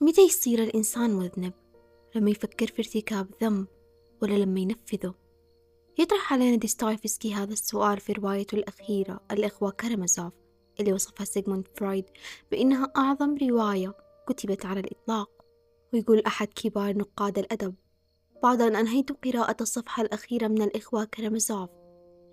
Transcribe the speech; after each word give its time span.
متى 0.00 0.22
يصير 0.22 0.62
الإنسان 0.62 1.10
مذنب؟ 1.10 1.52
لما 2.14 2.30
يفكر 2.30 2.66
في 2.66 2.78
ارتكاب 2.78 3.28
ذنب 3.42 3.66
ولا 4.22 4.34
لما 4.34 4.60
ينفذه؟ 4.60 5.14
يطرح 5.98 6.32
علينا 6.32 6.56
ديستويفسكي 6.56 7.34
هذا 7.34 7.52
السؤال 7.52 8.00
في 8.00 8.12
روايته 8.12 8.54
الأخيرة 8.54 9.20
الإخوة 9.30 9.70
كارامازوف 9.70 10.32
اللي 10.80 10.92
وصفها 10.92 11.24
سيغموند 11.24 11.68
فرويد 11.76 12.04
بأنها 12.50 12.92
أعظم 12.96 13.36
رواية 13.36 13.94
كتبت 14.28 14.66
على 14.66 14.80
الإطلاق 14.80 15.30
ويقول 15.92 16.22
أحد 16.26 16.48
كبار 16.48 16.96
نقاد 16.96 17.38
الأدب 17.38 17.74
بعد 18.42 18.62
أن 18.62 18.76
أنهيت 18.76 19.12
قراءة 19.12 19.56
الصفحة 19.60 20.02
الأخيرة 20.02 20.48
من 20.48 20.62
الإخوة 20.62 21.04
كارامازوف 21.04 21.70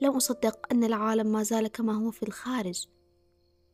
لم 0.02 0.16
أصدق 0.16 0.71
أن 0.71 0.84
العالم 0.84 1.27
ما 1.27 1.43
زال 1.43 1.68
كما 1.68 1.93
هو 1.93 2.11
في 2.11 2.23
الخارج 2.23 2.86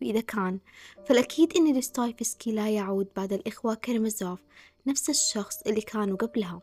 وإذا 0.02 0.22
كان 0.22 0.60
فالأكيد 1.06 1.58
أن 1.58 1.74
دوستويفسكي 1.74 2.52
لا 2.52 2.70
يعود 2.70 3.08
بعد 3.16 3.34
الإخوة 3.34 3.74
كرمزوف 3.74 4.40
نفس 4.88 5.10
الشخص 5.10 5.62
اللي 5.62 5.82
كانوا 5.82 6.18
قبلها. 6.18 6.62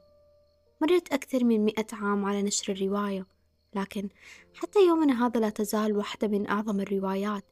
مرت 0.80 1.12
أكثر 1.12 1.44
من 1.44 1.64
مئة 1.64 1.86
عام 1.92 2.24
على 2.24 2.42
نشر 2.42 2.72
الرواية 2.72 3.26
لكن 3.74 4.08
حتى 4.54 4.86
يومنا 4.86 5.26
هذا 5.26 5.40
لا 5.40 5.48
تزال 5.48 5.96
واحدة 5.96 6.28
من 6.28 6.48
أعظم 6.48 6.80
الروايات. 6.80 7.44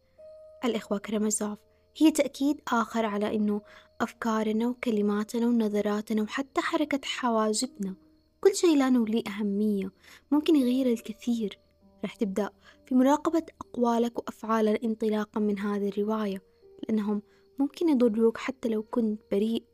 الإخوة 0.64 0.98
كرمزوف 0.98 1.58
هي 1.96 2.10
تأكيد 2.10 2.60
آخر 2.68 3.06
على 3.06 3.36
أنه 3.36 3.60
أفكارنا 4.00 4.68
وكلماتنا 4.68 5.46
ونظراتنا 5.46 6.22
وحتى 6.22 6.60
حركة 6.60 7.00
حواجبنا 7.04 7.94
كل 8.40 8.54
شيء 8.54 8.76
له 8.78 8.88
نولي 8.88 9.24
أهمية 9.26 9.92
ممكن 10.30 10.56
يغير 10.56 10.86
الكثير. 10.86 11.58
رح 12.04 12.14
تبدأ 12.14 12.50
في 12.86 12.94
مراقبة 12.94 13.42
أقوالك 13.60 14.18
وأفعالك 14.18 14.84
انطلاقا 14.84 15.40
من 15.40 15.58
هذه 15.58 15.88
الرواية 15.88 16.42
لأنهم 16.82 17.22
ممكن 17.58 17.88
يضروك 17.88 18.38
حتى 18.38 18.68
لو 18.68 18.82
كنت 18.82 19.20
بريء. 19.32 19.64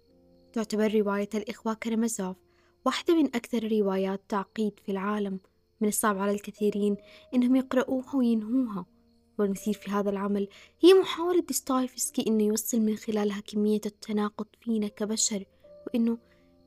تعتبر 0.52 0.94
رواية 0.94 1.28
الإخوة 1.34 1.74
كرمزوف 1.74 2.36
واحدة 2.86 3.14
من 3.14 3.26
أكثر 3.26 3.62
الروايات 3.62 4.20
تعقيد 4.28 4.80
في 4.86 4.92
العالم. 4.92 5.40
من 5.80 5.88
الصعب 5.88 6.18
على 6.18 6.32
الكثيرين 6.32 6.96
إنهم 7.34 7.56
يقرؤوها 7.56 8.16
وينهوها. 8.16 8.86
والمثير 9.38 9.74
في 9.74 9.90
هذا 9.90 10.10
العمل 10.10 10.48
هي 10.80 10.94
محاولة 10.94 11.40
ديستايفسكي 11.40 12.24
إنه 12.26 12.44
يوصل 12.44 12.80
من 12.80 12.96
خلالها 12.96 13.40
كمية 13.40 13.80
التناقض 13.86 14.46
فينا 14.60 14.88
كبشر 14.88 15.44
وإنه 15.86 16.18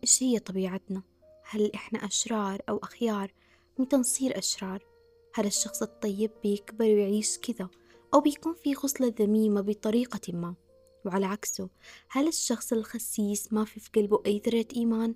إيش 0.04 0.24
هي 0.24 0.40
طبيعتنا؟ 0.40 1.04
هل 1.50 1.72
إحنا 1.76 2.06
أشرار 2.06 2.62
أو 2.70 2.78
أخيار؟ 2.78 3.34
متى 3.78 3.96
نصير 3.96 4.38
أشرار. 4.38 4.93
هل 5.34 5.46
الشخص 5.46 5.82
الطيب 5.82 6.32
بيكبر 6.44 6.86
ويعيش 6.86 7.38
كذا 7.38 7.70
أو 8.14 8.20
بيكون 8.20 8.54
في 8.54 8.76
خصلة 8.76 9.14
ذميمة 9.20 9.62
بطريقة 9.62 10.34
ما. 10.34 10.56
وعلى 11.06 11.26
عكسه 11.26 11.70
هل 12.10 12.28
الشخص 12.28 12.74
الخسيس 12.74 13.54
ما 13.54 13.66
في 13.66 13.80
في 13.80 13.90
قلبه 13.96 14.22
أي 14.26 14.42
ذرة 14.48 14.66
إيمان؟ 14.76 15.16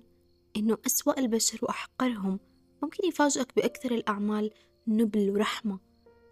إنه 0.56 0.78
أسوأ 0.86 1.18
البشر 1.18 1.58
وأحقرهم. 1.62 2.40
ممكن 2.82 3.08
يفاجئك 3.08 3.56
بأكثر 3.56 3.90
الأعمال 3.90 4.50
نبل 4.86 5.30
ورحمة. 5.30 5.78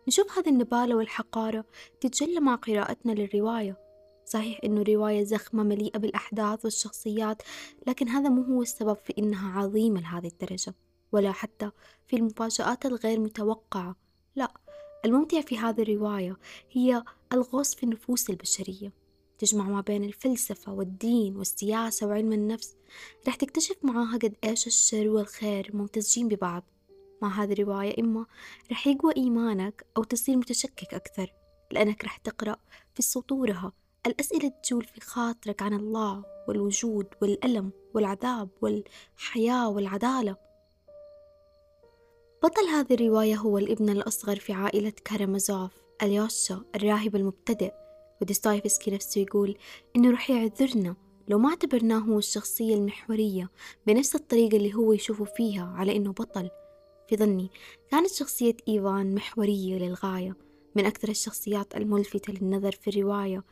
نشوف 0.08 0.38
هذه 0.38 0.48
النبالة 0.48 0.96
والحقارة 0.96 1.64
تتجلى 2.00 2.40
مع 2.40 2.54
قراءتنا 2.54 3.12
للرواية. 3.12 3.78
صحيح 4.24 4.60
إنه 4.64 4.82
رواية 4.82 5.24
زخمة 5.24 5.62
مليئة 5.62 5.98
بالأحداث 5.98 6.64
والشخصيات 6.64 7.42
لكن 7.86 8.08
هذا 8.08 8.28
مو 8.28 8.42
هو 8.42 8.62
السبب 8.62 8.96
في 8.96 9.14
إنها 9.18 9.60
عظيمة 9.60 10.00
لهذه 10.00 10.26
الدرجة. 10.26 10.74
ولا 11.16 11.32
حتى 11.32 11.70
في 12.06 12.16
المفاجآت 12.16 12.86
الغير 12.86 13.20
متوقعة. 13.20 13.96
لا 14.36 14.52
الممتع 15.04 15.40
في 15.40 15.58
هذه 15.58 15.82
الرواية 15.82 16.36
هي 16.70 17.02
الغوص 17.32 17.74
في 17.74 17.82
النفوس 17.82 18.30
البشرية. 18.30 18.92
تجمع 19.38 19.64
ما 19.64 19.80
بين 19.80 20.04
الفلسفة 20.04 20.72
والدين 20.72 21.36
والسياسة 21.36 22.06
وعلم 22.06 22.32
النفس. 22.32 22.76
رح 23.28 23.34
تكتشف 23.34 23.76
معاها 23.82 24.18
قد 24.18 24.34
إيش 24.44 24.66
الشر 24.66 25.08
والخير 25.08 25.70
ممتزجين 25.74 26.28
ببعض. 26.28 26.64
مع 27.22 27.42
هذه 27.42 27.52
الرواية 27.52 28.00
إما 28.00 28.26
رح 28.72 28.86
يقوى 28.86 29.12
إيمانك 29.16 29.86
أو 29.96 30.04
تصير 30.04 30.36
متشكك 30.36 30.94
أكثر 30.94 31.32
لأنك 31.70 32.04
رح 32.04 32.16
تقرأ 32.16 32.56
في 32.94 33.02
سطورها 33.02 33.72
الأسئلة 34.06 34.48
تجول 34.48 34.84
في 34.84 35.00
خاطرك 35.00 35.62
عن 35.62 35.74
الله 35.74 36.24
والوجود 36.48 37.06
والألم 37.22 37.70
والعذاب 37.94 38.48
والحياة 38.62 39.68
والعدالة. 39.68 40.45
بطل 42.46 42.66
هذه 42.68 42.94
الرواية 42.94 43.34
هو 43.36 43.58
الابن 43.58 43.88
الأصغر 43.88 44.36
في 44.36 44.52
عائلة 44.52 44.92
كارامازوف 45.04 45.70
اليوشا 46.02 46.62
الراهب 46.74 47.16
المبتدئ. 47.16 47.72
وديستايفسكي 48.22 48.90
نفسه 48.90 49.20
يقول 49.20 49.56
إنه 49.96 50.10
رح 50.10 50.30
يعذرنا 50.30 50.96
لو 51.28 51.38
ما 51.38 51.48
اعتبرناه 51.48 51.98
هو 51.98 52.18
الشخصية 52.18 52.74
المحورية 52.74 53.50
بنفس 53.86 54.14
الطريقة 54.14 54.56
اللي 54.56 54.74
هو 54.74 54.92
يشوفه 54.92 55.24
فيها 55.24 55.74
على 55.76 55.96
إنه 55.96 56.12
بطل. 56.12 56.50
في 57.08 57.16
ظني 57.16 57.50
كانت 57.90 58.10
شخصية 58.10 58.56
إيفان 58.68 59.14
محورية 59.14 59.78
للغاية 59.78 60.36
من 60.76 60.86
أكثر 60.86 61.08
الشخصيات 61.08 61.76
الملفتة 61.76 62.32
للنظر 62.32 62.72
في 62.72 62.90
الرواية. 62.90 63.44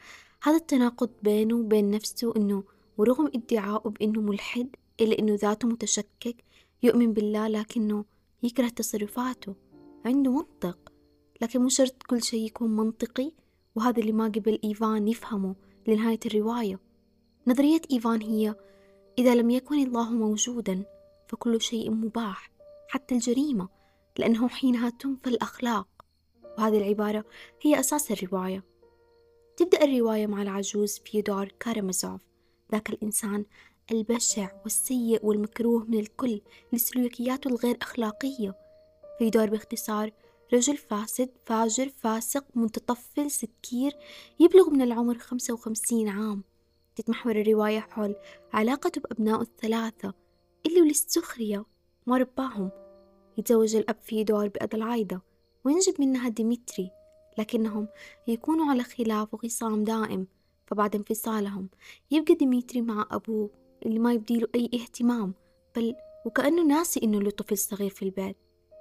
هذا 0.43 0.57
التناقض 0.57 1.11
بينه 1.23 1.57
وبين 1.57 1.91
نفسه 1.91 2.33
إنه 2.37 2.65
ورغم 2.99 3.31
ادعائه 3.35 3.91
بإنه 3.91 4.21
ملحد 4.21 4.69
إلا 5.01 5.19
إنه 5.19 5.35
ذاته 5.35 5.69
متشكك 5.69 6.37
يؤمن 6.83 7.13
بالله 7.13 7.49
لكنه 7.49 8.14
يكره 8.45 8.69
تصرفاته 8.69 9.55
عنده 10.05 10.33
منطق 10.33 10.93
لكن 11.41 11.61
مو 11.61 11.69
شرط 11.69 12.03
كل 12.03 12.23
شيء 12.23 12.47
يكون 12.47 12.77
منطقي 12.77 13.33
وهذا 13.75 14.01
اللي 14.01 14.13
ما 14.13 14.25
قبل 14.25 14.59
إيفان 14.65 15.09
يفهمه 15.09 15.55
لنهاية 15.87 16.21
الرواية. 16.27 16.81
نظرية 17.47 17.81
إيفان 17.93 18.23
هي 18.23 18.55
إذا 19.19 19.35
لم 19.35 19.51
يكن 19.51 19.75
الله 19.75 20.11
موجودا 20.11 20.85
فكل 21.29 21.61
شيء 21.61 21.91
مباح 21.91 22.51
حتى 22.89 23.15
الجريمة 23.15 23.69
لأنه 24.19 24.49
حينها 24.49 24.91
تنفى 24.91 25.27
الأخلاق. 25.27 25.89
وهذه 26.59 26.79
العبارة 26.79 27.25
هي 27.63 27.81
أساس 27.81 28.13
الرواية. 28.13 28.65
تبدأ 29.57 29.85
الرواية 29.85 30.27
مع 30.27 30.43
العجوز 30.43 30.99
فيودور 31.05 31.49
كارامازوف. 31.61 32.21
ذاك 32.73 32.91
الإنسان 32.91 33.45
البشع 33.91 34.49
والسيء 34.63 35.27
والمكروه 35.27 35.85
من 35.85 35.99
الكل 35.99 36.41
لسلوكياته 36.73 37.49
الغير 37.49 37.79
أخلاقية. 37.83 38.55
فيدور 39.19 39.47
باختصار 39.47 40.11
رجل 40.55 40.77
فاسد 40.77 41.31
فاجر 41.47 41.89
فاسق 41.89 42.45
متطفل 42.55 43.31
سكير 43.31 43.93
يبلغ 44.41 44.71
من 44.71 44.83
العمر 44.83 45.19
خمسة 45.19 45.55
وخمسين 45.55 46.09
عام. 46.09 46.45
تتمحور 46.97 47.41
الرواية 47.41 47.81
حول 47.81 48.17
علاقته 48.53 49.01
بأبنائه 49.01 49.41
الثلاثة 49.41 50.15
اللي 50.67 50.81
وللسخرية 50.81 51.65
ما 52.07 52.17
رباهم 52.17 52.71
يتزوج 53.39 53.77
الأب 53.77 53.97
فيدور 54.03 54.49
بأدلايدا 54.49 55.21
وينجب 55.65 56.01
منها 56.01 56.29
ديمتري 56.29 56.91
لكنهم 57.39 57.89
يكونوا 58.29 58.71
على 58.71 58.83
خلاف 58.83 59.35
وخصام 59.35 59.85
دائم. 59.85 60.27
فبعد 60.67 60.97
انفصالهم 60.97 61.69
يبقى 62.11 62.35
ديمتري 62.35 62.81
مع 62.81 63.09
أبوه 63.11 63.51
اللي 63.87 63.99
ما 63.99 64.13
يبديله 64.13 64.49
أي 64.55 64.71
اهتمام 64.75 65.35
بل 65.77 65.95
وكأنه 66.27 66.63
ناسي 66.63 67.01
إنه 67.03 67.21
له 67.23 67.31
طفل 67.31 67.59
صغير 67.59 67.91
في 67.91 68.03
البيت. 68.03 68.37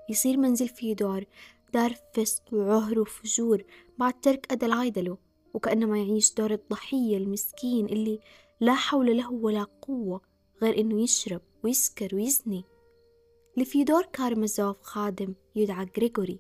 يصير 0.10 0.38
منزل 0.38 0.68
فيدور 0.68 1.26
دار 1.74 1.96
فسق 2.14 2.54
وعهر 2.54 3.00
وفجور 3.00 3.64
بعد 3.98 4.22
ترك 4.22 4.52
أدلايدا 4.52 5.02
له 5.02 5.18
وكأنما 5.54 5.98
يعيش 5.98 6.34
دور 6.34 6.52
الضحية 6.52 7.18
المسكين 7.18 7.86
اللي 7.86 8.20
لا 8.62 8.74
حول 8.74 9.18
له 9.18 9.32
ولا 9.32 9.64
قوة 9.64 10.22
غير 10.62 10.80
إنه 10.80 11.02
يشرب 11.02 11.42
ويسكر 11.64 12.16
ويزني. 12.16 12.64
لفيدور 13.58 14.06
كارمازوف 14.14 14.82
خادم 14.82 15.34
يدعى 15.56 15.88
غريغوري 15.98 16.40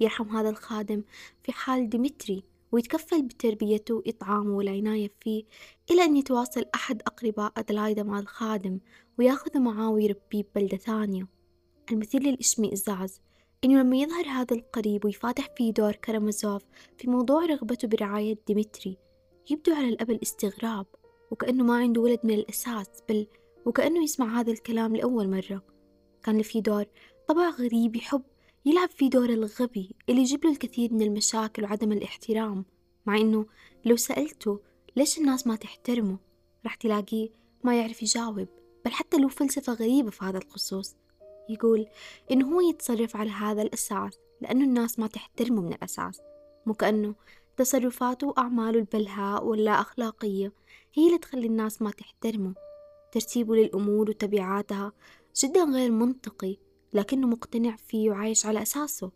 يرحم 0.00 0.36
هذا 0.36 0.50
الخادم 0.50 1.02
في 1.42 1.52
حال 1.52 1.88
ديمتري. 1.88 2.44
ويتكفل 2.72 3.22
بتربيته 3.22 3.94
وإطعامه 3.94 4.56
والعناية 4.56 5.12
فيه 5.20 5.44
إلى 5.90 6.04
أن 6.04 6.16
يتواصل 6.16 6.64
أحد 6.74 7.02
أقرباء 7.06 7.52
أدلايدا 7.56 8.02
مع 8.02 8.18
الخادم 8.18 8.78
وياخذه 9.18 9.58
معاه 9.58 9.90
ويربيه 9.90 10.42
ببلدة 10.54 10.76
ثانية. 10.76 11.28
المثير 11.92 12.22
للإشمئزاز 12.22 13.20
إنه 13.64 13.80
لما 13.80 13.96
يظهر 13.96 14.26
هذا 14.26 14.56
القريب 14.56 15.04
ويفاتح 15.04 15.48
فيه 15.56 15.72
دور 15.72 15.92
كرامازوف 15.92 16.62
في 16.98 17.10
موضوع 17.10 17.44
رغبته 17.44 17.88
برعاية 17.88 18.38
ديمتري. 18.46 18.98
يبدو 19.50 19.74
على 19.74 19.88
الأب 19.88 20.10
الاستغراب 20.10 20.86
وكأنه 21.30 21.64
ما 21.64 21.76
عنده 21.76 22.00
ولد 22.00 22.20
من 22.24 22.34
الأساس 22.34 22.88
بل 23.08 23.26
وكأنه 23.66 24.02
يسمع 24.02 24.40
هذا 24.40 24.52
الكلام 24.52 24.96
لأول 24.96 25.28
مرة. 25.30 25.62
كان 26.22 26.38
لفيدور 26.38 26.84
طبع 27.28 27.50
غريب 27.50 27.96
يحب 27.96 28.22
يلعب 28.64 28.90
في 28.90 29.08
دور 29.08 29.30
الغبي 29.30 29.94
اللي 30.08 30.20
يجيب 30.20 30.44
له 30.44 30.50
الكثير 30.50 30.92
من 30.92 31.02
المشاكل 31.02 31.64
وعدم 31.64 31.92
الاحترام 31.92 32.64
مع 33.06 33.16
إنه 33.16 33.46
لو 33.84 33.96
سألته 33.96 34.60
ليش 34.96 35.18
الناس 35.18 35.46
ما 35.46 35.56
تحترمه 35.56 36.18
راح 36.64 36.74
تلاقيه 36.74 37.30
ما 37.64 37.78
يعرف 37.78 38.02
يجاوب 38.02 38.48
بل 38.84 38.90
حتى 38.90 39.16
له 39.16 39.28
فلسفة 39.28 39.72
غريبة 39.72 40.10
في 40.10 40.24
هذا 40.24 40.38
الخصوص. 40.38 40.96
يقول 41.48 41.86
إنه 42.30 42.54
هو 42.54 42.60
يتصرف 42.60 43.16
على 43.16 43.30
هذا 43.30 43.62
الأساس 43.62 44.18
لأنه 44.40 44.64
الناس 44.64 44.98
ما 44.98 45.06
تحترمه 45.06 45.62
من 45.62 45.72
الأساس 45.72 46.20
مو 46.66 46.74
كأنه 46.74 47.14
تصرفاته 47.56 48.26
وأعماله 48.26 48.78
البلهاء 48.78 49.44
واللا 49.44 49.80
أخلاقية 49.80 50.52
هي 50.94 51.06
اللي 51.06 51.18
تخلي 51.18 51.46
الناس 51.46 51.82
ما 51.82 51.90
تحترمه. 51.90 52.54
ترتيبه 53.12 53.56
للأمور 53.56 54.10
وتبعاتها 54.10 54.92
جدا 55.36 55.64
غير 55.64 55.90
منطقي. 55.90 56.56
لكنه 56.92 57.26
مقتنع 57.26 57.76
فيه 57.76 58.10
وعايش 58.10 58.46
على 58.46 58.62
أساسه. 58.62 59.10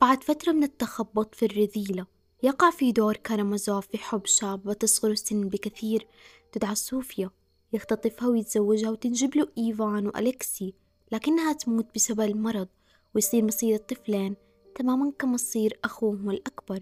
بعد 0.00 0.22
فترة 0.24 0.52
من 0.52 0.62
التخبط 0.62 1.34
في 1.34 1.44
الرذيلة 1.44 2.06
يقع 2.42 2.70
في 2.70 2.92
دور 2.92 3.16
كارامازوف 3.16 3.86
في 3.86 3.98
حب 3.98 4.26
شابة 4.26 4.72
تصغر 4.72 5.10
السن 5.10 5.48
بكثير. 5.48 6.06
تدعى 6.52 6.74
صوفيا 6.74 7.30
يختطفها 7.72 8.28
ويتزوجها 8.28 8.90
وتنجب 8.90 9.36
له 9.36 9.48
إيفان 9.58 10.06
وأليكسي 10.06 10.74
لكنها 11.12 11.52
تموت 11.52 11.86
بسبب 11.94 12.20
المرض 12.20 12.68
ويصير 13.14 13.44
مصير 13.44 13.74
الطفلين 13.74 14.36
تماما 14.74 15.12
كمصير 15.18 15.78
أخوهم 15.84 16.30
الأكبر. 16.30 16.80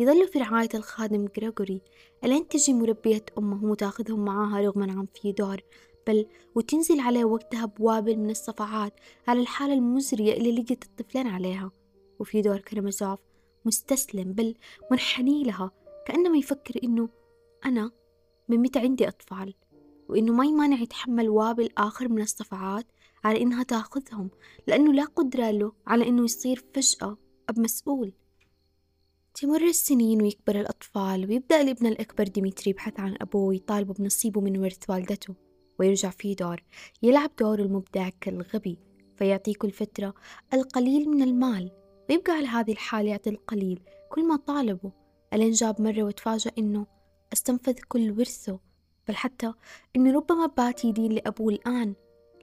يظل 0.00 0.28
في 0.28 0.38
رعاية 0.38 0.68
الخادم 0.74 1.28
غريغوري 1.36 1.82
ألين 2.24 2.48
تجي 2.48 2.72
مربية 2.72 3.24
أمه 3.38 3.64
وتأخذهم 3.64 4.24
معاها 4.24 4.60
رغما 4.60 4.92
عن 4.92 5.06
فيودور 5.14 5.60
بل 6.10 6.26
وتنزل 6.54 7.00
عليه 7.00 7.24
وقتها 7.24 7.66
بوابل 7.66 8.16
من 8.16 8.30
الصفعات 8.30 8.92
على 9.28 9.40
الحالة 9.40 9.74
المزرية 9.74 10.34
اللي 10.34 10.52
لقيت 10.52 10.84
الطفلين 10.84 11.26
عليها. 11.26 11.70
وفيودور 12.18 12.58
كرمزوف 12.58 13.18
مستسلم 13.64 14.32
بل 14.32 14.54
منحني 14.90 15.44
لها 15.44 15.70
كأنما 16.06 16.38
يفكر 16.38 16.80
إنه 16.84 17.08
أنا 17.64 17.90
من 18.48 18.58
متى 18.58 18.78
عندي 18.78 19.08
أطفال 19.08 19.54
وإنه 20.08 20.32
ما 20.32 20.44
يمانع 20.44 20.80
يتحمل 20.80 21.28
وابل 21.28 21.68
آخر 21.78 22.08
من 22.08 22.22
الصفعات 22.22 22.86
على 23.24 23.42
إنها 23.42 23.62
تأخذهم 23.62 24.30
لأنه 24.66 24.92
لا 24.92 25.04
قدرة 25.04 25.50
له 25.50 25.72
على 25.86 26.08
إنه 26.08 26.24
يصير 26.24 26.64
فجأة 26.74 27.16
أب 27.48 27.58
مسؤول 27.58 28.12
تمر 29.34 29.62
السنين 29.62 30.22
ويكبر 30.22 30.60
الأطفال 30.60 31.26
ويبدأ 31.26 31.60
الابن 31.60 31.86
الأكبر 31.86 32.24
ديمتري 32.24 32.70
يبحث 32.70 33.00
عن 33.00 33.16
أبوه 33.20 33.42
ويطالبه 33.42 33.94
بنصيبه 33.94 34.40
من 34.40 34.58
ورث 34.58 34.90
والدته. 34.90 35.34
ويرجع 35.80 36.10
فيدور 36.10 36.62
يلعب 37.02 37.30
دور 37.38 37.58
المبدع 37.58 38.08
كالغبي 38.20 38.78
فيعطي 39.16 39.54
كل 39.54 39.70
فترة 39.70 40.14
القليل 40.54 41.08
من 41.08 41.22
المال 41.22 41.70
ويبقى 42.10 42.32
على 42.32 42.46
هذه 42.46 42.72
الحال 42.72 43.06
يعطي 43.06 43.30
القليل 43.30 43.80
كل 44.10 44.28
ما 44.28 44.36
طالبه. 44.36 44.92
إلين 45.32 45.50
جا 45.50 45.80
مرة 45.80 46.02
وتفاجأ 46.02 46.50
إنه 46.58 46.86
استنفذ 47.32 47.74
كل 47.88 48.10
ورثه 48.10 48.58
بل 49.08 49.16
حتى 49.16 49.52
إنه 49.96 50.12
ربما 50.12 50.46
بات 50.46 50.84
يدين 50.84 51.12
لأبوه 51.12 51.52
الآن. 51.52 51.94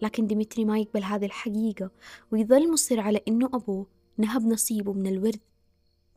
لكن 0.01 0.27
ديمتري 0.27 0.65
ما 0.65 0.79
يقبل 0.79 1.03
هذه 1.03 1.25
الحقيقة 1.25 1.91
ويظل 2.31 2.71
مصر 2.71 2.99
على 2.99 3.21
إنه 3.27 3.45
أبوه 3.53 3.87
نهب 4.17 4.45
نصيبه 4.45 4.93
من 4.93 5.07
الورث. 5.07 5.39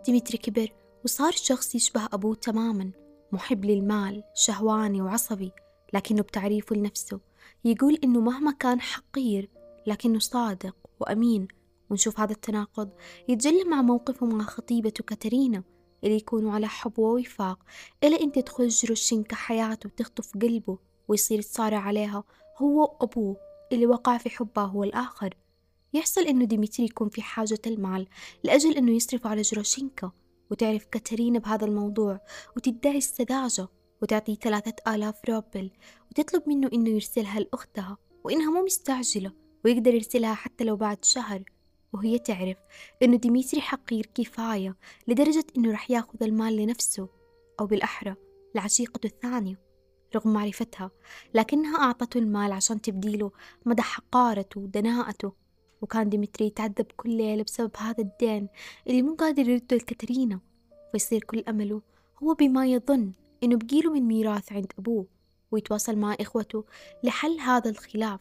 ديمتري 0.06 0.38
كبر 0.38 0.72
وصار 1.04 1.32
شخص 1.32 1.74
يشبه 1.74 2.08
أبوه 2.12 2.34
تماما 2.34 2.90
محب 3.32 3.64
للمال 3.64 4.22
شهواني 4.34 5.02
وعصبي. 5.02 5.52
لكنه 5.94 6.22
بتعريفه 6.22 6.76
لنفسه. 6.76 7.20
يقول 7.64 7.98
إنه 8.04 8.20
مهما 8.20 8.52
كان 8.52 8.80
حقير 8.80 9.50
لكنه 9.86 10.18
صادق 10.18 10.76
وأمين. 11.00 11.48
ونشوف 11.90 12.20
هذا 12.20 12.32
التناقض. 12.32 12.90
يتجلى 13.28 13.64
مع 13.64 13.82
موقفه 13.82 14.26
مع 14.26 14.44
خطيبته 14.44 15.04
كاترينا 15.04 15.62
اللي 16.04 16.16
يكونوا 16.16 16.52
على 16.52 16.68
حب 16.68 16.98
ووفاق 16.98 17.58
إلى 18.04 18.20
أن 18.20 18.32
تدخل 18.32 18.68
جروشينكا 18.68 19.36
حياته 19.36 19.86
وتخطف 19.86 20.32
قلبه 20.42 20.78
ويصير 21.08 21.38
يتصارع 21.38 21.78
عليها 21.78 22.24
هو 22.58 22.80
وأبوه 22.82 23.36
اللي 23.72 23.86
وقع 23.86 24.18
في 24.18 24.30
حبها 24.30 24.64
هو 24.64 24.84
الآخر. 24.84 25.34
يحصل 25.94 26.20
إنه 26.20 26.44
ديمتري 26.44 26.86
يكون 26.86 27.08
في 27.08 27.22
حاجة 27.22 27.58
المال 27.66 28.08
لأجل 28.44 28.76
إنه 28.76 28.92
يصرف 28.92 29.26
على 29.26 29.42
جروشينكا 29.42 30.12
وتعرف 30.50 30.84
كاترينا 30.84 31.38
بهذا 31.38 31.64
الموضوع 31.64 32.20
وتدعي 32.56 32.98
السذاجة 32.98 33.68
وتعطيه 34.02 34.34
ثلاثة 34.34 34.94
آلاف 34.94 35.20
روبل 35.28 35.70
وتطلب 36.10 36.42
منه 36.48 36.70
إنه 36.72 36.90
يرسلها 36.90 37.40
لأختها 37.40 37.96
وإنها 38.24 38.50
مو 38.50 38.64
مستعجلة 38.64 39.32
ويقدر 39.64 39.94
يرسلها 39.94 40.34
حتى 40.34 40.64
لو 40.64 40.76
بعد 40.76 41.04
شهر. 41.04 41.42
وهي 41.92 42.18
تعرف 42.18 42.56
إنه 43.02 43.16
ديمتري 43.16 43.60
حقير 43.60 44.06
كفاية 44.14 44.76
لدرجة 45.08 45.44
إنه 45.56 45.72
رح 45.72 45.90
ياخذ 45.90 46.22
المال 46.22 46.56
لنفسه 46.56 47.08
أو 47.60 47.66
بالأحرى 47.66 48.14
لعشيقته 48.54 49.06
الثانية 49.06 49.60
رغم 50.16 50.32
معرفتها 50.32 50.90
لكنها 51.34 51.78
أعطته 51.78 52.18
المال 52.18 52.52
عشان 52.52 52.80
تبدي 52.80 53.14
له 53.14 53.30
مدى 53.66 53.82
حقارته 53.82 54.60
ودناءته. 54.60 55.32
وكان 55.82 56.08
ديمتري 56.08 56.46
يتعذب 56.46 56.86
كل 56.96 57.10
ليلة 57.10 57.42
بسبب 57.42 57.70
هذا 57.76 58.02
الدين 58.02 58.48
اللي 58.86 59.02
مو 59.02 59.14
قادر 59.14 59.48
يرده 59.48 59.76
لكاترينا 59.76 60.40
ويصير 60.94 61.24
كل 61.24 61.44
أمله 61.48 61.82
هو 62.22 62.34
بما 62.34 62.66
يظن. 62.66 63.12
إنه 63.42 63.56
بقيله 63.56 63.92
من 63.92 64.02
ميراث 64.02 64.52
عند 64.52 64.72
أبوه 64.78 65.06
ويتواصل 65.50 65.96
مع 65.96 66.16
إخوته 66.20 66.64
لحل 67.04 67.40
هذا 67.40 67.70
الخلاف. 67.70 68.20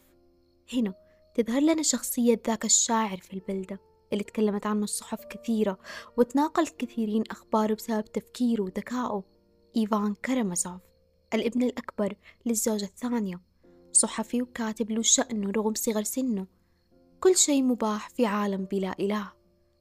هنا 0.72 0.94
تظهر 1.34 1.60
لنا 1.60 1.82
شخصية 1.82 2.42
ذاك 2.46 2.64
الشاعر 2.64 3.16
في 3.16 3.34
البلدة 3.34 3.80
اللي 4.12 4.24
تكلمت 4.24 4.66
عنه 4.66 4.84
الصحف 4.84 5.24
كثيرة 5.24 5.78
وتناقل 6.16 6.66
كثيرين 6.66 7.24
أخباره 7.30 7.74
بسبب 7.74 8.04
تفكيره 8.04 8.62
وذكائه. 8.62 9.24
إيفان 9.76 10.14
كرامازوف 10.14 10.80
الابن 11.34 11.62
الأكبر 11.62 12.16
للزوجة 12.46 12.84
الثانية 12.84 13.40
صحفي 13.92 14.42
وكاتب 14.42 14.90
له 14.90 15.02
شأنه 15.02 15.50
رغم 15.50 15.74
صغر 15.74 16.02
سنه. 16.02 16.46
كل 17.20 17.36
شيء 17.36 17.62
مباح 17.62 18.08
في 18.08 18.26
عالم 18.26 18.64
بلا 18.64 18.94
إله. 19.00 19.32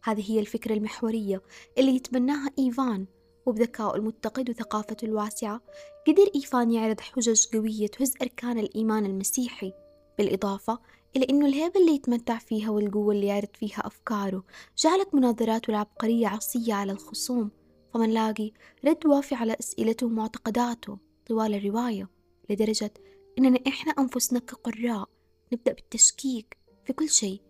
هذه 0.04 0.32
هي 0.32 0.40
الفكرة 0.40 0.74
المحورية 0.74 1.42
اللي 1.78 1.96
يتبناها 1.96 2.52
إيفان. 2.60 3.06
وبذكائه 3.50 3.96
المتقد 3.96 4.50
وثقافته 4.50 5.06
الواسعة 5.06 5.62
قدر 6.08 6.32
إيفان 6.36 6.72
يعرض 6.72 7.00
حجج 7.00 7.48
قوية 7.54 7.88
تهز 7.88 8.14
أركان 8.22 8.60
الإيمان 8.60 9.06
المسيحي 9.06 9.74
بالإضافة 10.18 10.80
إلى 11.16 11.26
أنه 11.30 11.46
الهيبة 11.46 11.80
اللي 11.80 11.92
يتمتع 11.96 12.38
فيها 12.38 12.70
والقوة 12.70 13.14
اللي 13.14 13.28
يعرض 13.28 13.50
فيها 13.54 13.88
أفكاره 13.88 14.44
جعلت 14.78 15.16
مناظراته 15.16 15.72
العبقرية 15.72 16.28
عصية 16.28 16.74
على 16.74 16.92
الخصوم 16.92 17.52
فمن 17.94 18.10
لاقي 18.10 18.52
رد 18.86 19.06
وافي 19.06 19.36
على 19.36 19.56
أسئلته 19.60 20.06
ومعتقداته 20.06 20.98
طوال 21.28 21.54
الرواية 21.56 22.10
لدرجة 22.50 22.94
إننا 23.40 23.60
إحنا 23.68 23.92
أنفسنا 23.92 24.40
كقراء 24.40 25.10
نبدأ 25.54 25.74
بالتشكيك 25.74 26.58
في 26.86 26.94
كل 26.94 27.10
شيء 27.10 27.42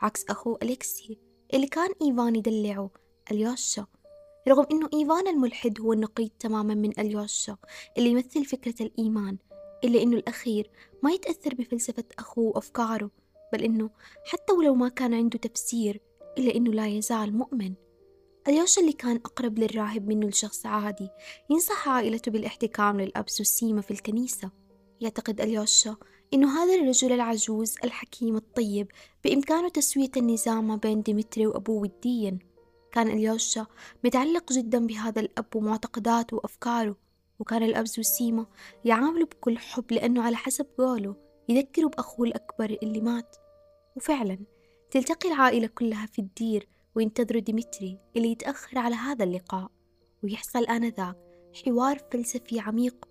عكس 0.00 0.24
أخوه 0.30 0.58
أليكسي 0.62 1.18
اللي 1.54 1.66
كان 1.66 1.90
إيفان 2.02 2.36
يدلعه 2.36 2.90
أليوشا. 3.30 3.86
رغم 4.48 4.66
إنه 4.72 4.88
إيفان 4.94 5.28
الملحد 5.28 5.80
هو 5.80 5.92
النقيض 5.92 6.30
تماما 6.38 6.74
من 6.74 7.00
اليوشا 7.00 7.56
اللي 7.98 8.10
يمثل 8.10 8.44
فكرة 8.44 8.74
الإيمان 8.80 9.36
إلا 9.84 10.02
إنه 10.02 10.16
الأخير 10.16 10.70
ما 11.02 11.10
يتأثر 11.10 11.54
بفلسفة 11.54 12.04
أخوه 12.18 12.46
وأفكاره 12.46 13.10
بل 13.52 13.62
إنه 13.62 13.90
حتى 14.24 14.52
ولو 14.52 14.74
ما 14.74 14.88
كان 14.88 15.14
عنده 15.14 15.38
تفسير 15.38 16.00
إلا 16.38 16.54
إنه 16.54 16.70
لا 16.72 16.86
يزال 16.86 17.36
مؤمن. 17.36 17.74
اليوشا 18.48 18.80
اللي 18.80 18.92
كان 18.92 19.16
أقرب 19.16 19.58
للراهب 19.58 20.08
منه 20.08 20.28
لشخص 20.28 20.66
عادي 20.66 21.08
ينصح 21.50 21.88
عائلته 21.88 22.30
بالاحتكام 22.30 23.00
للأبس 23.00 23.40
والسيمة 23.40 23.80
في 23.80 23.90
الكنيسة. 23.90 24.50
يعتقد 25.00 25.40
اليوشا 25.40 25.96
إنه 26.34 26.62
هذا 26.62 26.74
الرجل 26.74 27.12
العجوز 27.12 27.74
الحكيم 27.84 28.36
الطيب 28.36 28.86
بإمكانه 29.24 29.68
تسوية 29.68 30.10
النزاع 30.16 30.60
ما 30.60 30.76
بين 30.76 31.02
ديمتري 31.02 31.46
وأبوه 31.46 31.82
وديا. 31.82 32.38
كان 32.92 33.08
إليوشا 33.08 33.66
متعلق 34.04 34.52
جدا 34.52 34.86
بهذا 34.86 35.20
الأب 35.20 35.56
ومعتقداته 35.56 36.36
وأفكاره 36.36 36.96
وكان 37.38 37.62
الأب 37.62 37.98
زوسيما 37.98 38.46
يعامله 38.84 39.24
بكل 39.24 39.58
حب 39.58 39.92
لأنه 39.92 40.22
على 40.22 40.36
حسب 40.36 40.66
قوله 40.78 41.16
يذكره 41.48 41.88
بأخوه 41.88 42.26
الأكبر 42.26 42.78
اللي 42.82 43.00
مات. 43.00 43.36
وفعلا 43.96 44.38
تلتقي 44.90 45.28
العائلة 45.28 45.66
كلها 45.66 46.06
في 46.06 46.18
الدير 46.18 46.68
وينتظروا 46.94 47.40
ديمتري 47.40 47.98
اللي 48.16 48.30
يتأخر 48.30 48.78
على 48.78 48.94
هذا 48.94 49.24
اللقاء. 49.24 49.70
ويحصل 50.24 50.64
آنذاك 50.64 51.16
حوار 51.64 51.98
فلسفي 52.12 52.60
عميق 52.60 53.08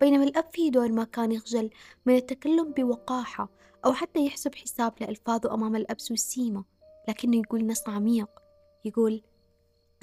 بينما 0.00 0.24
الأب 0.24 0.44
في 0.52 0.70
دور 0.70 0.92
ما 0.92 1.04
كان 1.04 1.32
يخجل 1.32 1.70
من 2.06 2.16
التكلم 2.16 2.72
بوقاحة 2.72 3.48
أو 3.84 3.92
حتى 3.92 4.26
يحسب 4.26 4.54
حساب 4.54 4.92
لألفاظه 5.00 5.54
أمام 5.54 5.76
الأبس 5.76 6.10
والسيمة 6.10 6.64
لكنه 7.08 7.36
يقول 7.36 7.66
نص 7.66 7.88
عميق. 7.88 8.43
يقول 8.84 9.22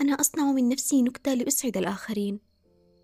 أنا 0.02 0.14
أصنع 0.14 0.52
من 0.52 0.70
نفسي 0.70 1.02
نكتة 1.02 1.34
لأسعد 1.34 1.78
الآخرين. 1.78 2.40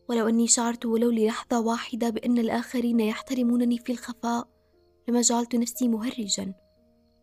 ولو 0.09 0.27
أني 0.27 0.47
شعرت 0.47 0.85
ولو 0.85 1.11
للحظة 1.11 1.59
واحدة 1.59 2.09
بأن 2.09 2.37
الآخرين 2.37 2.99
يحترمونني 2.99 3.77
في 3.77 3.91
الخفاء 3.91 4.47
لما 5.07 5.21
جعلت 5.21 5.55
نفسي 5.55 5.87
مهرجا. 5.87 6.53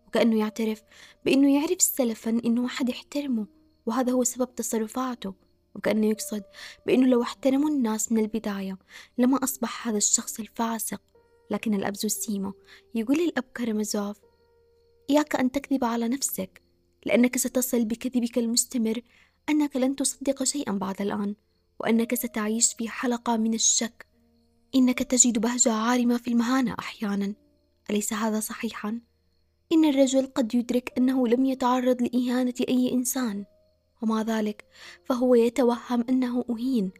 وكأنه 0.07 0.39
يعترف 0.39 0.83
بأنه 1.25 1.55
يعرف 1.55 1.83
سلفا 1.83 2.31
أنه 2.31 2.67
أحد 2.67 2.89
يحترمه 2.89 3.47
وهذا 3.87 4.13
هو 4.13 4.25
سبب 4.25 4.55
تصرفاته. 4.55 5.35
وكأنه 5.75 6.07
يقصد 6.07 6.43
بأنه 6.87 7.07
لو 7.07 7.23
احترموا 7.23 7.69
الناس 7.69 8.13
من 8.13 8.19
البداية 8.19 8.79
لما 9.19 9.45
أصبح 9.45 9.89
هذا 9.89 9.97
الشخص 9.97 10.41
الفاسق. 10.41 11.03
لكن 11.51 11.75
الأب 11.75 11.97
زوسيما 11.97 12.53
يقول 12.95 13.17
للأب 13.19 13.45
كرمزوف 13.57 14.21
إياك 15.11 15.37
أن 15.37 15.51
تكذب 15.51 15.85
على 15.85 16.09
نفسك. 16.09 16.63
لأنك 17.05 17.39
ستصل 17.39 17.85
بكذبك 17.85 18.39
المستمر 18.39 19.01
أنك 19.49 19.77
لن 19.77 19.97
تصدق 19.97 20.45
شيئا 20.45 20.73
بعد 20.73 21.01
الآن 21.01 21.35
وأنك 21.81 22.15
ستعيش 22.15 22.75
في 22.75 22.89
حلقة 22.89 23.37
من 23.37 23.55
الشك. 23.55 24.07
إنك 24.75 25.03
تجد 25.03 25.39
بهجة 25.39 25.73
عارمة 25.73 26.17
في 26.17 26.29
المهانة 26.29 26.75
أحيانا. 26.79 27.35
أليس 27.91 28.13
هذا 28.13 28.41
صحيحا؟ 28.41 29.01
إن 29.73 29.85
الرجل 29.85 30.27
قد 30.27 30.55
يدرك 30.55 30.93
أنه 30.99 31.29
لم 31.29 31.45
يتعرض 31.45 32.03
لإهانة 32.03 32.55
أي 32.69 32.93
إنسان. 32.93 33.45
ومع 34.03 34.23
ذلك 34.23 34.65
فهو 35.05 35.35
يتوهم 35.35 36.05
أنه 36.09 36.45
أهين 36.51 36.91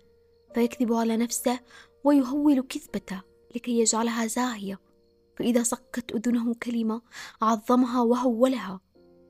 فيكذب 0.55 0.93
على 0.93 1.17
نفسه 1.17 1.61
ويهول 2.05 2.61
كذبته 2.61 3.23
لكي 3.57 3.79
يجعلها 3.79 4.27
زاهية. 4.27 4.81
فإذا 5.37 5.63
صكت 5.63 6.13
أذنه 6.13 6.55
كلمة 6.55 7.03
عظمها 7.43 8.03
وهولها. 8.03 8.81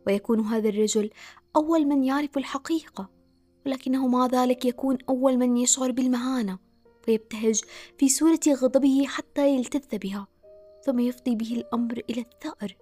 ويكون 0.07 0.41
هذا 0.41 0.69
الرجل 0.69 1.11
أول 1.57 1.87
من 1.87 2.05
يعرف 2.05 2.39
الحقيقة 2.39 3.11
ولكنه 3.67 4.07
مع 4.07 4.27
ذلك 4.27 4.65
يكون 4.65 4.99
أول 5.09 5.37
من 5.37 5.57
يشعر 5.57 5.91
بالمهانة 5.91 6.59
فيبتهج 7.03 7.61
في 7.99 8.09
صورة 8.09 8.41
غضبه 8.49 9.05
حتى 9.07 9.57
يلتذ 9.57 9.99
بها 9.99 10.27
ثم 10.87 10.99
يفضي 10.99 11.35
به 11.35 11.53
الأمر 11.53 12.03
إلى 12.11 12.21
الثأر. 12.21 12.77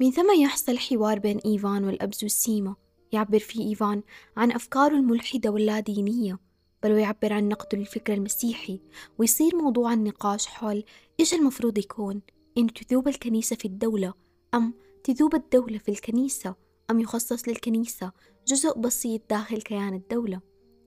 من 0.00 0.10
ثم 0.10 0.40
يحصل 0.40 0.78
حوار 0.78 1.18
بين 1.18 1.38
إيفان 1.38 1.84
والأب 1.84 2.14
زوسيما 2.14 2.76
يعبر 3.12 3.38
فيه 3.38 3.68
إيفان 3.68 4.02
عن 4.36 4.52
أفكاره 4.52 4.94
الملحدة 4.94 5.50
واللادينية 5.50 6.38
بل 6.82 6.92
ويعبر 6.92 7.32
عن 7.32 7.48
نقده 7.48 7.78
للفكر 7.78 8.12
المسيحي 8.12 8.80
ويصير 9.18 9.56
موضوع 9.56 9.92
النقاش 9.92 10.46
حول 10.46 10.84
إيش 11.20 11.34
المفروض 11.34 11.78
يكون 11.78 12.20
إن 12.58 12.72
تذوب 12.72 13.08
الكنيسة 13.08 13.56
في 13.56 13.64
الدولة 13.64 14.14
أم 14.54 14.74
تذوب 15.04 15.34
الدولة 15.34 15.78
في 15.78 15.88
الكنيسة 15.88 16.54
أم 16.90 17.00
يخصص 17.00 17.48
للكنيسة 17.48 18.12
جزء 18.46 18.78
بسيط 18.78 19.22
داخل 19.30 19.62
كيان 19.62 19.94
الدولة. 19.94 20.40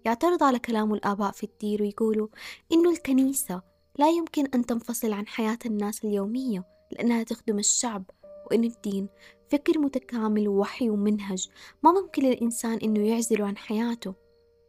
يعترض 0.05 0.43
على 0.43 0.59
كلام 0.59 0.93
الآباء 0.93 1.31
في 1.31 1.43
الدير 1.43 1.81
ويقولوا 1.81 2.27
إنه 2.71 2.91
الكنيسة 2.91 3.61
لا 3.99 4.09
يمكن 4.09 4.45
أن 4.45 4.65
تنفصل 4.65 5.13
عن 5.13 5.27
حياة 5.27 5.59
الناس 5.65 6.05
اليومية 6.05 6.63
لأنها 6.91 7.23
تخدم 7.23 7.59
الشعب 7.59 8.03
وإن 8.51 8.63
الدين 8.63 9.07
فكر 9.49 9.79
متكامل 9.79 10.47
ووحي 10.47 10.89
ومنهج 10.89 11.47
ما 11.83 11.91
ممكن 11.91 12.23
للإنسان 12.23 12.77
إنه 12.77 13.07
يعزله 13.07 13.45
عن 13.45 13.57
حياته. 13.57 14.13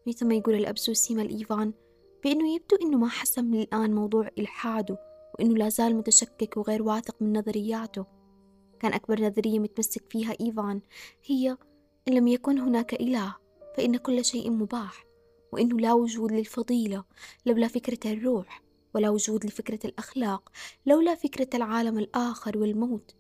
مثل 0.07 0.27
ما 0.27 0.35
يقول 0.35 0.55
الأب 0.55 0.79
سوسيما 0.79 1.23
الإيفان 1.23 1.73
بأنه 2.25 2.55
يبدو 2.55 2.77
إنه 2.83 2.99
ما 2.99 3.09
حسم 3.09 3.55
الآن 3.55 3.95
موضوع 3.95 4.29
إلحاده 4.39 4.99
وإنه 5.35 5.55
لا 5.55 5.69
زال 5.69 5.97
متشكك 5.97 6.57
وغير 6.57 6.83
واثق 6.83 7.23
من 7.23 7.39
نظرياته. 7.39 8.14
كان 8.81 8.93
أكبر 8.93 9.21
نظرية 9.21 9.59
متمسك 9.59 10.03
فيها 10.11 10.37
إيفان 10.41 10.81
هي 11.25 11.57
إن 12.09 12.15
لم 12.15 12.29
يكن 12.29 12.59
هناك 12.59 12.95
إله 12.95 13.37
فإن 13.77 13.97
كل 13.97 14.25
شيء 14.25 14.51
مباح 14.51 15.05
وإنه 15.53 15.77
لا 15.81 15.93
وجود 15.93 16.33
للفضيلة 16.33 17.05
لولا 17.47 17.69
فكرة 17.69 18.13
الروح 18.13 18.63
ولا 18.95 19.11
وجود 19.11 19.47
لفكرة 19.47 19.79
الأخلاق 19.85 20.53
لولا 20.87 21.15
فكرة 21.15 21.57
العالم 21.57 21.99
الآخر 21.99 22.59
والموت. 22.59 23.15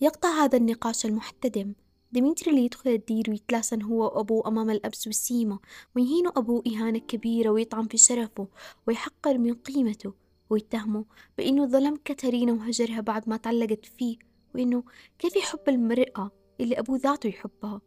يقطع 0.00 0.28
هذا 0.28 0.58
النقاش 0.58 1.06
المحتدم. 1.06 1.74
ديمتري 2.12 2.50
اللي 2.50 2.64
يدخل 2.64 2.90
الدير 2.90 3.24
ويتلاسن 3.28 3.82
هو 3.82 4.04
وأبوه 4.04 4.48
أمام 4.48 4.70
الأب 4.70 4.94
زوسيما 4.94 5.58
ويهين 5.96 6.26
أبوه 6.26 6.62
إهانة 6.66 6.98
كبيرة 6.98 7.50
ويطعن 7.50 7.86
في 7.86 7.96
شرفه 7.96 8.48
ويحقر 8.86 9.38
من 9.38 9.54
قيمته 9.54 10.12
ويتهمه 10.50 11.04
بأنه 11.38 11.66
ظلم 11.66 11.96
كاترينا 12.04 12.52
وهجرها 12.52 13.00
بعد 13.00 13.28
ما 13.28 13.36
تعلقت 13.36 13.86
فيه. 13.86 14.29
وإنه 14.54 14.82
كيف 15.18 15.36
يحب 15.36 15.68
المرأة 15.68 16.30
اللي 16.60 16.78
أبوه 16.78 16.98
ذاته 16.98 17.26
يحبها؟ 17.26 17.80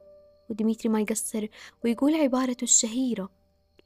وديمتري 0.49 0.89
ما 0.89 1.01
يقصر 1.01 1.47
ويقول 1.83 2.15
عبارته 2.15 2.63
الشهيرة 2.63 3.29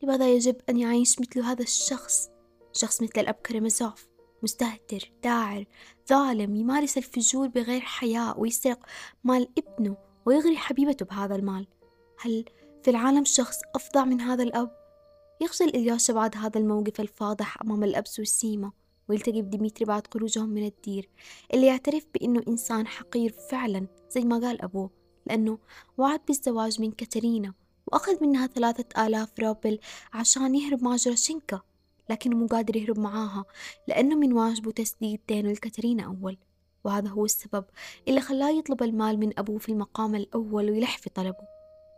لماذا 0.04 0.34
يجب 0.34 0.56
أن 0.70 0.78
يعيش 0.78 1.20
مثل 1.20 1.40
هذا 1.40 1.64
الشخص؟ 1.64 2.30
شخص 2.74 3.02
مثل 3.02 3.20
الأب 3.20 3.34
كريمازوف 3.34 4.08
مستهتر 4.44 5.12
داعر 5.24 5.66
ظالم 6.10 6.56
يمارس 6.56 6.98
الفجور 6.98 7.48
بغير 7.48 7.82
حياء 7.82 8.40
ويسرق 8.40 8.80
مال 9.24 9.48
ابنه 9.58 9.98
ويغري 10.26 10.58
حبيبته 10.58 11.06
بهذا 11.06 11.36
المال. 11.36 11.68
هل 12.20 12.46
في 12.84 12.90
العالم 12.92 13.26
شخص 13.26 13.58
أفظع 13.76 14.06
من 14.06 14.22
هذا 14.22 14.44
الأب؟ 14.44 14.72
يخجل 15.42 15.68
إلياشا 15.68 16.14
بعد 16.14 16.38
هذا 16.38 16.60
الموقف 16.60 17.02
الفاضح 17.02 17.62
أمام 17.62 17.84
الأب 17.84 18.08
سوسيما؟ 18.08 18.72
ويلتقي 19.10 19.42
بديمتري 19.42 19.86
بعد 19.86 20.08
خروجهم 20.14 20.50
من 20.50 20.66
الدير 20.66 21.10
اللي 21.54 21.68
يعترف 21.68 22.06
بأنه 22.14 22.44
إنسان 22.48 22.88
حقير 22.88 23.32
فعلا 23.50 23.88
زي 24.10 24.22
ما 24.22 24.38
قال 24.38 24.62
أبوه 24.62 24.90
لأنه 25.26 25.58
وعد 25.98 26.22
بالزواج 26.28 26.82
من 26.82 26.92
كاترينا 26.92 27.54
وأخذ 27.88 28.24
منها 28.24 28.48
ثلاثة 28.48 29.06
آلاف 29.06 29.40
روبل 29.40 29.80
عشان 30.14 30.56
يهرب 30.56 30.84
مع 30.84 30.96
جروشينكا 30.96 31.62
لكنه 32.10 32.36
مو 32.38 32.48
قادر 32.48 32.76
يهرب 32.76 33.00
معاها 33.00 33.46
لأنه 33.88 34.16
من 34.16 34.34
واجبه 34.34 34.72
تسديد 34.72 35.20
دينه 35.28 35.52
لكاترينا 35.52 36.04
أول 36.04 36.38
وهذا 36.84 37.10
هو 37.10 37.26
السبب 37.26 37.66
اللي 38.08 38.22
خلاه 38.22 38.50
يطلب 38.50 38.84
المال 38.84 39.20
من 39.20 39.40
أبوه 39.40 39.58
في 39.58 39.70
المقام 39.70 40.16
الأول 40.16 40.70
ويلح 40.70 40.98
في 40.98 41.10
طلبه 41.10 41.58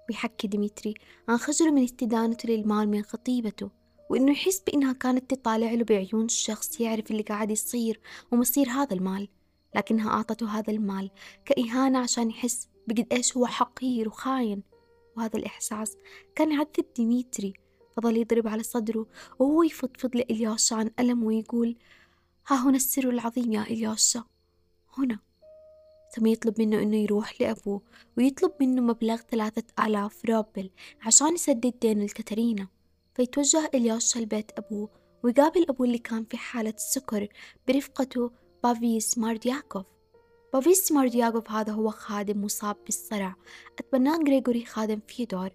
ويحكي 0.10 0.48
ديمتري 0.48 0.94
عن 1.28 1.38
خجله 1.38 1.72
من 1.72 1.84
استدانته 1.84 2.50
للمال 2.50 2.90
من 2.90 3.04
خطيبته. 3.04 3.79
وإنه 4.10 4.32
يحس 4.32 4.60
بإنها 4.60 4.94
كانت 4.94 5.34
تطالع 5.34 5.72
له 5.72 5.84
بعيون 5.84 6.26
الشخص 6.26 6.82
يعرف 6.82 7.12
اللي 7.12 7.24
قاعد 7.24 7.52
يصير 7.52 8.00
ومصير 8.32 8.70
هذا 8.70 8.94
المال. 8.94 9.28
لكنها 9.76 10.10
أعطته 10.10 10.60
هذا 10.60 10.74
المال 10.74 11.12
كإهانة 11.46 12.00
عشان 12.00 12.30
يحس 12.30 12.68
بقد 12.88 13.08
إيش 13.12 13.38
هو 13.38 13.46
حقير 13.46 14.08
وخاين. 14.08 14.64
وهذا 15.18 15.40
الإحساس 15.40 15.98
كان 16.36 16.52
يعذب 16.52 16.86
ديمتري. 16.96 17.54
فضل 17.98 18.18
يضرب 18.18 18.48
على 18.48 18.64
صدره 18.64 19.06
وهو 19.40 19.64
يفضفض 19.64 20.16
لأليوشا 20.16 20.76
عن 20.76 20.92
ألم 21.00 21.24
ويقول 21.24 21.76
ها 22.48 22.70
هنا 22.70 22.76
السر 22.76 23.10
العظيم 23.10 23.52
يا 23.54 23.62
أليوشا 23.62 24.24
هنا. 24.98 25.20
ثم 26.16 26.26
يطلب 26.26 26.62
منه 26.62 26.82
إنه 26.84 26.98
يروح 26.98 27.42
لأبوه 27.42 27.82
ويطلب 28.18 28.52
منه 28.60 28.82
مبلغ 28.82 29.16
ثلاثة 29.16 29.64
آلاف 29.86 30.26
روبل 30.26 30.70
عشان 31.02 31.34
يسدد 31.34 31.74
دينه 31.82 32.02
لكاترينا. 32.02 32.68
فيتوجه 33.20 33.70
أليوشا 33.76 34.20
لبيت 34.20 34.52
أبوه 34.58 34.90
ويقابل 35.24 35.66
أبوه 35.70 35.88
اللي 35.88 35.98
كان 35.98 36.26
في 36.26 36.38
حالة 36.38 36.74
سكر 36.78 37.28
برفقة 37.68 38.32
بافيل 38.64 39.18
سمردياكوف. 39.18 39.86
بافيل 40.54 40.92
سمردياكوف 40.92 41.52
هذا 41.52 41.74
هو 41.74 41.90
خادم 41.90 42.44
مصاب 42.44 42.78
بالصرع. 42.86 43.36
اتبناه 43.80 44.18
غريغوري 44.18 44.66
خادم 44.66 45.00
فيدور 45.08 45.50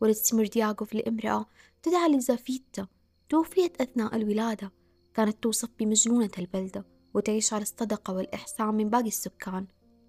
ولد 0.00 0.12
سمردياكوف 0.12 0.94
لامرأة 0.94 1.46
تدعى 1.82 2.08
ليزافيتا 2.08 2.86
توفيت 3.28 3.80
أثناء 3.80 4.16
الولادة. 4.16 4.72
كانت 5.14 5.42
توصف 5.42 5.68
بمجنونة 5.78 6.30
البلدة 6.38 6.86
وتعيش 7.14 7.52
على 7.52 7.62
الصدقة 7.62 8.14
والإحسان 8.14 8.74
من 8.74 8.90
باقي 8.90 9.08
السكان. 9.08 9.66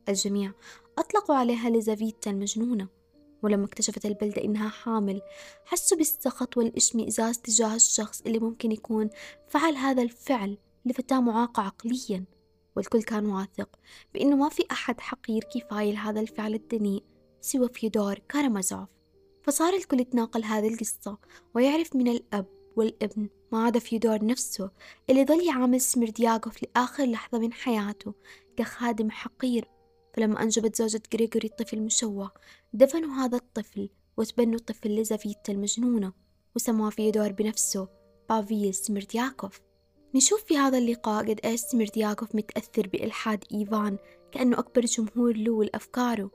الجميع 0.09 0.51
أطلقوا 0.97 1.35
عليها 1.35 1.69
ليزافيتا 1.69 2.31
المجنونة. 2.31 2.87
ولما 3.45 3.65
اكتشفت 3.65 4.05
البلدة 4.05 4.43
إنها 4.43 4.69
حامل 4.69 5.21
حسوا 5.65 5.97
بالسخط 5.97 6.57
والإشمئزاز 6.57 7.37
تجاه 7.37 7.75
الشخص 7.75 8.21
اللي 8.21 8.39
ممكن 8.39 8.71
يكون 8.71 9.09
فعل 9.47 9.75
هذا 9.75 10.01
الفعل 10.01 10.57
لفتاة 10.85 11.19
معاقة 11.19 11.63
عقليا. 11.63 12.25
والكل 12.75 13.03
كان 13.03 13.25
واثق 13.25 13.69
بأنه 14.13 14.35
ما 14.35 14.49
في 14.49 14.63
أحد 14.71 15.01
حقير 15.01 15.43
كفاية 15.43 15.91
لهذا 15.91 16.19
الفعل 16.19 16.53
الدنيء 16.53 17.03
سوى 17.41 17.69
فيودور 17.69 18.19
كارامازوف. 18.29 18.89
فصار 19.43 19.73
الكل 19.73 19.99
يتناقل 19.99 20.43
هذه 20.43 20.73
القصة 20.73 21.17
ويعرف 21.55 21.95
من 21.95 22.07
الأب 22.07 22.45
والابن 22.75 23.29
ما 23.51 23.65
عدا 23.65 23.79
فيودور 23.79 24.25
نفسه 24.25 24.69
اللي 25.09 25.25
ظل 25.25 25.47
يعامل 25.47 25.81
سمردياغوف 25.81 26.63
لآخر 26.63 27.05
لحظة 27.05 27.39
من 27.39 27.53
حياته 27.53 28.13
كخادم 28.57 29.11
حقير. 29.11 29.67
فلما 30.15 30.43
أنجبت 30.43 30.75
زوجة 30.75 31.01
غريغوري 31.13 31.47
الطفل 31.47 31.81
مشوه 31.81 32.31
دفنوا 32.75 33.13
هذا 33.13 33.37
الطفل 33.37 33.89
وتبنوا 34.17 34.55
طفل 34.55 34.95
ليزافيتا 34.95 35.53
المجنونة 35.53 36.13
وسموه 36.55 36.89
فيودور 36.89 37.31
بنفسه 37.31 37.87
بافيل 38.29 38.73
سمردياكوف 38.73 39.59
نشوف 40.15 40.43
في 40.43 40.57
هذا 40.57 40.77
اللقاء 40.77 41.29
قد 41.29 41.39
إيش 41.45 41.59
سمردياكوف 41.59 42.35
متأثر 42.35 42.87
بإلحاد 42.87 43.43
إيفان 43.53 43.97
كأنه 44.31 44.59
أكبر 44.59 44.81
جمهور 44.81 45.37
له 45.37 45.63
لأفكاره 45.63 46.31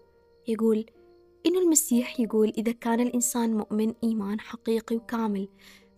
يقول 0.48 0.86
إنه 1.46 1.58
المسيح 1.58 2.20
يقول 2.20 2.52
إذا 2.58 2.72
كان 2.72 3.00
الإنسان 3.00 3.54
مؤمن 3.54 3.94
إيمان 4.04 4.40
حقيقي 4.40 4.96
وكامل 4.96 5.48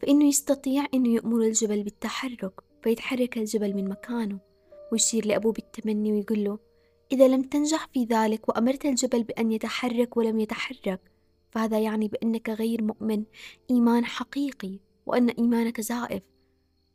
فإنه 0.03 0.25
يستطيع 0.25 0.87
إنه 0.95 1.15
يأمر 1.15 1.43
الجبل 1.43 1.83
بالتحرك 1.83 2.53
فيتحرك 2.83 3.39
الجبل 3.39 3.75
من 3.75 3.89
مكانه. 3.89 4.39
ويشير 4.93 5.27
لأبوه 5.27 5.53
بالتمني 5.53 6.13
ويقول 6.13 6.45
له 6.45 6.59
إذا 7.12 7.28
لم 7.28 7.42
تنجح 7.42 7.88
في 7.92 8.04
ذلك 8.04 8.49
وأمرت 8.49 8.85
الجبل 8.85 9.23
بأن 9.23 9.52
يتحرك 9.52 10.16
ولم 10.16 10.40
يتحرك 10.40 11.00
فهذا 11.50 11.81
يعني 11.81 12.09
بأنك 12.09 12.50
غير 12.50 12.83
مؤمن 12.83 13.25
إيمان 13.71 14.04
حقيقي 14.04 14.78
وأن 15.07 15.28
إيمانك 15.28 15.81
زائف. 15.81 16.23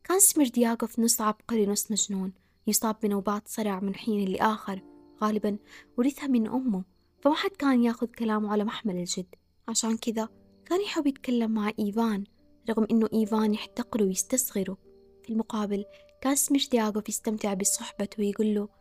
كان 0.03 0.19
سمردياغوف 0.19 1.00
نص 1.00 1.21
عبقري 1.21 1.65
نص 1.65 1.91
مجنون 1.91 2.33
يصاب 2.67 2.95
بنوبات 3.03 3.47
صرع 3.47 3.79
من 3.79 3.95
حين 3.95 4.27
لآخر. 4.29 4.81
غالبا 5.24 5.57
ورثها 5.97 6.27
من 6.27 6.47
أمه 6.47 6.83
فما 7.21 7.33
حد 7.33 7.50
كان 7.50 7.83
يأخذ 7.83 8.07
كلامه 8.07 8.51
على 8.51 8.63
محمل 8.63 8.95
الجد. 8.95 9.36
عشان 9.67 9.97
كذا 9.97 10.29
كان 10.65 10.81
يحب 10.81 11.07
يتكلم 11.07 11.51
مع 11.51 11.71
إيفان 11.79 12.24
رغم 12.69 12.88
إنه 12.91 13.09
إيفان 13.13 13.53
يحتقره 13.53 14.03
ويستصغره 14.03 14.77
في 15.24 15.29
المقابل 15.29 15.86
كان 16.21 16.36
سميرتياغوف 16.36 17.09
يستمتع 17.09 17.53
بصحبته 17.53 18.24
ويقول 18.24 18.55
له 18.55 18.76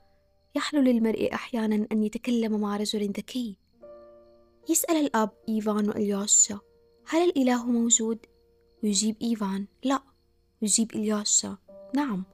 يحلو 0.57 0.81
للمرء 0.81 1.35
أحيانا 1.35 1.87
أن 1.93 2.03
يتكلم 2.03 2.61
مع 2.61 2.77
رجل 2.77 3.11
ذكي. 3.11 3.59
يسأل 4.69 4.97
الأب 4.97 5.31
إيفان 5.49 5.89
وإلياشا 5.89 6.61
هل 7.09 7.29
الإله 7.29 7.67
موجود؟ 7.67 8.19
ويجيب 8.83 9.17
إيفان 9.23 9.67
لا. 9.85 10.03
ويجيب 10.63 10.95
إلياشا 10.95 11.57
نعم. 11.95 12.25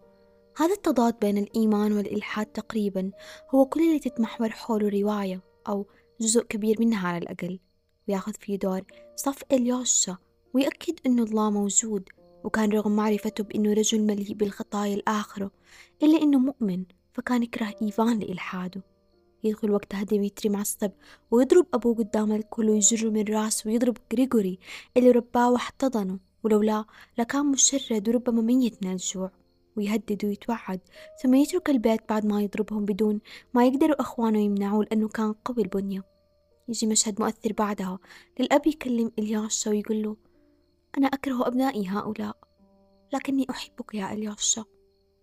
هذا 0.56 0.72
التضاد 0.72 1.18
بين 1.20 1.38
الإيمان 1.38 1.92
والإلحاد 1.92 2.46
تقريبا 2.46 3.12
هو 3.54 3.64
كل 3.64 3.80
اللي 3.80 3.98
تتمحور 3.98 4.50
حوله 4.50 5.00
رواية 5.00 5.40
أو 5.68 5.86
جزء 6.20 6.42
كبير 6.42 6.76
منها 6.80 7.08
على 7.08 7.18
الأقل. 7.18 7.58
ويأخذ 8.08 8.32
فيه 8.32 8.56
دور 8.56 8.82
صف 9.16 9.42
إلياشا 9.52 10.16
ويأكد 10.54 10.94
أنه 11.06 11.22
الله 11.22 11.50
موجود 11.50 12.08
وكان 12.44 12.72
رغم 12.72 12.96
معرفته 12.96 13.44
بأنه 13.44 13.72
رجل 13.72 14.00
مليء 14.00 14.34
بالخطايا 14.34 14.94
الآخرة 14.94 15.50
إلا 16.02 16.22
أنه 16.22 16.38
مؤمن. 16.38 16.84
فكان 17.12 17.42
يكره 17.42 17.74
إيفان 17.82 18.18
لإلحاده. 18.18 18.82
يدخل 19.44 19.70
وقتها 19.70 20.02
ديمتري 20.02 20.48
معصب 20.48 20.90
ويضرب 21.30 21.66
أبوه 21.74 21.94
قدام 21.94 22.32
الكل 22.32 22.70
ويجره 22.70 23.10
من 23.10 23.24
رأسه 23.24 23.70
ويضرب 23.70 23.96
غريغوري 24.12 24.58
اللي 24.96 25.10
رباه 25.10 25.50
واحتضنه 25.50 26.18
ولولا 26.42 26.84
لكان 27.18 27.46
مشرد 27.46 28.08
وربما 28.08 28.42
ميت 28.42 28.82
من 28.84 28.92
الجوع. 28.92 29.30
ويهدد 29.76 30.24
ويتوعد 30.24 30.80
ثم 31.22 31.34
يترك 31.34 31.70
البيت 31.70 32.00
بعد 32.08 32.26
ما 32.26 32.42
يضربهم 32.42 32.84
بدون 32.84 33.20
ما 33.54 33.66
يقدروا 33.66 34.00
أخوانه 34.00 34.38
يمنعوه 34.38 34.84
لأنه 34.84 35.08
كان 35.08 35.32
قوي 35.32 35.62
البنية. 35.62 36.04
يجي 36.68 36.86
مشهد 36.86 37.20
مؤثر 37.20 37.52
بعدها 37.52 37.98
للأب 38.40 38.66
يكلم 38.66 39.12
إلياشا 39.18 39.70
ويقول 39.70 40.02
له 40.02 40.16
أنا 40.98 41.06
أكره 41.06 41.46
أبنائي 41.46 41.88
هؤلاء 41.88 42.36
لكني 43.12 43.46
أحبك 43.50 43.94
يا 43.94 44.12
إلياشا. 44.12 44.64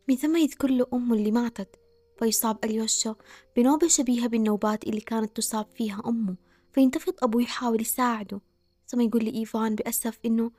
من 0.09 0.15
ثم 0.15 0.37
يذكر 0.37 0.71
له 0.71 0.85
أمه 0.93 1.15
اللي 1.15 1.31
ماتت 1.31 1.79
فيصاب 2.19 2.57
اليوشا 2.63 3.15
بنوبة 3.55 3.87
شبيهة 3.87 4.27
بالنوبات 4.27 4.83
اللي 4.83 5.01
كانت 5.01 5.37
تصاب 5.37 5.65
فيها 5.75 6.01
أمه 6.05 6.35
فينتفض 6.71 7.13
أبوه 7.23 7.41
يحاول 7.41 7.81
يساعده. 7.81 8.41
ثم 8.87 9.01
يقول 9.01 9.25
لإيفان 9.25 9.75
بأسف 9.75 10.19
إنه 10.25 10.51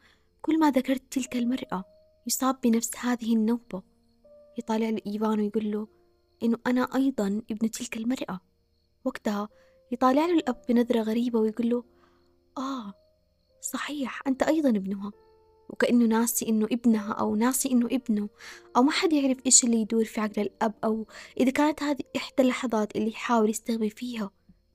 كل 0.42 0.58
ما 0.58 0.70
ذكرت 0.70 1.02
تلك 1.10 1.36
المرأة 1.36 1.84
يصاب 2.26 2.60
بنفس 2.62 2.90
هذه 2.96 3.34
النوبة. 3.34 3.82
يطالع 4.58 4.90
لإيفان 4.90 5.40
ويقول 5.40 5.70
له 5.70 5.88
إنه 6.42 6.58
أنا 6.66 6.88
أيضا 6.94 7.42
ابن 7.50 7.70
تلك 7.70 7.96
المرأة. 7.96 8.40
وقتها 9.04 9.48
يطالع 9.92 10.26
له 10.26 10.34
الأب 10.34 10.62
بنظرة 10.68 11.00
غريبة 11.00 11.38
ويقول 11.38 11.70
له 11.70 11.84
آه 12.58 12.94
صحيح 13.60 14.22
أنت 14.26 14.42
أيضا 14.42 14.68
ابنها. 14.68 15.12
وكأنه 15.70 16.06
ناسي 16.06 16.48
إنه 16.48 16.66
ابنها 16.72 17.12
أو 17.12 17.36
ناسي 17.36 17.70
إنه 17.72 17.86
ابنه 17.86 18.28
أو 18.76 18.82
ما 18.82 18.90
حد 18.90 19.12
يعرف 19.12 19.38
إيش 19.46 19.64
اللي 19.64 19.80
يدور 19.80 20.04
في 20.04 20.20
عقل 20.20 20.42
الأب 20.42 20.74
أو 20.84 21.06
إذا 21.40 21.50
كانت 21.50 21.82
هذه 21.82 22.02
إحدى 22.16 22.42
اللحظات 22.42 22.96
اللي 22.96 23.10
يحاول 23.10 23.50
يستغبي 23.50 23.90
فيها. 23.90 24.30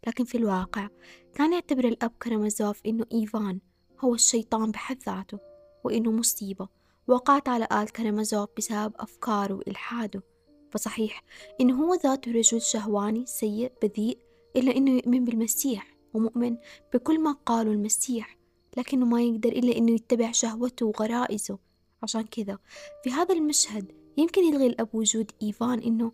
لكن 0.07 0.23
في 0.23 0.37
الواقع 0.37 0.89
كان 1.33 1.53
يعتبر 1.53 1.87
الأب 1.87 2.11
كرمزوف 2.21 2.81
إنه 2.85 3.05
إيفان 3.13 3.59
هو 3.99 4.15
الشيطان 4.15 4.71
بحد 4.71 4.97
ذاته 5.05 5.39
وإنه 5.83 6.11
مصيبة. 6.11 6.67
وقعت 7.07 7.49
على 7.49 7.67
آل 7.71 7.89
كرمزوف 7.89 8.49
بسبب 8.57 8.93
أفكاره 8.99 9.53
وإلحاده. 9.53 10.23
فصحيح 10.71 11.23
إنه 11.61 11.83
هو 11.83 11.93
ذاته 11.93 12.31
رجل 12.31 12.61
شهواني 12.61 13.25
سيء 13.25 13.71
بذيء 13.81 14.17
إلا 14.55 14.75
إنه 14.75 14.91
يؤمن 14.91 15.25
بالمسيح 15.25 15.95
ومؤمن 16.13 16.57
بكل 16.93 17.19
ما 17.19 17.31
قاله 17.31 17.71
المسيح. 17.71 18.34
لكنه 18.77 19.05
ما 19.05 19.21
يقدر 19.21 19.49
إلا 19.49 19.77
إنه 19.77 19.91
يتبع 19.91 20.31
شهوته 20.31 20.85
وغرائزه. 20.85 21.59
عشان 22.03 22.21
كذا 22.21 22.59
في 23.03 23.09
هذا 23.11 23.35
المشهد 23.35 23.91
يمكن 24.17 24.43
يلغي 24.43 24.67
الأب 24.67 24.95
وجود 24.95 25.31
إيفان 25.41 25.79
إنه 25.79 26.11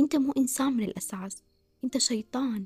أنت 0.00 0.16
مو 0.16 0.32
إنسان 0.32 0.72
من 0.72 0.84
الأساس 0.84 1.42
أنت 1.84 1.98
شيطان. 1.98 2.64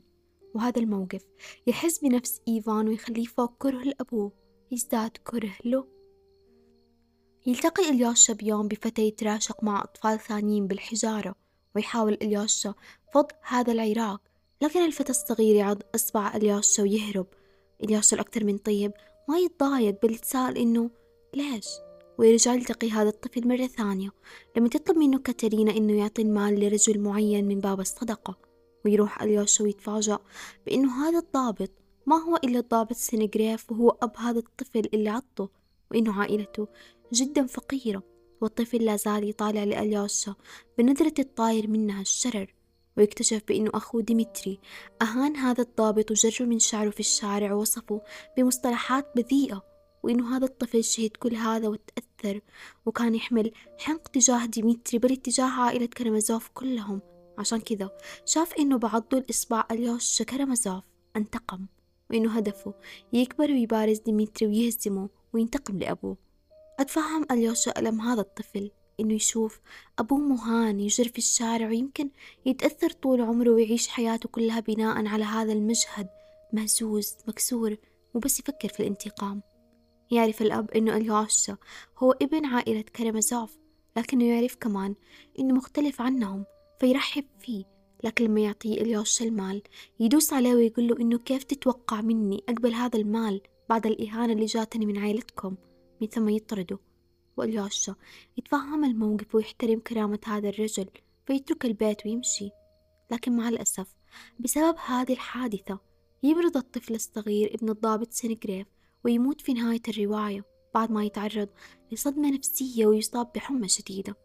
وهذا 0.55 0.81
الموقف 0.81 1.25
يحس 1.67 1.99
بنفس 1.99 2.41
إيفان 2.49 2.89
ويخليه 2.89 3.25
فوق 3.25 3.55
كره 3.59 3.83
لأبوه 3.83 4.33
يزداد 4.71 5.11
كره 5.11 5.53
له. 5.65 5.87
يلتقي 7.47 7.91
إلياشا 7.91 8.33
بيوم 8.33 8.69
بفتى 8.69 9.03
يتراشق 9.03 9.65
مع 9.65 9.83
أطفال 9.83 10.19
ثانيين 10.19 10.67
بالحجارة 10.67 11.35
ويحاول 11.77 12.19
إلياشا 12.23 12.75
فض 13.15 13.27
هذا 13.43 13.73
العراق. 13.73 14.21
لكن 14.63 14.85
الفتى 14.85 15.11
الصغير 15.11 15.57
يعض 15.57 15.83
إصبع 15.95 16.37
إلياشا 16.37 16.83
ويهرب. 16.83 17.27
إلياشا 17.85 18.17
الأكثر 18.17 18.45
من 18.45 18.59
طيب 18.59 18.93
ما 19.31 19.39
يتضايق 19.39 20.03
بل 20.03 20.13
يتساءل 20.13 20.59
إنه 20.59 20.91
ليش؟ 21.35 21.67
ويرجع 22.19 22.55
يلتقي 22.55 22.91
هذا 22.91 23.09
الطفل 23.09 23.49
مرة 23.49 23.67
ثانية 23.67 24.11
لما 24.57 24.69
تطلب 24.69 24.99
منه 24.99 25.19
كاترينا 25.19 25.77
إنه 25.77 25.93
يعطي 25.93 26.23
المال 26.23 26.61
لرجل 26.61 27.01
معين 27.01 27.49
من 27.49 27.61
باب 27.61 27.81
الصدقة 27.81 28.39
ويروح 28.85 29.23
أليوشا 29.23 29.65
ويتفاجأ 29.65 30.19
بإنه 30.67 31.09
هذا 31.09 31.19
الضابط 31.19 31.71
ما 32.07 32.17
هو 32.17 32.37
إلا 32.37 32.59
الضابط 32.59 32.93
سنيجريف 32.93 33.73
وهو 33.73 33.97
أب 34.03 34.17
هذا 34.17 34.39
الطفل 34.39 34.89
اللي 34.95 35.09
عضه 35.09 35.51
وإنه 35.91 36.21
عائلته 36.21 36.69
جدا 37.13 37.47
فقيرة 37.47 38.03
والطفل 38.41 38.85
لا 38.85 38.97
زال 38.97 39.29
يطالع 39.29 39.65
لأليوشا 39.65 40.35
بنظرة 40.79 41.15
الطاير 41.19 41.69
منها 41.69 42.01
الشرر. 42.01 42.55
ويكتشف 42.97 43.43
بأنه 43.49 43.71
أخوه 43.75 44.03
ديمتري. 44.03 44.61
أهان 45.03 45.37
هذا 45.37 45.63
الضابط 45.63 46.11
وجره 46.11 46.47
من 46.47 46.59
شعره 46.59 46.91
في 46.91 47.01
الشارع 47.01 47.53
ووصفه 47.53 48.03
بمصطلحات 48.37 49.07
بذيئة 49.17 49.63
وإنه 50.03 50.37
هذا 50.37 50.45
الطفل 50.45 50.85
شهد 50.85 51.11
كل 51.11 51.35
هذا 51.35 51.69
وتأثر 51.69 52.41
وكان 52.87 53.15
يحمل 53.15 53.53
حنق 53.79 54.09
تجاه 54.09 54.47
ديمتري 54.47 54.99
بل 54.99 55.13
تجاه 55.13 55.51
عائلة 55.61 55.87
كرمزوف 55.87 56.49
كلهم. 56.55 57.01
عشان 57.39 57.61
كذا 57.61 57.91
شاف 58.25 58.55
إنه 58.55 58.79
بعضه 58.79 59.19
لإصبع 59.19 59.65
اليوشا 59.71 60.23
كرمزوف 60.23 60.85
انتقم 61.17 61.67
وإنه 62.11 62.37
هدفه 62.37 62.75
يكبر 63.13 63.51
ويبارز 63.51 63.99
ديمتري 63.99 64.49
ويهزمه 64.49 65.09
وينتقم 65.33 65.79
لأبوه. 65.79 66.17
اتفهم 66.79 67.27
اليوشا 67.31 67.79
ألم 67.79 68.01
هذا 68.01 68.21
الطفل. 68.21 68.71
إنه 69.01 69.15
يشوف 69.15 69.61
أبوه 69.99 70.19
مهان 70.19 70.81
يجر 70.81 71.09
في 71.09 71.19
الشارع 71.19 71.69
ويمكن 71.69 72.11
يتأثر 72.47 72.91
طول 72.91 73.21
عمره 73.21 73.51
ويعيش 73.51 73.89
حياته 73.89 74.29
كلها 74.29 74.61
بناء 74.61 75.07
على 75.07 75.25
هذا 75.25 75.53
المشهد. 75.53 76.09
مهزوز 76.53 77.15
مكسور 77.29 77.77
وبس 78.15 78.41
يفكر 78.41 78.69
في 78.69 78.81
الانتقام. 78.81 79.43
يعرف 80.11 80.43
الأب 80.43 80.71
إنه 80.71 80.97
اليوشا 80.97 81.57
هو 81.99 82.13
ابن 82.13 82.45
عائلة 82.45 82.83
كرمزوف 82.83 83.59
لكنه 83.97 84.25
يعرف 84.25 84.57
كمان 84.57 84.95
إنه 85.39 85.55
مختلف 85.55 86.01
عنهم 86.01 86.45
فيرحب 86.81 87.25
فيه. 87.41 87.65
لكن 88.05 88.25
لما 88.25 88.41
يعطيه 88.41 88.81
الياشا 88.81 89.25
المال 89.25 89.63
يدوس 90.01 90.33
عليه 90.33 90.55
ويقول 90.55 90.89
له 90.89 90.97
إنه 91.01 91.19
كيف 91.19 91.43
تتوقع 91.45 92.01
مني 92.01 92.45
أقبل 92.49 92.75
هذا 92.75 92.99
المال 92.99 93.41
بعد 93.69 93.87
الإهانة 93.87 94.33
اللي 94.33 94.47
جاتني 94.47 94.87
من 94.87 94.99
عائلتكم؟ 94.99 95.57
من 96.01 96.09
ثم 96.09 96.29
يطرده. 96.29 96.79
والياشا 97.41 97.95
يتفهم 98.39 98.85
الموقف 98.85 99.35
ويحترم 99.35 99.81
كرامة 99.81 100.19
هذا 100.27 100.49
الرجل 100.49 100.87
فيترك 101.27 101.65
البيت 101.65 102.07
ويمشي. 102.07 102.51
لكن 103.11 103.37
مع 103.37 103.49
الأسف 103.49 103.97
بسبب 104.41 104.77
هذه 104.87 105.13
الحادثة 105.13 105.79
يمرض 106.23 106.57
الطفل 106.57 106.95
الصغير 106.95 107.55
ابن 107.55 107.69
الضابط 107.69 108.13
سينغريف 108.13 108.67
ويموت 109.05 109.41
في 109.41 109.53
نهاية 109.53 109.83
الرواية 109.89 110.45
بعد 110.75 110.91
ما 110.91 111.05
يتعرض 111.05 111.49
لصدمة 111.93 112.31
نفسية 112.31 112.87
ويصاب 112.87 113.33
بحمى 113.35 113.69
شديدة. 113.69 114.17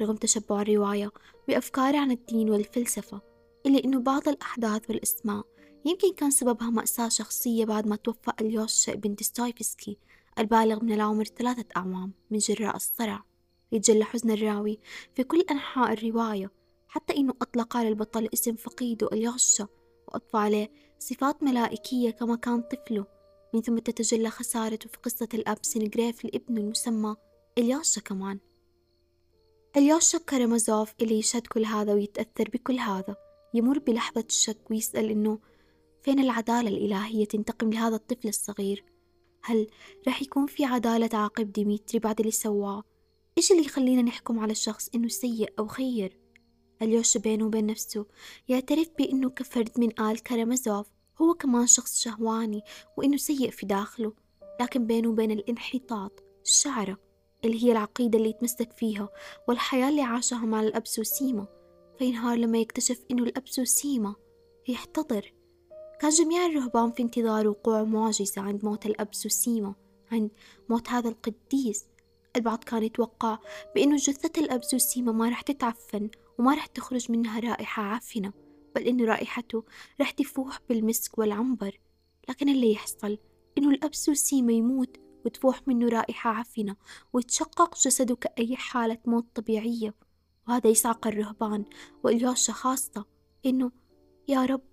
رغم 0.00 0.16
تشبع 0.16 0.62
الرواية 0.62 1.10
بأفكار 1.48 1.96
عن 1.96 2.10
الدين 2.10 2.50
والفلسفة 2.50 3.20
إلا 3.66 3.84
أنه 3.84 4.00
بعض 4.00 4.28
الأحداث 4.28 4.90
والأسماء 4.90 5.44
يمكن 5.84 6.14
كان 6.14 6.30
سببها 6.30 6.70
مأساة 6.70 7.08
شخصية 7.08 7.64
بعد 7.64 7.86
ما 7.86 7.96
توفى 7.96 8.32
اليوش 8.40 8.90
بن 8.90 9.14
ديستويفسكي 9.14 9.98
البالغ 10.38 10.84
من 10.84 10.92
العمر 10.92 11.24
ثلاثة 11.24 11.64
أعوام 11.76 12.12
من 12.30 12.38
جراء 12.38 12.76
الصرع 12.76 13.24
يتجلى 13.72 14.04
حزن 14.04 14.30
الراوي 14.30 14.78
في 15.14 15.24
كل 15.24 15.44
أنحاء 15.50 15.92
الرواية 15.92 16.50
حتى 16.88 17.16
إنه 17.16 17.34
أطلق 17.42 17.76
على 17.76 17.88
البطل 17.88 18.28
اسم 18.34 18.56
فقيده 18.56 19.08
اليغشة 19.12 19.68
وأضفى 20.08 20.36
عليه 20.36 20.70
صفات 20.98 21.42
ملائكية 21.42 22.10
كما 22.10 22.36
كان 22.36 22.62
طفله. 22.62 23.06
من 23.54 23.62
ثم 23.62 23.78
تتجلى 23.78 24.30
خسارته 24.30 24.88
في 24.88 24.98
قصة 24.98 25.28
الأب 25.34 25.58
سنيغريف 25.62 26.24
لابنه 26.24 26.60
المسمى 26.60 27.16
إليوشا 27.58 28.00
كمان. 28.00 28.38
أليوشا 29.76 30.18
كرمزوف 30.18 30.94
اللي 31.00 31.18
يشهد 31.18 31.46
كل 31.46 31.64
هذا 31.64 31.94
ويتأثر 31.94 32.48
بكل 32.52 32.78
هذا 32.78 33.16
يمر 33.54 33.78
بلحظة 33.78 34.24
الشك 34.28 34.70
ويسأل 34.70 35.10
إنه 35.10 35.38
فين 36.02 36.18
العدالة 36.18 36.68
الإلهية 36.68 37.24
تنتقم 37.24 37.72
لهذا 37.72 37.96
الطفل 37.96 38.28
الصغير؟ 38.28 38.84
هل 39.48 39.66
رح 40.08 40.22
يكون 40.22 40.46
في 40.46 40.64
عدالة 40.64 41.06
تعاقب 41.06 41.52
ديمتري 41.52 41.98
بعد 41.98 42.20
اللي 42.20 42.32
سواه؟ 42.32 42.82
إيش 43.38 43.52
اللي 43.52 43.64
يخلينا 43.64 44.02
نحكم 44.02 44.38
على 44.38 44.52
الشخص 44.52 44.88
إنه 44.94 45.08
سيء 45.08 45.52
أو 45.58 45.66
خير؟ 45.66 46.18
اليوش 46.82 47.16
بينه 47.16 47.44
وبين 47.46 47.66
نفسه 47.66 48.06
يعترف 48.48 48.88
بإنه 48.98 49.30
كفرد 49.30 49.70
من 49.76 50.00
آل 50.00 50.18
كرامازوف 50.18 50.86
هو 51.22 51.34
كمان 51.34 51.66
شخص 51.66 52.00
شهواني 52.00 52.62
وإنه 52.96 53.16
سيء 53.16 53.50
في 53.50 53.66
داخله 53.66 54.12
لكن 54.60 54.86
بينه 54.86 55.08
وبين 55.08 55.30
الانحطاط 55.30 56.24
الشعرة 56.44 56.98
اللي 57.44 57.64
هي 57.64 57.72
العقيدة 57.72 58.18
اللي 58.18 58.30
يتمسك 58.30 58.72
فيها 58.72 59.08
والحياة 59.48 59.88
اللي 59.88 60.02
عاشها 60.02 60.46
مع 60.46 60.60
الأب 60.60 60.86
سوسيما 60.86 61.46
فينهار 61.98 62.38
لما 62.38 62.58
يكتشف 62.58 63.00
إنه 63.10 63.22
الأب 63.22 63.48
سوسيما 63.48 64.14
يحتضر 64.68 65.32
كان 66.00 66.10
جميع 66.10 66.46
الرهبان 66.46 66.92
في 66.92 67.02
انتظار 67.02 67.48
وقوع 67.48 67.84
معجزة 67.84 68.42
عند 68.42 68.64
موت 68.64 68.86
الأب 68.86 69.14
سوسيما 69.14 69.74
عند 70.12 70.30
موت 70.68 70.88
هذا 70.88 71.08
القديس. 71.08 71.84
البعض 72.36 72.64
كان 72.64 72.82
يتوقع 72.82 73.38
بأنه 73.74 73.96
جثة 73.96 74.40
الأب 74.40 74.64
سوسيما 74.64 75.12
ما 75.12 75.28
رح 75.28 75.40
تتعفن 75.40 76.10
وما 76.38 76.54
رح 76.54 76.66
تخرج 76.66 77.12
منها 77.12 77.40
رائحة 77.40 77.82
عفنة 77.82 78.32
بل 78.74 78.82
إنه 78.82 79.04
رائحته 79.04 79.64
رح 80.00 80.10
تفوح 80.10 80.60
بالمسك 80.68 81.18
والعنبر. 81.18 81.80
لكن 82.28 82.48
اللي 82.48 82.72
يحصل 82.72 83.18
إنه 83.58 83.70
الأب 83.70 83.94
سوسيما 83.94 84.52
يموت 84.52 84.96
وتفوح 85.24 85.68
منه 85.68 85.88
رائحة 85.88 86.30
عفنة 86.30 86.76
ويتشقق 87.12 87.78
جسده 87.78 88.16
كأي 88.16 88.56
حالة 88.56 88.98
موت 89.06 89.26
طبيعية. 89.34 89.94
وهذا 90.48 90.70
يصعق 90.70 91.06
الرهبان 91.06 91.64
وإلياشا 92.02 92.52
خاصة 92.52 93.04
إنه 93.46 93.70
يا 94.28 94.44
رب 94.44 94.67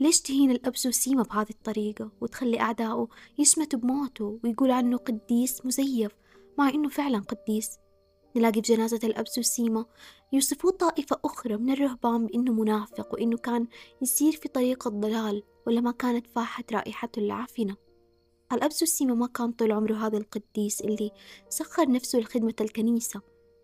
ليش 0.00 0.20
تهين 0.20 0.50
الأب 0.50 0.76
سوسيما 0.76 1.22
بهذه 1.22 1.50
الطريقة 1.50 2.10
وتخلي 2.20 2.60
أعدائه 2.60 3.08
يشمتوا 3.38 3.78
بموته 3.78 4.40
ويقول 4.44 4.70
عنه 4.70 4.96
قديس 4.96 5.66
مزيف 5.66 6.12
مع 6.58 6.68
إنه 6.68 6.88
فعلا 6.88 7.18
قديس؟ 7.18 7.78
نلاقي 8.36 8.62
في 8.62 8.74
جنازة 8.74 9.00
الأب 9.04 9.28
سوسيما 9.28 9.86
يوصفوه 10.32 10.70
طائفة 10.70 11.18
أخرى 11.24 11.56
من 11.56 11.70
الرهبان 11.72 12.26
بأنه 12.26 12.52
منافق 12.52 13.14
وإنه 13.14 13.36
كان 13.36 13.66
يسير 14.02 14.32
في 14.32 14.48
طريق 14.48 14.86
الضلال 14.86 15.42
ولما 15.66 15.90
كانت 15.90 16.26
فاحت 16.26 16.72
رائحته 16.72 17.20
العفنة 17.20 17.76
الأب 18.52 18.72
سوسيما 18.72 19.14
ما 19.14 19.26
كان 19.26 19.52
طول 19.52 19.72
عمره 19.72 19.94
هذا 19.94 20.18
القديس 20.18 20.80
اللي 20.80 21.10
سخر 21.48 21.90
نفسه 21.90 22.18
لخدمة 22.18 22.54
الكنيسة. 22.60 23.20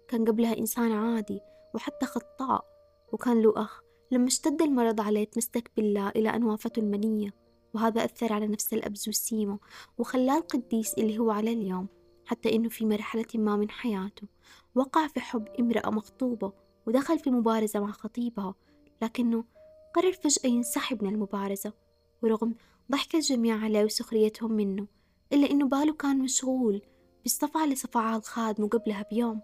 كان 0.08 0.24
قبلها 0.24 0.58
إنسان 0.58 0.92
عادي 0.92 1.40
وحتى 1.74 2.06
خطاء 2.06 2.64
وكان 3.12 3.42
له 3.42 3.52
أخ. 3.56 3.81
لما 4.12 4.26
اشتد 4.26 4.62
المرض 4.62 5.00
عليه 5.00 5.24
تمسك 5.24 5.70
بالله 5.76 6.08
إلى 6.08 6.28
أن 6.28 6.42
وافته 6.44 6.80
المنية 6.80 7.34
وهذا 7.74 8.04
أثر 8.04 8.32
على 8.32 8.46
نفس 8.46 8.74
الأب 8.74 8.96
زوسيمو 8.96 9.58
وخلاه 9.98 10.38
القديس 10.38 10.94
اللي 10.94 11.18
هو 11.18 11.30
على 11.30 11.52
اليوم 11.52 11.86
حتى 12.24 12.56
إنه 12.56 12.68
في 12.68 12.86
مرحلة 12.86 13.26
ما 13.34 13.56
من 13.56 13.70
حياته. 13.70 14.26
وقع 14.74 15.06
في 15.06 15.20
حب 15.20 15.48
امرأة 15.60 15.90
مخطوبة 15.90 16.52
ودخل 16.86 17.18
في 17.18 17.30
مبارزة 17.30 17.80
مع 17.80 17.92
خطيبها 17.92 18.54
لكنه 19.02 19.44
قرر 19.94 20.12
فجأة 20.12 20.50
ينسحب 20.50 21.04
من 21.04 21.14
المبارزة 21.14 21.72
ورغم 22.22 22.54
ضحك 22.90 23.14
الجميع 23.14 23.56
عليه 23.56 23.84
وسخريتهم 23.84 24.52
منه 24.52 24.86
إلا 25.32 25.50
إنه 25.50 25.68
باله 25.68 25.92
كان 25.92 26.18
مشغول 26.18 26.82
بالصفعة 27.22 27.64
اللي 27.64 27.76
صفعها 27.76 28.16
الخادم 28.16 28.66
قبلها 28.66 29.06
بيوم. 29.10 29.40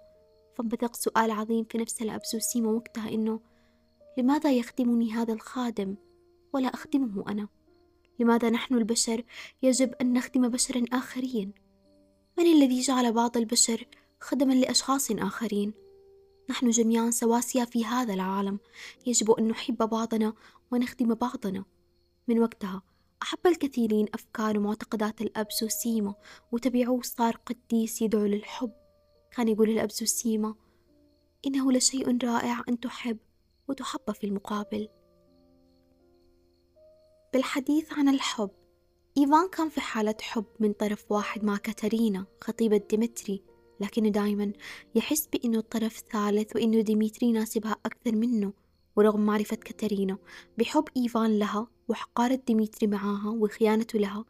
فانبثق 0.57 0.97
سؤال 0.97 1.31
عظيم 1.31 1.65
في 1.65 1.79
نفس 1.79 2.03
الأب 2.03 2.25
سوسيما 2.25 2.71
وقتها 2.71 3.09
إنه 3.09 3.41
لماذا 4.19 4.53
يخدمني 4.53 5.13
هذا 5.13 5.35
الخادم 5.35 5.97
ولا 6.53 6.69
أخدمه 6.69 7.25
أنا؟ 7.29 7.49
لماذا 8.19 8.51
نحن 8.51 8.75
البشر 8.75 9.25
يجب 9.63 9.93
أن 9.93 10.13
نخدم 10.13 10.49
بشرا 10.49 10.85
آخرين؟ 10.93 11.53
من 12.39 12.47
الذي 12.47 12.81
جعل 12.81 13.13
بعض 13.13 13.37
البشر 13.37 13.85
خدما 14.21 14.53
لأشخاص 14.53 15.11
آخرين؟ 15.11 15.75
نحن 16.51 16.71
جميعا 16.71 17.11
سواسية 17.11 17.65
في 17.65 17.85
هذا 17.85 18.15
العالم 18.15 18.59
يجب 19.07 19.31
أن 19.31 19.49
نحب 19.49 19.77
بعضنا 19.77 20.33
ونخدم 20.71 21.15
بعضنا 21.15 21.65
من 22.29 22.41
وقتها 22.41 22.83
أحب 23.23 23.47
الكثيرين 23.47 24.07
أفكار 24.15 24.59
ومعتقدات 24.59 25.21
الأب 25.21 25.47
سوسيما 25.51 26.15
وتبعوه 26.53 27.03
صار 27.03 27.37
قديس 27.37 28.03
يدعو 28.03 28.25
للحب 28.25 28.73
كان 29.31 29.49
يقول 29.49 29.71
الأب 29.71 29.91
زوسيما 29.91 30.55
إنه 31.47 31.73
لشيء 31.73 32.25
رائع 32.25 32.63
أن 32.69 32.81
تحب 32.81 33.19
وتحب 33.69 34.13
في 34.13 34.27
المقابل. 34.27 34.89
بالحديث 37.33 37.93
عن 37.93 38.09
الحب 38.09 38.51
إيفان 39.19 39.49
كان 39.49 39.69
في 39.69 39.81
حالة 39.81 40.15
حب 40.21 40.45
من 40.61 40.73
طرف 40.73 41.13
واحد 41.13 41.45
مع 41.45 41.57
كاترينا 41.57 42.27
خطيبة 42.41 42.77
ديمتري 42.91 43.43
لكنه 43.81 44.09
دايما 44.09 44.53
يحس 44.95 45.27
بأنه 45.27 45.59
الطرف 45.59 46.03
ثالث 46.13 46.57
وأنه 46.57 46.81
ديمتري 46.81 47.27
يناسبها 47.27 47.77
أكثر 47.87 48.17
منه. 48.17 48.53
ورغم 48.97 49.27
معرفة 49.27 49.57
كاترينا 49.57 50.19
بحب 50.59 50.85
إيفان 50.97 51.39
لها 51.39 51.69
وحقارة 51.89 52.41
ديمتري 52.47 52.87
معاها 52.87 53.29
وخيانته 53.31 53.99
لها 53.99 54.25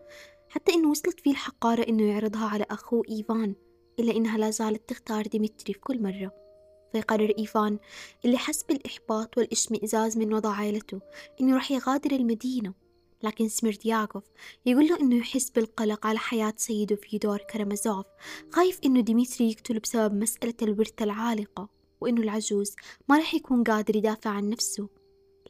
حتى 0.48 0.72
إنه 0.72 0.90
وصلت 0.90 1.20
فيه 1.20 1.31
الحقارة 1.31 1.88
إنه 1.88 2.03
يعرضها 2.03 2.46
على 2.48 2.66
أخوه 2.70 3.03
إيفان 3.11 3.55
إلا 3.98 4.16
إنها 4.16 4.38
لا 4.38 4.51
زالت 4.51 4.88
تختار 4.88 5.27
ديمتري 5.27 5.72
في 5.72 5.81
كل 5.81 6.03
مرة. 6.03 6.47
فيقرر 6.92 7.35
إيفان 7.38 7.79
اللي 8.24 8.38
حس 8.38 8.62
بالإحباط 8.62 9.38
والإشمئزاز 9.38 10.18
من 10.18 10.35
وضع 10.35 10.51
عائلته 10.51 11.01
إنه 11.40 11.55
راح 11.55 11.70
يغادر 11.70 12.12
المدينة. 12.12 12.74
لكن 13.22 13.48
سميردياكوف 13.48 14.24
يقول 14.66 14.88
له 14.88 15.01
إنه 15.01 15.16
يحس 15.16 15.51
بالقلق 15.51 16.07
على 16.07 16.18
حياة 16.18 16.55
سيده 16.57 16.96
فيودور 16.96 17.38
كرامازوف 17.38 18.07
خايف 18.51 18.81
إنه 18.85 19.01
ديمتري 19.01 19.51
يقتل 19.51 19.79
بسبب 19.79 20.14
مسألة 20.14 20.55
الورثة 20.62 21.05
العالقة 21.05 21.68
وإنه 22.01 22.22
العجوز 22.22 22.77
ما 23.09 23.18
راح 23.18 23.35
يكون 23.35 23.64
قادر 23.64 23.96
يدافع 23.96 24.31
عن 24.31 24.48
نفسه. 24.48 24.88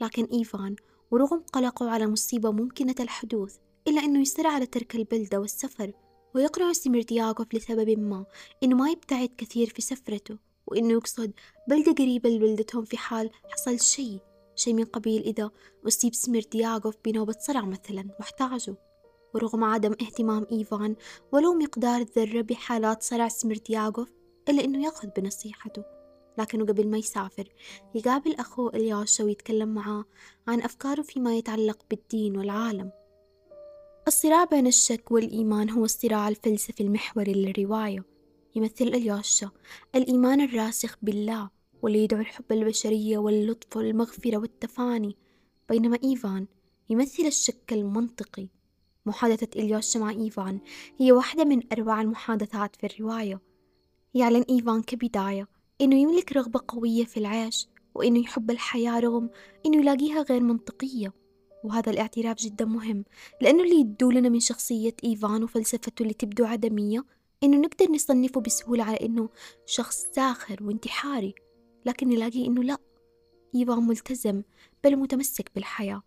لكن 0.00 0.24
إيفان 0.24 0.76
ورغم 1.10 1.42
قلقه 1.52 1.90
على 1.90 2.06
مصيبة 2.06 2.50
ممكنة 2.50 2.94
الحدوث 3.00 3.56
إلا 3.88 4.04
إنه 4.04 4.20
يصر 4.20 4.46
على 4.46 4.66
ترك 4.66 4.94
البلدة 4.94 5.40
والسفر 5.40 5.92
ويقنع 6.34 6.72
سميردياغوف 6.72 7.54
لسبب 7.54 7.98
ما 7.98 8.24
إنه 8.62 8.76
ما 8.76 8.90
يبتعد 8.90 9.30
كثير 9.38 9.66
في 9.68 9.82
سفرته. 9.82 10.47
وإنه 10.70 10.92
يقصد 10.92 11.32
بلدة 11.68 11.92
قريبة 11.92 12.30
لبلدتهم 12.30 12.84
في 12.84 12.96
حال 12.96 13.30
حصل 13.50 13.80
شيء 13.80 14.18
شيء 14.56 14.74
من 14.74 14.84
قبيل 14.84 15.22
إذا 15.22 15.50
أصيب 15.88 16.14
سميردياغوف 16.14 16.94
بنوبة 17.04 17.34
صرع 17.38 17.60
مثلا 17.60 18.08
واحتاجوا 18.18 18.74
ورغم 19.34 19.64
عدم 19.64 19.92
اهتمام 19.92 20.46
إيفان 20.52 20.96
ولو 21.32 21.54
مقدار 21.54 22.02
ذرة 22.02 22.40
بحالات 22.40 23.02
صرع 23.02 23.28
سميردياغوف 23.28 24.08
إلا 24.48 24.64
إنه 24.64 24.84
يأخذ 24.84 25.08
بنصيحته. 25.16 25.84
لكنه 26.38 26.64
قبل 26.64 26.88
ما 26.88 26.98
يسافر 26.98 27.48
يقابل 27.94 28.34
أخوه 28.34 28.74
إلياشا 28.74 29.24
ويتكلم 29.24 29.68
معاه 29.68 30.04
عن 30.48 30.62
أفكاره 30.62 31.02
فيما 31.02 31.36
يتعلق 31.36 31.78
بالدين 31.90 32.36
والعالم. 32.36 32.90
الصراع 34.08 34.44
بين 34.44 34.66
الشك 34.66 35.10
والإيمان 35.10 35.70
هو 35.70 35.84
الصراع 35.84 36.28
الفلسفي 36.28 36.82
المحوري 36.82 37.32
للرواية. 37.32 38.17
يمثل 38.58 38.84
الياشا 38.84 39.50
الإيمان 39.94 40.40
الراسخ 40.40 40.96
بالله 41.02 41.50
واللي 41.82 42.04
يدعو 42.04 42.20
الحب 42.20 42.52
البشرية 42.52 43.18
واللطف 43.18 43.76
والمغفرة 43.76 44.36
والتفاني. 44.36 45.16
بينما 45.68 45.98
إيفان 46.04 46.46
يمثل 46.90 47.26
الشك 47.26 47.72
المنطقي. 47.72 48.48
محادثة 49.06 49.60
إلياشا 49.60 49.98
مع 49.98 50.10
إيفان 50.10 50.60
هي 50.98 51.12
واحدة 51.12 51.44
من 51.44 51.62
أروع 51.72 52.00
المحادثات 52.00 52.76
في 52.76 52.86
الرواية. 52.86 53.40
يعلن 54.14 54.44
إيفان 54.50 54.82
كبداية 54.82 55.48
إنه 55.80 55.96
يملك 55.96 56.32
رغبة 56.32 56.60
قوية 56.68 57.04
في 57.04 57.16
العيش 57.16 57.68
وإنه 57.94 58.18
يحب 58.20 58.50
الحياة 58.50 59.00
رغم 59.00 59.30
إنه 59.66 59.76
يلاقيها 59.76 60.22
غير 60.22 60.40
منطقية. 60.42 61.12
وهذا 61.64 61.90
الاعتراف 61.90 62.36
جدا 62.36 62.64
مهم 62.64 63.04
لأنه 63.40 63.62
اللي 63.62 63.80
يدولنا 63.80 64.28
من 64.28 64.40
شخصية 64.40 64.94
إيفان 65.04 65.42
وفلسفته 65.42 66.02
اللي 66.02 66.14
تبدو 66.14 66.44
عدمية 66.44 67.04
إنه 67.42 67.56
نقدر 67.56 67.90
نصنفه 67.90 68.40
بسهولة 68.40 68.84
على 68.84 68.96
إنه 68.96 69.28
شخص 69.66 70.06
ساخر 70.12 70.62
وانتحاري 70.62 71.34
لكن 71.86 72.08
نلاقي 72.08 72.46
إنه 72.46 72.62
لأ. 72.62 72.78
إيفان 73.54 73.86
ملتزم 73.86 74.42
بل 74.84 74.96
متمسك 74.96 75.50
بالحياة. 75.54 76.02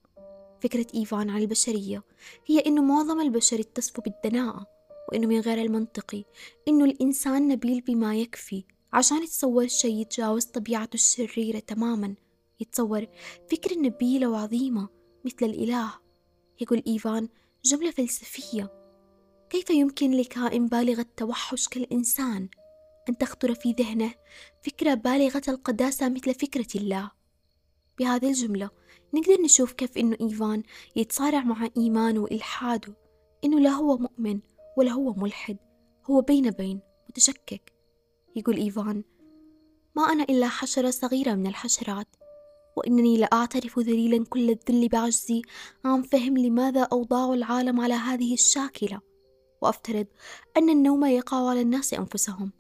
فكرة 0.62 0.88
إيفان 0.96 1.30
عن 1.30 1.41
البشرية 1.41 2.04
هي 2.46 2.60
إنه 2.60 2.82
معظم 2.82 3.22
البشر 3.22 3.60
يتصفوا 3.60 4.04
بالدناءة 4.04 4.65
وإنه 5.10 5.28
من 5.28 5.39
غير 5.39 5.62
المنطقي 5.62 6.24
إنه 6.67 6.86
الإنسان 6.86 7.48
نبيل 7.48 7.82
بما 7.82 8.15
يكفي 8.15 8.63
عشان 8.94 9.24
يتصور 9.24 9.67
شيء 9.67 9.96
يتجاوز 10.02 10.46
طبيعته 10.46 10.94
الشريرة 10.94 11.60
تماما. 11.60 12.15
يتصور 12.60 13.08
فكرة 13.52 13.78
نبيلة 13.78 14.28
وعظيمة 14.28 14.89
مثل 15.26 15.46
الإله. 15.46 15.94
يقول 16.62 16.84
إيفان 16.88 17.30
جملة 17.65 17.91
فلسفية. 17.91 18.81
كيف 19.52 19.70
يمكن 19.70 20.12
لكائن 20.12 20.68
بالغ 20.68 21.00
التوحش 21.00 21.68
كالإنسان 21.68 22.50
أن 23.10 23.18
تخطر 23.18 23.54
في 23.54 23.72
ذهنه 23.72 24.14
فكرة 24.62 24.94
بالغة 24.94 25.42
القداسة 25.48 26.10
مثل 26.10 26.34
فكرة 26.34 26.68
الله؟ 26.76 27.12
بهذه 28.00 28.28
الجملة 28.28 28.70
نقدر 29.14 29.42
نشوف 29.42 29.72
كيف 29.72 29.98
إنه 29.98 30.18
إيفان 30.22 30.64
يتصارع 30.96 31.44
مع 31.44 31.70
إيمانه 31.78 32.20
وإلحاده 32.20 32.94
إنه 33.44 33.60
لا 33.60 33.70
هو 33.70 33.98
مؤمن 33.98 34.40
ولا 34.78 34.92
هو 34.92 35.14
ملحد 35.14 35.58
هو 36.06 36.22
بين 36.22 36.50
بين 36.50 36.80
متشكك. 37.10 37.74
يقول 38.36 38.58
إيفان 38.58 39.04
ما 39.96 40.04
أنا 40.04 40.24
إلا 40.24 40.48
حشرة 40.48 40.90
صغيرة 40.90 41.34
من 41.34 41.48
الحشرات 41.48 42.16
وإنني 42.78 43.18
لأعترف 43.18 43.80
ذليلا 43.80 44.26
كل 44.26 44.50
الذل 44.50 44.88
بعجزي 44.88 45.42
عن 45.86 46.02
فهم 46.02 46.38
لماذا 46.38 46.82
أوضاع 46.82 47.34
العالم 47.34 47.80
على 47.80 47.94
هذه 47.94 48.34
الشاكلة؟ 48.34 49.11
وأفترض 49.62 50.08
أن 50.58 50.69
النوم 50.69 51.06
يقع 51.06 51.50
على 51.50 51.62
الناس 51.62 51.93
أنفسهم. 51.93 52.52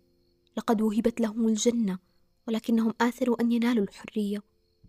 لقد 0.57 0.81
وهبت 0.81 1.21
لهم 1.21 1.47
الجنة 1.47 1.99
ولكنهم 2.47 2.93
آثروا 3.01 3.41
أن 3.41 3.51
ينالوا 3.51 3.83
الحرية. 3.83 4.43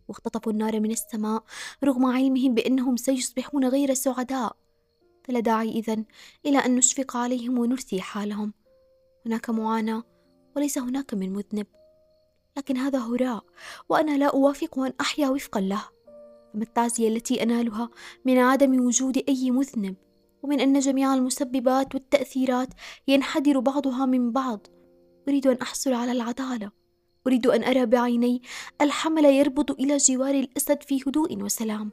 واختطفوا 0.08 0.52
النار 0.52 0.80
من 0.80 0.90
السماء 0.90 1.44
رغم 1.84 2.04
علمهم 2.04 2.54
بأنهم 2.54 2.96
سيصبحون 2.96 3.64
غير 3.64 3.94
سعداء. 3.94 4.56
فلا 5.24 5.40
داعي 5.40 5.70
إذن 5.70 6.04
إلى 6.46 6.58
أن 6.58 6.76
نشفق 6.76 7.16
عليهم 7.16 7.58
ونرثي 7.58 8.00
حالهم. 8.00 8.54
هناك 9.26 9.50
معاناة 9.50 10.02
وليس 10.56 10.78
هناك 10.78 11.14
من 11.14 11.32
مذنب. 11.32 11.66
لكن 12.56 12.76
هذا 12.76 12.98
هراء 12.98 13.44
وأنا 13.88 14.16
لا 14.16 14.26
أوافق 14.26 14.78
أن 14.78 14.92
أحيا 15.00 15.28
وفقا 15.28 15.60
له. 15.60 15.84
فما 16.52 16.62
التعزية 16.62 17.08
التي 17.08 17.42
أنالها 17.42 17.90
من 18.24 18.38
عدم 18.38 18.86
وجود 18.86 19.24
أي 19.28 19.50
مذنب. 19.50 19.96
ومن 20.42 20.60
أن 20.60 20.78
جميع 20.78 21.14
المسببات 21.14 21.94
والتأثيرات 21.94 22.68
ينحدر 23.08 23.58
بعضها 23.58 24.06
من 24.06 24.32
بعض. 24.32 24.66
أريد 25.28 25.46
أن 25.46 25.56
أحصل 25.56 25.92
على 25.92 26.12
العدالة. 26.12 26.70
أريد 27.26 27.46
أن 27.46 27.64
أرى 27.64 27.86
بعيني 27.86 28.42
الحمل 28.80 29.24
يربض 29.24 29.70
إلى 29.70 29.96
جوار 29.96 30.34
الأسد 30.34 30.82
في 30.82 31.02
هدوء 31.06 31.42
وسلام 31.42 31.90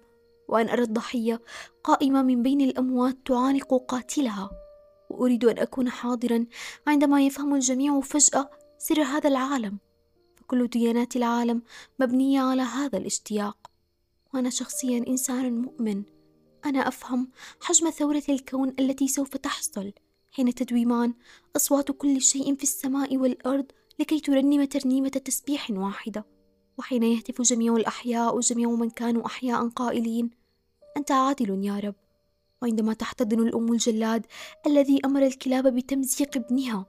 وأن 0.48 0.70
أرى 0.70 0.82
الضحية 0.82 1.42
قائمة 1.84 2.22
من 2.22 2.44
بين 2.44 2.62
الأموات 2.62 3.18
تعانق 3.26 3.74
قاتلها. 3.88 4.50
وأريد 5.10 5.46
أن 5.46 5.60
أكون 5.60 5.90
حاضرا 5.90 6.46
عندما 6.88 7.26
يفهم 7.26 7.56
الجميع 7.56 8.00
فجأة 8.00 8.50
سر 8.78 9.04
هذا 9.04 9.28
العالم. 9.30 9.78
فكل 10.36 10.68
ديانات 10.68 11.16
العالم 11.16 11.62
مبنية 12.00 12.42
على 12.42 12.62
هذا 12.62 12.98
الاشتياق. 12.98 13.72
وأنا 14.34 14.50
شخصيا 14.50 15.06
إنسان 15.08 15.62
مؤمن. 15.62 16.04
أنا 16.66 16.88
أفهم 16.88 17.30
حجم 17.62 17.90
ثورة 17.90 18.24
الكون 18.30 18.76
التي 18.80 19.08
سوف 19.08 19.38
تحصل. 19.38 19.92
حين 20.32 20.56
تدويمان 20.56 21.14
أصوات 21.56 21.92
كل 21.92 22.22
شيء 22.22 22.56
في 22.56 22.64
السماء 22.64 23.18
والأرض 23.18 23.66
لكي 24.00 24.20
ترنم 24.20 24.64
ترنيمة 24.64 25.10
تسبيح 25.10 25.72
واحدة. 25.72 26.26
وحين 26.78 27.04
يهتف 27.04 27.42
جميع 27.42 27.76
الأحياء 27.76 28.38
وجميع 28.38 28.70
من 28.70 28.90
كانوا 28.90 29.26
أحياء 29.26 29.68
قائلين 29.68 30.30
أنت 30.98 31.12
عادل 31.12 31.66
يا 31.66 31.80
رب. 31.80 31.96
وعندما 32.62 32.94
تحتضن 32.94 33.40
الأم 33.40 33.74
الجلاد 33.74 34.26
الذي 34.68 35.00
أمر 35.06 35.26
الكلاب 35.26 35.76
بتمزيق 35.76 36.38
ابنها 36.38 36.86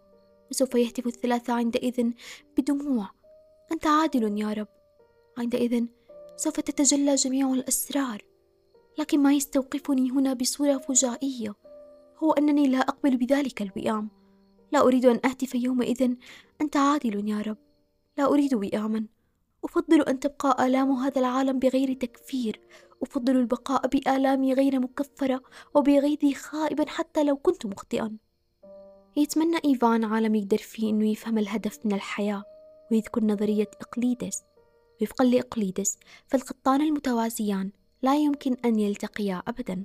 وسوف 0.50 0.74
يهتف 0.74 1.06
الثلاثة 1.06 1.52
عندئذ 1.52 2.10
بدموع. 2.58 3.10
أنت 3.72 3.86
عادل 3.86 4.40
يا 4.40 4.52
رب. 4.52 4.68
عندئذ 5.38 5.84
سوف 6.36 6.60
تتجلى 6.60 7.14
جميع 7.14 7.52
الأسرار. 7.52 8.29
لكن 9.00 9.22
ما 9.22 9.32
يستوقفني 9.32 10.10
هنا 10.10 10.32
بصورة 10.32 10.78
فجائية. 10.78 11.54
هو 12.18 12.32
أنني 12.32 12.68
لا 12.68 12.78
أقبل 12.78 13.16
بذلك 13.16 13.62
الوئام. 13.62 14.08
لا 14.72 14.80
أريد 14.80 15.06
أن 15.06 15.20
أهتف 15.24 15.54
يومئذ. 15.54 16.14
أنت 16.60 16.76
عادل 16.76 17.28
يا 17.28 17.40
رب. 17.40 17.56
لا 18.18 18.24
أريد 18.24 18.54
وئاما. 18.54 19.06
أفضل 19.64 20.02
أن 20.02 20.20
تبقى 20.20 20.66
آلام 20.66 20.90
هذا 20.90 21.18
العالم 21.18 21.58
بغير 21.58 21.92
تكفير. 21.92 22.60
أفضل 23.02 23.36
البقاء 23.36 23.86
بآلامي 23.86 24.54
غير 24.54 24.80
مكفرة 24.80 25.42
وبغيظي 25.74 26.34
خائبا 26.34 26.88
حتى 26.88 27.24
لو 27.24 27.36
كنت 27.36 27.66
مخطئا. 27.66 28.16
يتمنى 29.16 29.56
إيفان 29.64 30.04
عالم 30.04 30.34
يقدر 30.34 30.58
فيه 30.58 30.90
إنه 30.90 31.10
يفهم 31.10 31.38
الهدف 31.38 31.78
من 31.84 31.92
الحياة 31.92 32.44
ويذكر 32.90 33.24
نظرية 33.24 33.70
إقليدس. 33.80 34.42
وفقا 35.02 35.24
لإقليدس 35.24 35.98
فالقطان 36.26 36.80
المتوازيان 36.80 37.70
لا 38.02 38.16
يمكن 38.16 38.56
أن 38.64 38.78
يلتقيا 38.78 39.42
أبدا. 39.48 39.84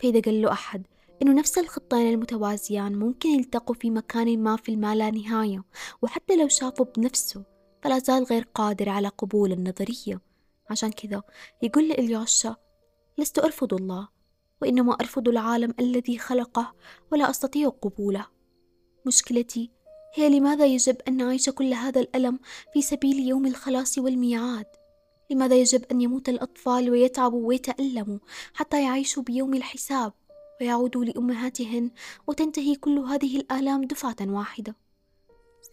فإذا 0.00 0.20
قال 0.20 0.42
له 0.42 0.52
أحد 0.52 0.86
إنه 1.22 1.32
نفس 1.32 1.58
الخطين 1.58 2.14
المتوازيان 2.14 2.94
ممكن 2.94 3.28
يلتقوا 3.28 3.74
في 3.74 3.90
مكان 3.90 4.42
ما 4.42 4.56
في 4.56 4.72
المالا 4.72 5.10
نهاية 5.10 5.64
وحتى 6.02 6.36
لو 6.36 6.48
شافوا 6.48 6.86
بنفسه 6.96 7.44
فلا 7.82 7.98
زال 7.98 8.24
غير 8.24 8.48
قادر 8.54 8.88
على 8.88 9.08
قبول 9.08 9.52
النظرية. 9.52 10.20
عشان 10.70 10.92
كذا 10.92 11.22
يقول 11.62 11.88
لإلياشا 11.88 12.56
لست 13.18 13.38
أرفض 13.38 13.74
الله 13.74 14.08
وإنما 14.62 14.92
أرفض 14.94 15.28
العالم 15.28 15.74
الذي 15.80 16.18
خلقه 16.18 16.74
ولا 17.12 17.30
أستطيع 17.30 17.68
قبوله. 17.68 18.26
مشكلتي 19.06 19.70
هي 20.14 20.28
لماذا 20.28 20.66
يجب 20.66 20.96
أن 21.08 21.16
نعيش 21.16 21.50
كل 21.50 21.74
هذا 21.74 22.00
الألم 22.00 22.38
في 22.72 22.82
سبيل 22.82 23.28
يوم 23.28 23.46
الخلاص 23.46 23.98
والميعاد؟ 23.98 24.66
لماذا 25.32 25.54
يجب 25.54 25.84
أن 25.90 26.00
يموت 26.00 26.28
الأطفال 26.28 26.90
ويتعبوا 26.90 27.48
ويتألموا 27.48 28.18
حتى 28.54 28.84
يعيشوا 28.84 29.22
بيوم 29.22 29.54
الحساب 29.54 30.12
ويعودوا 30.60 31.04
لأمهاتهن 31.04 31.90
وتنتهي 32.26 32.74
كل 32.74 32.98
هذه 32.98 33.36
الآلام 33.36 33.84
دفعة 33.84 34.16
واحدة؟ 34.20 34.76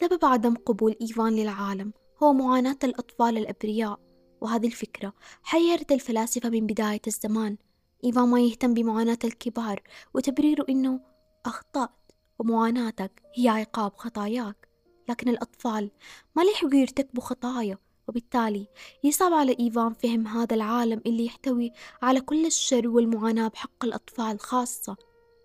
سبب 0.01 0.25
عدم 0.25 0.55
قبول 0.55 0.95
إيفان 1.01 1.35
للعالم 1.35 1.93
هو 2.23 2.33
معاناة 2.33 2.77
الأطفال 2.83 3.37
الأبرياء 3.37 3.99
وهذه 4.41 4.67
الفكرة 4.67 5.13
حيرت 5.43 5.91
الفلاسفة 5.91 6.49
من 6.49 6.65
بداية 6.67 7.01
الزمان. 7.07 7.57
إيفان 8.05 8.29
ما 8.29 8.39
يهتم 8.39 8.73
بمعاناة 8.73 9.19
الكبار 9.23 9.81
وتبريره 10.13 10.65
إنه 10.69 10.99
أخطأت 11.45 12.11
ومعاناتك 12.39 13.21
هي 13.35 13.49
عقاب 13.49 13.91
خطاياك 13.95 14.67
لكن 15.09 15.29
الأطفال 15.29 15.91
ما 16.35 16.41
لحقوا 16.41 16.75
يرتكبوا 16.75 17.23
خطايا 17.23 17.77
وبالتالي 18.09 18.67
يصعب 19.03 19.33
على 19.33 19.55
إيفان 19.59 19.93
فهم 19.93 20.27
هذا 20.27 20.55
العالم 20.55 21.01
اللي 21.05 21.25
يحتوي 21.25 21.71
على 22.01 22.21
كل 22.21 22.45
الشر 22.45 22.87
والمعاناة 22.87 23.47
بحق 23.47 23.85
الأطفال 23.85 24.39
خاصة. 24.39 24.97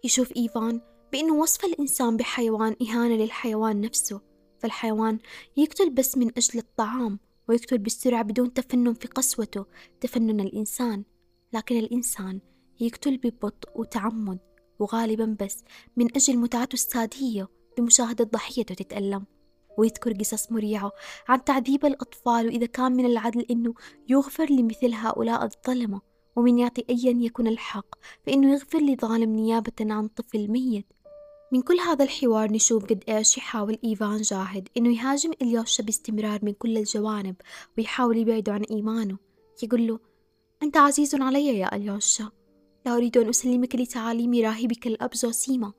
يشوف 0.04 0.36
إيفان 0.36 0.80
بأنه 1.12 1.34
وصف 1.34 1.64
الإنسان 1.64 2.16
بحيوان 2.16 2.76
إهانة 2.82 3.16
للحيوان 3.16 3.80
نفسه 3.80 4.20
فالحيوان 4.58 5.18
يقتل 5.56 5.90
بس 5.90 6.18
من 6.18 6.30
أجل 6.36 6.58
الطعام 6.58 7.18
ويقتل 7.48 7.78
بسرعة 7.78 8.22
بدون 8.22 8.54
تفنن 8.54 8.94
في 8.94 9.08
قسوته 9.08 9.64
تفنن 10.00 10.40
الإنسان. 10.40 11.04
لكن 11.52 11.78
الإنسان 11.78 12.40
يقتل 12.80 13.16
ببطء 13.16 13.80
وتعمد 13.80 14.38
وغالبا 14.78 15.36
بس 15.40 15.64
من 15.96 16.16
أجل 16.16 16.36
متعته 16.36 16.74
السادية 16.74 17.48
بمشاهدة 17.78 18.24
ضحيته 18.24 18.74
تتألم. 18.74 19.24
ويذكر 19.78 20.12
قصص 20.12 20.52
مريعة 20.52 20.92
عن 21.28 21.44
تعذيب 21.44 21.86
الأطفال 21.86 22.46
وإذا 22.46 22.66
كان 22.66 22.92
من 22.92 23.06
العدل 23.06 23.46
أنه 23.50 23.74
يغفر 24.08 24.52
لمثل 24.52 24.94
هؤلاء 24.94 25.44
الظلمة 25.44 26.00
ومن 26.36 26.58
يعطي 26.58 26.84
أيا 26.90 27.16
يكن 27.20 27.46
الحق 27.46 27.94
فإنه 28.26 28.52
يغفر 28.52 28.78
لظالم 28.78 29.30
نيابة 29.36 29.72
عن 29.80 30.08
طفل 30.08 30.48
ميت. 30.48 30.86
من 31.52 31.62
كل 31.62 31.78
هذا 31.78 32.04
الحوار 32.04 32.52
نشوف 32.52 32.84
قد 32.84 33.04
إيش 33.08 33.38
يحاول 33.38 33.78
إيفان 33.84 34.22
جاهد 34.22 34.68
إنه 34.76 34.96
يهاجم 34.96 35.30
إلياشا 35.42 35.82
باستمرار 35.82 36.38
من 36.42 36.52
كل 36.52 36.78
الجوانب 36.78 37.36
ويحاول 37.78 38.16
يبعده 38.16 38.52
عن 38.52 38.62
إيمانه. 38.62 39.16
يقول 39.62 39.86
له 39.86 39.98
أنت 40.62 40.76
عزيز 40.76 41.14
علي 41.14 41.58
يا 41.58 41.76
إلياشا 41.76 42.30
لا 42.86 42.96
أريد 42.96 43.16
أن 43.16 43.28
أسلمك 43.28 43.74
لتعاليم 43.74 44.34
راهبك 44.34 44.86
الأب 44.86 45.14
زوسيما. 45.14 45.72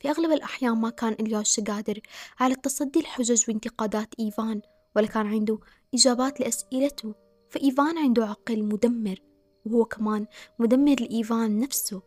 في 0.00 0.10
أغلب 0.10 0.32
الأحيان 0.32 0.72
ما 0.72 0.90
كان 0.90 1.12
إلياش 1.12 1.60
قادر 1.60 2.00
على 2.40 2.54
التصدي 2.54 3.00
لحجج 3.00 3.44
وانتقادات 3.48 4.08
إيفان 4.20 4.60
ولا 4.96 5.06
كان 5.06 5.26
عنده 5.26 5.58
إجابات 5.94 6.40
لأسئلته. 6.40 7.14
فإيفان 7.50 7.98
عنده 7.98 8.26
عقل 8.26 8.64
مدمر 8.64 9.22
وهو 9.66 9.84
كمان 9.84 10.26
مدمر 10.58 10.96
لإيفان 11.00 11.60
نفسه. 11.60 12.02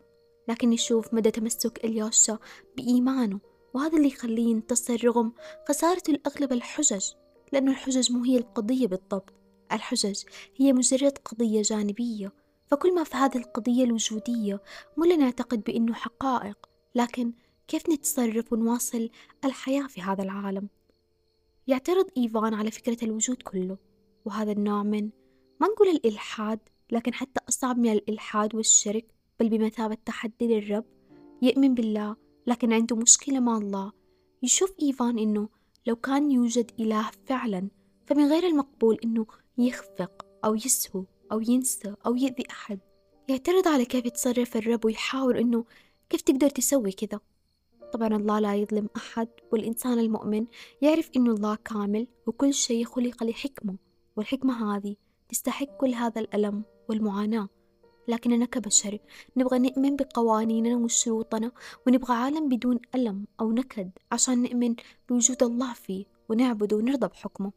لكن 0.48 0.70
نشوف 0.70 1.14
مدى 1.14 1.30
تمسك 1.30 1.84
إلياشا 1.84 2.38
بإيمانه 2.76 3.40
وهذا 3.74 3.96
اللي 3.96 4.08
يخليه 4.08 4.50
ينتصر 4.50 5.04
رغم 5.04 5.32
خسارة 5.68 6.02
الأغلب 6.08 6.52
الحجج 6.52 7.04
لأن 7.52 7.68
الحجج 7.68 8.12
مو 8.12 8.24
هي 8.24 8.38
القضية 8.38 8.86
بالضبط. 8.86 9.32
الحجج 9.72 10.22
هي 10.56 10.72
مجرد 10.72 11.18
قضية 11.18 11.62
جانبية. 11.62 12.32
فكل 12.66 12.94
ما 12.94 13.04
في 13.04 13.16
هذه 13.16 13.36
القضية 13.36 13.84
الوجودية 13.84 14.62
مو 14.96 15.04
لنعتقد 15.04 15.62
بأنه 15.62 15.94
حقائق 15.94 16.68
لكن 16.94 17.32
كيف 17.68 17.90
نتصرف 17.90 18.52
ونواصل 18.52 19.10
الحياة 19.44 19.86
في 19.86 20.00
هذا 20.00 20.22
العالم؟ 20.22 20.68
يعترض 21.66 22.06
إيفان 22.16 22.54
على 22.54 22.70
فكرة 22.70 23.04
الوجود 23.04 23.42
كله 23.42 23.78
وهذا 24.24 24.52
النوع 24.52 24.82
من 24.82 25.10
ما 25.60 25.68
نقول 25.68 25.88
الإلحاد 25.88 26.58
لكن 26.92 27.14
حتى 27.14 27.40
أصعب 27.48 27.78
من 27.78 27.92
الإلحاد 27.92 28.54
والشرك 28.54 29.06
بل 29.40 29.48
بمثابة 29.48 29.96
تحدي 30.06 30.46
للرب. 30.46 30.84
يؤمن 31.42 31.74
بالله 31.74 32.16
لكن 32.46 32.72
عنده 32.72 32.96
مشكلة 32.96 33.40
مع 33.40 33.56
الله. 33.56 33.92
يشوف 34.42 34.74
إيفان 34.82 35.18
إنه 35.18 35.48
لو 35.86 35.96
كان 35.96 36.30
يوجد 36.30 36.70
إله 36.80 37.10
فعلا 37.26 37.68
فمن 38.06 38.28
غير 38.28 38.46
المقبول 38.46 38.98
إنه 39.04 39.26
يخفق 39.58 40.26
أو 40.44 40.54
يسهو 40.54 41.04
أو 41.32 41.40
ينسى 41.40 41.94
أو 42.06 42.16
يأذي 42.16 42.44
أحد. 42.50 42.80
يعترض 43.28 43.68
على 43.68 43.84
كيف 43.84 44.06
يتصرف 44.06 44.56
الرب 44.56 44.84
ويحاول 44.84 45.36
إنه 45.36 45.64
كيف 46.10 46.20
تقدر 46.20 46.48
تسوي 46.48 46.92
كذا؟ 46.92 47.20
طبعا 47.92 48.08
الله 48.16 48.38
لا 48.38 48.54
يظلم 48.54 48.88
أحد 48.96 49.28
والإنسان 49.52 49.98
المؤمن 49.98 50.46
يعرف 50.82 51.10
إنه 51.16 51.30
الله 51.30 51.54
كامل 51.64 52.06
وكل 52.26 52.54
شيء 52.54 52.84
خلق 52.84 53.24
لحكمة 53.24 53.76
والحكمة 54.16 54.76
هذه 54.76 54.96
تستحق 55.28 55.76
كل 55.80 55.94
هذا 55.94 56.20
الألم 56.20 56.64
والمعاناة 56.88 57.48
لكننا 58.08 58.44
كبشر 58.44 58.98
نبغى 59.36 59.58
نؤمن 59.58 59.96
بقوانيننا 59.96 60.76
وشروطنا 60.76 61.52
ونبغى 61.86 62.14
عالم 62.14 62.48
بدون 62.48 62.78
ألم 62.94 63.26
أو 63.40 63.52
نكد 63.52 63.90
عشان 64.12 64.42
نؤمن 64.42 64.74
بوجود 65.08 65.42
الله 65.42 65.72
فيه 65.72 66.04
ونعبده 66.28 66.76
ونرضى 66.76 67.08
بحكمه 67.08 67.52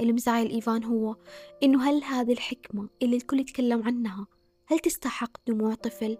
اللي 0.00 0.12
مزعل 0.12 0.46
إيفان 0.46 0.84
هو 0.84 1.16
إنه 1.62 1.90
هل 1.90 2.04
هذه 2.04 2.32
الحكمة 2.32 2.88
اللي 3.02 3.16
الكل 3.16 3.40
يتكلم 3.40 3.82
عنها 3.82 4.26
هل 4.66 4.78
تستحق 4.78 5.30
دموع 5.46 5.74
طفل؟ 5.74 6.18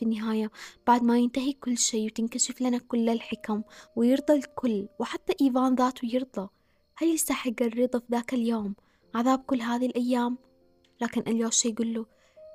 في 0.00 0.06
النهاية 0.06 0.50
بعد 0.86 1.02
ما 1.02 1.18
ينتهي 1.18 1.52
كل 1.52 1.78
شيء 1.78 2.06
وتنكشف 2.06 2.60
لنا 2.60 2.78
كل 2.78 3.08
الحكم 3.08 3.62
ويرضى 3.96 4.32
الكل 4.32 4.88
وحتى 4.98 5.32
إيفان 5.40 5.74
ذاته 5.74 6.06
يرضى 6.06 6.48
هل 6.96 7.08
يستحق 7.08 7.62
الرضا 7.62 7.98
في 7.98 8.04
ذاك 8.10 8.34
اليوم؟ 8.34 8.74
عذاب 9.14 9.38
كل 9.38 9.60
هذه 9.60 9.86
الأيام؟ 9.86 10.38
لكن 11.00 11.22
اليوشا 11.26 11.68
يقول 11.68 11.94
له 11.94 12.06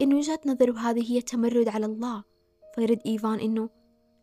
إن 0.01 0.13
وجهة 0.13 0.39
نظره 0.45 0.79
هذه 0.79 1.11
هي 1.11 1.21
تمرد 1.21 1.67
على 1.67 1.85
الله. 1.85 2.23
فيرد 2.75 2.99
إيفان 3.05 3.39
إنه 3.39 3.69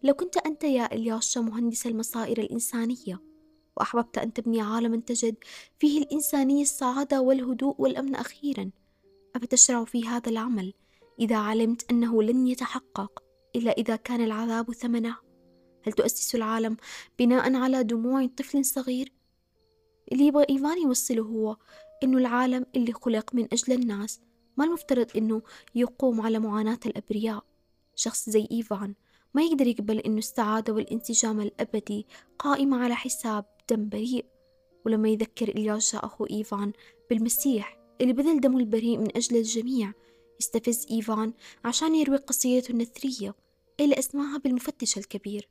لو 0.02 0.14
كنت 0.14 0.36
أنت 0.36 0.64
يا 0.64 0.94
الياشا 0.94 1.40
مهندس 1.40 1.86
المصائر 1.86 2.38
الإنسانية 2.38 3.20
وأحببت 3.76 4.18
أن 4.18 4.32
تبني 4.32 4.60
عالما 4.60 4.96
تجد 4.96 5.36
فيه 5.78 6.02
الإنسانية 6.02 6.62
السعادة 6.62 7.20
والهدوء 7.20 7.74
والأمن 7.78 8.14
أخيرا 8.14 8.70
أفتشرع 9.36 9.84
في 9.84 10.08
هذا 10.08 10.30
العمل؟ 10.30 10.72
إذا 11.20 11.36
علمت 11.36 11.90
أنه 11.90 12.22
لن 12.22 12.46
يتحقق 12.46 13.22
إلا 13.56 13.70
إذا 13.70 13.96
كان 13.96 14.20
العذاب 14.20 14.72
ثمنه 14.72 15.16
هل 15.86 15.92
تؤسس 15.92 16.34
العالم 16.34 16.76
بناء 17.18 17.54
على 17.54 17.84
دموع 17.84 18.26
طفل 18.26 18.64
صغير؟ 18.64 19.12
اللي 20.12 20.26
يبغى 20.26 20.46
إيفان 20.50 20.82
يوصله 20.82 21.22
هو 21.22 21.56
إنه 22.02 22.18
العالم 22.18 22.66
اللي 22.76 22.92
خلق 22.92 23.34
من 23.34 23.48
أجل 23.52 23.72
الناس 23.72 24.20
ما 24.56 24.64
المفترض 24.64 25.06
إنه 25.16 25.42
يقوم 25.74 26.20
على 26.20 26.38
معاناة 26.38 26.78
الأبرياء. 26.86 27.44
شخص 27.96 28.30
زي 28.30 28.48
إيفان 28.52 28.94
ما 29.34 29.42
يقدر 29.42 29.66
يقبل 29.66 29.98
إنه 29.98 30.18
السعادة 30.18 30.72
والانسجام 30.72 31.40
الأبدي 31.40 32.06
قائمة 32.38 32.84
على 32.84 32.94
حساب 32.94 33.44
دم 33.70 33.88
بريء. 33.88 34.26
ولما 34.86 35.08
يذكر 35.08 35.48
إلياشا 35.48 35.98
أخو 35.98 36.24
إيفان 36.24 36.72
بالمسيح 37.10 37.78
اللي 38.00 38.12
بذل 38.12 38.40
دمه 38.40 38.58
البريء 38.58 38.98
من 38.98 39.16
أجل 39.16 39.36
الجميع 39.36 39.92
يستفز 40.42 40.86
إيفان 40.90 41.32
عشان 41.64 41.94
يروي 41.94 42.16
قصيدته 42.16 42.70
النثرية 42.70 43.34
اللي 43.80 43.98
أسماها 43.98 44.38
بالمفتش 44.38 44.98
الكبير. 44.98 45.48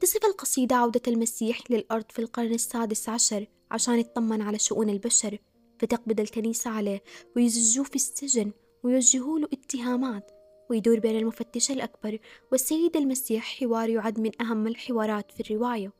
تصف 0.00 0.24
القصيدة 0.24 0.76
عودة 0.76 1.00
المسيح 1.08 1.70
للأرض 1.70 2.04
في 2.10 2.18
القرن 2.18 2.54
السادس 2.54 3.08
عشر 3.08 3.46
عشان 3.70 3.98
يطمن 3.98 4.42
على 4.42 4.58
شؤون 4.58 4.90
البشر 4.90 5.38
فتقبض 5.78 6.20
الكنيسة 6.20 6.70
عليه 6.70 7.02
ويزجوه 7.36 7.84
في 7.84 7.96
السجن 7.96 8.52
ويوجهوا 8.82 9.38
له 9.38 9.48
اتهامات 9.52 10.30
ويدور 10.70 10.98
بين 10.98 11.16
المفتش 11.18 11.70
الأكبر 11.70 12.18
والسيد 12.52 12.96
المسيح 12.96 13.60
حوار 13.60 13.88
يعد 13.88 14.20
من 14.20 14.42
أهم 14.42 14.66
الحوارات 14.66 15.32
في 15.32 15.40
الرواية. 15.40 15.92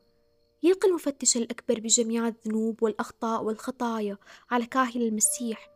يلقي 0.63 0.87
المفتش 0.87 1.37
الأكبر 1.37 1.79
بجميع 1.79 2.27
الذنوب 2.27 2.83
والأخطاء 2.83 3.43
والخطايا 3.43 4.17
على 4.51 4.65
كاهل 4.65 5.01
المسيح 5.01 5.70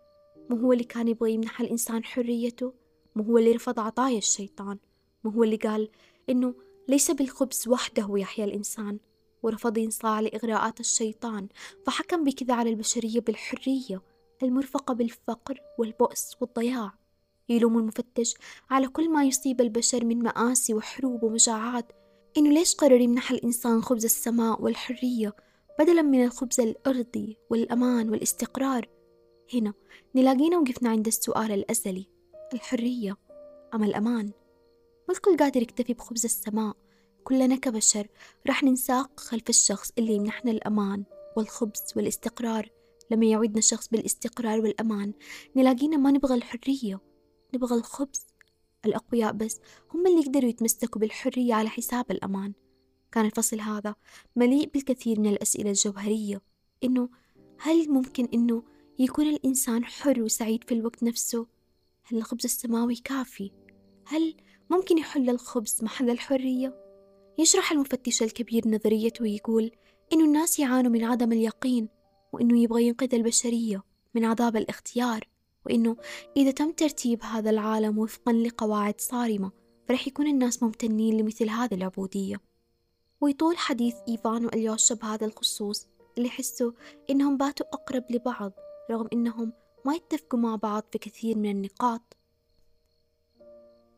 مو 0.49 0.57
هو 0.57 0.73
اللي 0.73 0.83
كان 0.83 1.07
يبغى 1.07 1.33
يمنح 1.33 1.61
الإنسان 1.61 2.03
حريته؟ 2.03 2.73
مو 3.15 3.23
هو 3.23 3.37
اللي 3.37 3.51
رفض 3.51 3.79
عطايا 3.79 4.17
الشيطان؟ 4.17 4.77
مو 5.23 5.31
هو 5.31 5.43
اللي 5.43 5.55
قال 5.55 5.89
إنه 6.29 6.53
ليس 6.87 7.11
بالخبز 7.11 7.67
وحده 7.67 8.09
يحيا 8.11 8.45
الإنسان 8.45 8.99
ورفض 9.43 9.77
ينصاع 9.77 10.19
لإغراءات 10.19 10.79
الشيطان؟ 10.79 11.47
فحكم 11.85 12.23
بكذا 12.23 12.53
على 12.53 12.69
البشرية 12.69 13.19
بالحرية 13.19 14.01
المرفقة 14.43 14.93
بالفقر 14.93 15.59
والبؤس 15.79 16.35
والضياع. 16.41 16.93
يلوم 17.49 17.77
المفتش 17.77 18.33
على 18.69 18.87
كل 18.87 19.09
ما 19.09 19.23
يصيب 19.23 19.61
البشر 19.61 20.05
من 20.05 20.23
مآسي 20.23 20.73
وحروب 20.73 21.23
ومجاعات. 21.23 21.91
إنه 22.37 22.49
ليش 22.49 22.75
قرر 22.75 23.01
يمنح 23.01 23.31
الإنسان 23.31 23.81
خبز 23.81 24.05
السماء 24.05 24.61
والحرية 24.61 25.35
بدلا 25.79 26.01
من 26.01 26.23
الخبز 26.23 26.59
الأرضي 26.59 27.37
والأمان 27.49 28.09
والاستقرار؟ 28.09 28.94
هنا 29.53 29.73
نلاقينا 30.15 30.57
وقفنا 30.57 30.89
عند 30.89 31.07
السؤال 31.07 31.51
الأزلي. 31.51 32.07
الحرية 32.53 33.17
أم 33.73 33.83
الأمان؟ 33.83 34.31
ما 35.07 35.13
الكل 35.13 35.37
قادر 35.37 35.61
يكتفي 35.61 35.93
بخبز 35.93 36.25
السماء. 36.25 36.75
كلنا 37.23 37.55
كبشر 37.55 38.07
رح 38.47 38.63
ننساق 38.63 39.19
خلف 39.19 39.49
الشخص 39.49 39.91
اللي 39.97 40.13
يمنحنا 40.13 40.51
الأمان 40.51 41.03
والخبز 41.37 41.83
والاستقرار. 41.95 42.69
لما 43.11 43.25
يعودنا 43.25 43.57
الشخص 43.57 43.87
بالاستقرار 43.87 44.59
والأمان 44.59 45.13
نلاقينا 45.55 45.97
ما 45.97 46.11
نبغى 46.11 46.35
الحرية 46.35 46.99
نبغى 47.55 47.75
الخبز. 47.75 48.27
الأقوياء 48.85 49.31
بس 49.31 49.59
هم 49.93 50.07
اللي 50.07 50.21
يقدروا 50.21 50.49
يتمسكوا 50.49 51.01
بالحرية 51.01 51.53
على 51.53 51.69
حساب 51.69 52.11
الأمان. 52.11 52.53
كان 53.11 53.25
الفصل 53.25 53.59
هذا 53.59 53.95
مليء 54.35 54.69
بالكثير 54.69 55.19
من 55.19 55.27
الأسئلة 55.27 55.69
الجوهرية 55.69 56.41
إنه 56.83 57.09
هل 57.59 57.91
ممكن 57.91 58.27
إنه 58.33 58.63
يكون 58.99 59.27
الإنسان 59.27 59.85
حر 59.85 60.21
وسعيد 60.21 60.63
في 60.63 60.73
الوقت 60.73 61.03
نفسه؟ 61.03 61.47
هل 62.03 62.17
الخبز 62.17 62.45
السماوي 62.45 62.95
كافي؟ 62.95 63.51
هل 64.05 64.35
ممكن 64.69 64.97
يحل 64.97 65.29
الخبز 65.29 65.83
محل 65.83 66.09
الحرية؟ 66.09 66.75
يشرح 67.39 67.71
المفتش 67.71 68.23
الكبير 68.23 68.67
نظريته 68.67 69.23
ويقول 69.23 69.71
إنه 70.13 70.25
الناس 70.25 70.59
يعانوا 70.59 70.91
من 70.91 71.03
عدم 71.03 71.31
اليقين 71.31 71.89
وإنه 72.33 72.59
يبغى 72.61 72.87
ينقذ 72.87 73.15
البشرية 73.15 73.83
من 74.15 74.25
عذاب 74.25 74.57
الاختيار 74.57 75.27
وإنه 75.65 75.97
إذا 76.37 76.51
تم 76.51 76.71
ترتيب 76.71 77.23
هذا 77.23 77.49
العالم 77.49 77.97
وفقا 77.97 78.33
لقواعد 78.33 79.01
صارمة 79.01 79.51
فرح 79.87 80.07
يكون 80.07 80.27
الناس 80.27 80.63
ممتنين 80.63 81.17
لمثل 81.17 81.49
هذه 81.49 81.73
العبودية 81.73 82.41
ويطول 83.21 83.57
حديث 83.57 83.95
إيفان 84.07 84.45
وأليوشا 84.45 84.95
بهذا 84.95 85.25
الخصوص 85.25 85.87
اللي 86.17 86.29
حسوا 86.29 86.71
إنهم 87.09 87.37
باتوا 87.37 87.65
أقرب 87.73 88.03
لبعض 88.09 88.51
رغم 88.91 89.07
إنهم 89.13 89.53
ما 89.85 89.95
يتفقوا 89.95 90.39
مع 90.39 90.55
بعض 90.55 90.83
في 90.91 90.97
كثير 90.97 91.37
من 91.37 91.51
النقاط. 91.51 92.17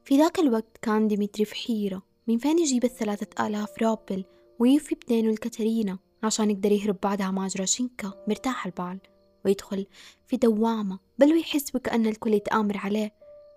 في 0.04 0.18
ذاك 0.18 0.40
الوقت 0.40 0.78
كان 0.82 1.08
ديمتري 1.08 1.46
في 1.46 1.56
حيرة. 1.56 2.02
من 2.28 2.38
فين 2.38 2.60
يجيب 2.60 2.84
الثلاثة 2.84 3.48
آلاف 3.48 3.82
روبل 3.82 4.26
ويوفي 4.60 4.96
بدينه 4.96 5.30
لكاترينا 5.30 6.00
عشان 6.24 6.52
يقدر 6.52 6.72
يهرب 6.72 6.98
بعدها 7.04 7.32
مع 7.32 7.48
جروشينكا 7.48 8.26
مرتاح 8.28 8.66
البال 8.66 9.00
ويدخل 9.46 9.88
في 10.28 10.38
دوامة 10.38 11.00
بل 11.20 11.34
ويحس 11.34 11.76
وكأن 11.76 12.06
الكل 12.06 12.34
يتآمر 12.34 12.78
عليه. 12.78 13.14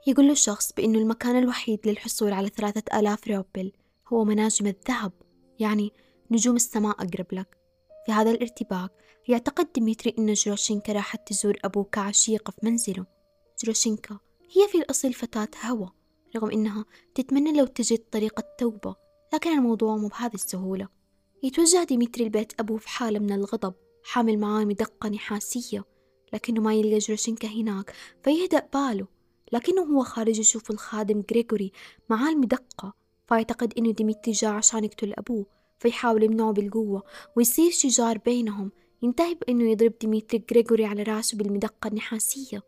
يقول 0.07 0.27
له 0.27 0.33
الشخص 0.33 0.73
بأنه 0.73 0.99
المكان 0.99 1.39
الوحيد 1.39 1.89
للحصول 1.89 2.33
على 2.33 2.49
ثلاثة 2.49 2.99
آلاف 2.99 3.29
روبل 3.29 3.73
هو 4.09 4.25
مناجم 4.25 4.67
الذهب 4.67 5.13
يعني 5.59 5.93
نجوم 6.31 6.57
السماء 6.57 6.93
أقرب 6.93 7.27
لك. 7.33 7.57
في 8.07 8.13
هذا 8.13 8.31
الارتباك 8.31 8.91
يعتقد 9.29 9.73
ديمتري 9.73 10.15
أن 10.19 10.33
جروشينكا 10.33 10.93
راحت 10.93 11.29
تزور 11.29 11.57
أبوه 11.65 11.85
كعشيقة 11.85 12.51
في 12.51 12.67
منزله. 12.67 13.07
جروشينكا 13.65 14.19
هي 14.57 14.69
في 14.69 14.79
الأصل 14.79 15.13
فتاة 15.13 15.49
هوى 15.65 15.91
رغم 16.37 16.51
إنها 16.51 16.85
تتمنى 17.15 17.53
لو 17.53 17.67
تجد 17.67 17.99
طريقة 17.99 18.45
توبة 18.59 18.97
لكن 19.35 19.51
الموضوع 19.51 19.97
مو 19.97 20.09
بهذه 20.09 20.35
السهولة. 20.35 20.89
يتوجه 21.43 21.85
ديمتري 21.85 22.25
لبيت 22.25 22.61
أبوه 22.61 22.79
في 22.79 22.89
حالة 22.89 23.19
من 23.19 23.33
الغضب 23.33 23.75
حامل 24.05 24.39
معاه 24.39 24.65
مدقة 24.65 25.09
نحاسية 25.09 25.85
لكنه 26.33 26.61
ما 26.61 26.75
يلقى 26.75 26.99
جروشينكا 26.99 27.49
هناك 27.49 27.95
فيهدأ 28.25 28.69
باله. 28.75 29.07
لكنه 29.53 29.83
هو 29.83 30.03
خارج 30.03 30.39
يشوف 30.39 30.71
الخادم 30.71 31.23
غريغوري 31.31 31.73
معاه 32.11 32.31
المدقة 32.31 32.95
فيعتقد 33.29 33.75
إنه 33.79 33.91
ديمتري 33.91 34.33
جاء 34.33 34.51
عشان 34.53 34.85
يقتل 34.85 35.15
أبوه 35.19 35.47
فيحاول 35.79 36.23
يمنعه 36.23 36.53
بالقوة 36.53 37.03
ويصير 37.37 37.71
شجار 37.71 38.19
بينهم. 38.19 38.73
ينتهي 39.03 39.35
بأنه 39.35 39.71
يضرب 39.71 39.99
ديمتري 40.01 40.45
غريغوري 40.51 40.85
على 40.85 41.03
رأسه 41.03 41.39
بالمدقة 41.39 41.89
النحاسية. 41.89 42.63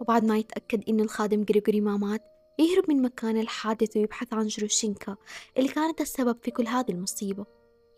وبعد 0.00 0.24
ما 0.24 0.38
يتأكد 0.38 0.82
إنه 0.88 1.02
الخادم 1.02 1.44
غريغوري 1.50 1.80
ما 1.80 1.96
مات 1.96 2.22
يهرب 2.58 2.90
من 2.90 3.02
مكان 3.02 3.40
الحادث 3.40 3.96
ويبحث 3.96 4.32
عن 4.32 4.46
جروشينكا 4.46 5.16
اللي 5.58 5.68
كانت 5.68 6.00
السبب 6.00 6.36
في 6.42 6.50
كل 6.50 6.66
هذه 6.66 6.90
المصيبة. 6.90 7.46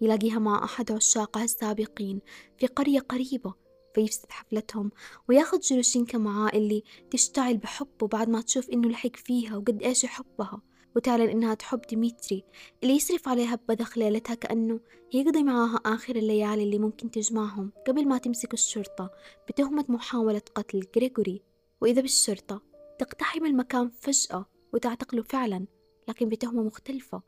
يلاقيها 0.01 0.39
مع 0.39 0.65
أحد 0.65 0.93
عشاقها 0.93 1.45
السابقين 1.45 2.21
في 2.59 2.67
قرية 2.67 3.01
قريبة 3.01 3.55
فيفسد 3.95 4.33
حفلتهم 4.33 4.91
وياخد 5.29 5.61
جروشينكا 5.61 6.19
معاه 6.19 6.49
اللي 6.49 6.83
تشتعل 7.11 7.57
بحبه 7.57 8.07
بعد 8.07 8.29
ما 8.29 8.41
تشوف 8.41 8.71
إنه 8.71 8.89
لحق 8.89 9.17
فيها 9.17 9.57
وقد 9.57 9.83
إيش 9.83 10.05
يحبها 10.05 10.61
وتعلن 10.97 11.29
إنها 11.29 11.55
تحب 11.55 11.81
ديمتري 11.81 12.45
اللي 12.83 12.95
يصرف 12.95 13.29
عليها 13.29 13.55
ببذخ 13.55 13.99
ليلتها 13.99 14.35
كأنه 14.35 14.81
يقضي 15.15 15.43
معاها 15.43 15.77
آخر 15.87 16.17
الليالي 16.17 16.63
اللي 16.63 16.79
ممكن 16.79 17.11
تجمعهم 17.11 17.73
قبل 17.87 18.09
ما 18.09 18.19
تمسكه 18.19 18.55
الشرطة 18.55 19.11
بتهمة 19.49 19.85
محاولة 19.89 20.43
قتل 20.55 20.87
غريغوري 20.97 21.43
وإذا 21.81 22.01
بالشرطة 22.01 22.63
تقتحم 22.99 23.47
المكان 23.47 23.89
فجأة 23.89 24.47
وتعتقله 24.73 25.23
فعلا 25.23 25.67
لكن 26.09 26.29
بتهمة 26.29 26.63
مختلفة 26.63 27.23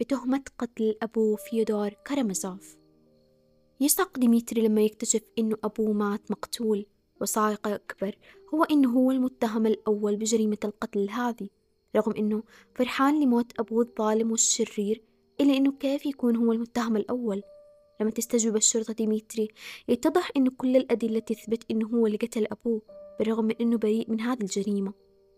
بتهمة 0.00 0.42
قتل 0.58 0.96
أبوه 1.02 1.36
فيودور 1.36 1.90
كارامازوف. 2.04 2.76
يصعق 3.80 4.18
ديمتري 4.18 4.62
لما 4.62 4.80
يكتشف 4.80 5.22
إنه 5.38 5.56
أبوه 5.64 5.92
مات 5.92 6.30
مقتول 6.30 6.86
وصاعقة 7.20 7.74
أكبر 7.74 8.18
هو 8.54 8.64
إنه 8.64 8.90
هو 8.90 9.10
المتهم 9.10 9.66
الأول 9.66 10.16
بجريمة 10.16 10.58
القتل 10.64 11.10
هذه. 11.10 11.48
رغم 11.96 12.12
إنه 12.12 12.42
فرحان 12.74 13.20
لموت 13.22 13.60
أبوه 13.60 13.82
الظالم 13.82 14.30
والشرير 14.30 15.02
إلا 15.40 15.56
إنه 15.56 15.72
كيف 15.72 16.06
يكون 16.06 16.36
هو 16.36 16.52
المتهم 16.52 16.96
الأول؟ 16.96 17.42
لما 18.00 18.10
تستجوب 18.10 18.56
الشرطة 18.56 18.92
ديمتري 18.92 19.48
يتضح 19.88 20.30
إنه 20.36 20.50
كل 20.50 20.76
الأدلة 20.76 21.18
تثبت 21.18 21.64
إنه 21.70 21.88
هو 21.88 22.06
اللي 22.06 22.18
قتل 22.18 22.46
أبوه 22.52 22.82
بالرغم 23.18 23.44
من 23.44 23.54
إنه 23.60 23.78
بريء 23.78 24.10
من 24.10 24.20
هذه 24.20 24.40
الجريمة. 24.40 24.92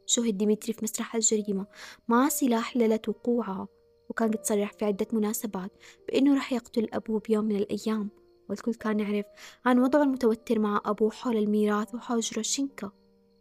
شوهد 0.06 0.38
ديمتري 0.38 0.72
في 0.72 0.80
مسرح 0.82 1.14
الجريمة 1.14 1.66
مع 2.08 2.28
سلاح 2.28 2.76
ليلة 2.76 3.00
وقوعها 3.08 3.68
وكان 4.08 4.30
قد 4.30 4.44
صرح 4.44 4.72
في 4.72 4.84
عدة 4.84 5.06
مناسبات 5.12 5.70
بإنه 6.08 6.36
رح 6.36 6.52
يقتل 6.52 6.88
أبوه 6.92 7.20
بيوم 7.20 7.44
من 7.44 7.56
الأيام. 7.56 8.08
والكل 8.48 8.74
كان 8.74 9.00
يعرف 9.00 9.26
عن 9.64 9.78
وضعه 9.78 10.02
المتوتر 10.02 10.58
مع 10.58 10.82
أبوه 10.84 11.10
حول 11.10 11.36
الميراث 11.36 11.94
وحول 11.94 12.20
جروشينكا 12.20 12.90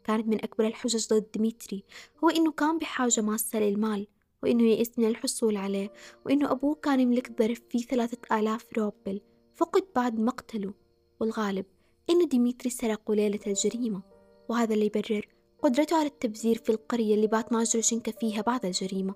كانت 0.08 0.28
من 0.28 0.44
أكبر 0.44 0.68
الحجج 0.68 1.08
ضد 1.14 1.26
ديمتري 1.34 1.84
هو 2.24 2.30
إنه 2.30 2.52
كان 2.52 2.78
بحاجة 2.78 3.22
ماسة 3.22 3.60
للمال 3.60 4.08
وإنه 4.44 4.64
يئس 4.64 5.00
من 5.00 5.06
الحصول 5.06 5.58
عليه 5.58 5.94
وإنه 6.26 6.52
أبوه 6.52 6.76
كان 6.76 7.00
يملك 7.00 7.40
ظرف 7.40 7.62
فيه 7.70 7.86
ثلاثة 7.86 8.40
آلاف 8.40 8.66
روبل 8.78 9.22
فقد 9.56 9.84
بعد 9.96 10.20
مقتله. 10.20 10.74
والغالب 11.20 11.66
إنه 12.10 12.26
ديمتري 12.26 12.70
سرقه 12.70 13.16
ليلة 13.16 13.40
الجريمة 13.48 14.02
وهذا 14.50 14.74
اللي 14.74 14.86
يبرر 14.86 15.28
قدرته 15.62 15.98
على 15.98 16.08
التبذير 16.08 16.58
في 16.58 16.70
القرية 16.70 17.16
اللي 17.16 17.28
بات 17.28 17.54
مع 17.54 17.64
جروشينكا 17.64 18.12
فيها 18.12 18.42
بعد 18.42 18.66
الجريمة. 18.66 19.16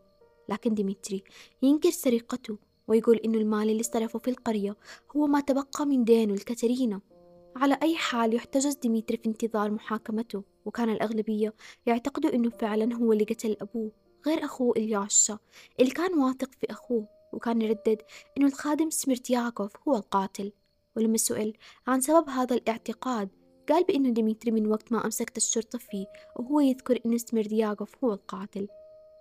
لكن 0.49 0.73
ديمتري 0.73 1.23
ينكر 1.61 1.89
سرقته 1.89 2.57
ويقول 2.87 3.17
إنه 3.17 3.37
المال 3.37 3.69
اللي 3.69 3.83
صرفه 3.83 4.19
في 4.19 4.29
القرية 4.29 4.75
هو 5.15 5.27
ما 5.27 5.39
تبقى 5.39 5.85
من 5.85 6.03
دينه 6.03 6.35
لكاترينا 6.35 7.01
على 7.55 7.77
أي 7.83 7.95
حال 7.95 8.33
يحتجز 8.33 8.75
ديمتري 8.75 9.17
في 9.17 9.25
انتظار 9.25 9.71
محاكمته 9.71 10.43
وكان 10.65 10.89
الأغلبية 10.89 11.53
يعتقدوا 11.85 12.33
إنه 12.33 12.49
فعلا 12.49 12.95
هو 12.95 13.13
اللي 13.13 13.23
قتل 13.23 13.57
أبوه 13.61 13.91
غير 14.25 14.45
أخوه 14.45 14.73
أليوشا 14.77 15.38
اللي 15.79 15.91
كان 15.91 16.19
واثق 16.19 16.51
في 16.61 16.71
أخوه 16.71 17.07
وكان 17.33 17.61
يردد 17.61 18.01
إنه 18.37 18.47
الخادم 18.47 18.89
سميردياكوف 18.89 19.71
هو 19.87 19.95
القاتل. 19.95 20.51
ولما 20.95 21.17
سئل 21.17 21.53
عن 21.87 22.01
سبب 22.01 22.29
هذا 22.29 22.55
الاعتقاد 22.55 23.29
قال 23.69 23.83
بأنه 23.83 24.09
ديمتري 24.09 24.51
من 24.51 24.67
وقت 24.67 24.91
ما 24.91 25.05
أمسكت 25.05 25.37
الشرطة 25.37 25.79
فيه 25.79 26.05
وهو 26.35 26.59
يذكر 26.59 26.99
إنه 27.05 27.17
سميردياغوف 27.17 28.03
هو 28.03 28.13
القاتل. 28.13 28.67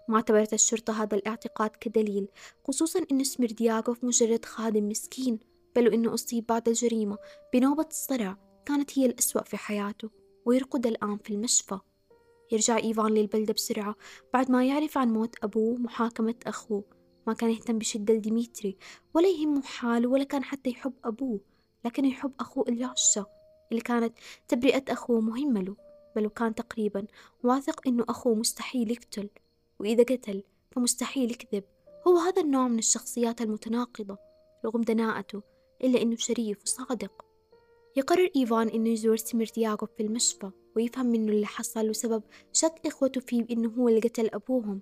ما 0.09 0.17
اعتبرت 0.17 0.55
الشرطة 0.55 1.03
هذا 1.03 1.17
الاعتقاد 1.17 1.71
كدليل 1.71 2.29
خصوصا 2.65 3.01
إن 3.13 3.25
سميردياغوف 3.25 4.05
مجرد 4.05 4.45
خادم 4.45 4.89
مسكين 4.89 5.39
بل 5.77 5.89
وإنه 5.89 6.15
أصيب 6.15 6.47
بعد 6.47 6.69
الجريمة 6.69 7.19
بنوبة 7.53 7.87
الصرع 7.91 8.37
كانت 8.67 8.99
هي 8.99 9.07
الأسوأ 9.07 9.43
في 9.43 9.57
حياته 9.57 10.11
ويرقد 10.47 10.87
الآن 10.87 11.19
في 11.19 11.31
المشفى. 11.31 11.79
يرجع 12.53 12.77
إيفان 12.77 13.15
للبلدة 13.15 13.53
بسرعة 13.53 13.95
بعد 14.35 14.51
ما 14.51 14.65
يعرف 14.67 14.99
عن 14.99 15.13
موت 15.13 15.45
أبوه 15.45 15.77
محاكمة 15.77 16.35
أخوه. 16.47 16.85
ما 17.27 17.33
كان 17.33 17.51
يهتم 17.51 17.79
بشدة 17.79 18.15
لديميتري 18.15 18.77
ولا 19.15 19.29
يهمه 19.29 19.63
حاله 19.63 20.09
ولا 20.09 20.25
كان 20.25 20.45
حتى 20.45 20.71
يحب 20.71 20.93
أبوه 21.05 21.41
لكنه 21.85 22.09
يحب 22.09 22.33
أخوه 22.41 22.65
الياشا 22.69 23.27
اللي 23.71 23.83
كانت 23.83 24.19
تبرئة 24.49 24.85
أخوه 24.89 25.21
مهمة 25.21 25.63
له. 25.63 25.77
بل 26.17 26.27
وكان 26.27 26.55
تقريبا 26.55 27.07
واثق 27.43 27.87
إنه 27.87 28.05
أخوه 28.09 28.35
مستحيل 28.35 28.91
يقتل 28.91 29.31
وإذا 29.79 30.03
قتل 30.03 30.43
فمستحيل 30.71 31.31
يكذب. 31.31 31.65
هو 32.07 32.17
هذا 32.17 32.43
النوع 32.43 32.69
من 32.69 32.79
الشخصيات 32.79 33.41
المتناقضة 33.41 34.19
رغم 34.65 34.81
دناءته. 34.81 35.43
إلا 35.85 36.03
إنه 36.03 36.17
شريف 36.17 36.63
وصادق. 36.63 37.25
يقرر 37.97 38.31
إيفان 38.37 38.69
إنه 38.69 38.89
يزور 38.89 39.17
سميرتياغوف 39.17 39.91
في 39.97 40.03
المشفى 40.03 40.51
ويفهم 40.77 41.07
منه 41.07 41.33
اللي 41.33 41.47
حصل 41.47 41.91
وسبب 41.91 42.23
شك 42.53 42.75
إخوته 42.87 43.21
فيه 43.21 43.43
بإنه 43.43 43.69
هو 43.69 43.89
اللي 43.89 44.01
قتل 44.01 44.31
أبوهم. 44.35 44.81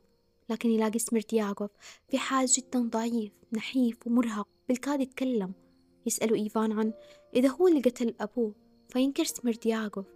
لكن 0.51 0.71
يلاقي 0.71 0.99
سميرتياغوف 0.99 1.71
في 2.09 2.19
حال 2.19 2.47
جدا 2.47 2.81
ضعيف 2.81 3.33
نحيف 3.53 4.07
ومرهق 4.07 4.49
بالكاد 4.69 5.01
يتكلم. 5.01 5.53
يسأله 6.07 6.37
إيفان 6.37 6.73
عن 6.73 6.93
إذا 7.35 7.49
هو 7.49 7.69
اللي 7.69 7.81
قتل 7.81 8.15
أبوه 8.21 8.55
فينكر 8.89 9.25
سميردياكوف 9.25 10.07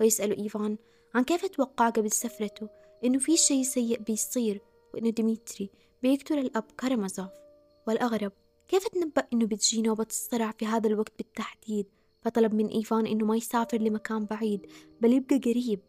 ويسأله 0.00 0.42
إيفان 0.42 0.76
عن 1.14 1.24
كيف 1.24 1.46
توقع 1.46 1.88
قبل 1.88 2.10
سفرته 2.10 2.68
إنه 3.04 3.18
في 3.18 3.36
شيء 3.36 3.62
سيء 3.62 4.00
بيصير 4.00 4.60
وإنه 4.94 5.10
ديمتري 5.10 5.70
بيقتل 6.02 6.38
الأب 6.38 6.64
كارامازوف 6.78 7.30
والأغرب 7.86 8.32
كيف 8.72 8.88
تنبأ 8.88 9.26
إنه 9.32 9.46
بتجي 9.46 9.82
نوبة 9.82 10.06
الصرع 10.10 10.50
في 10.50 10.66
هذا 10.66 10.88
الوقت 10.88 11.12
بالتحديد؟ 11.18 11.86
فطلب 12.22 12.54
من 12.54 12.66
إيفان 12.66 13.06
إنه 13.06 13.24
ما 13.24 13.36
يسافر 13.36 13.78
لمكان 13.78 14.24
بعيد 14.24 14.66
بل 15.00 15.12
يبقى 15.12 15.38
قريب. 15.38 15.80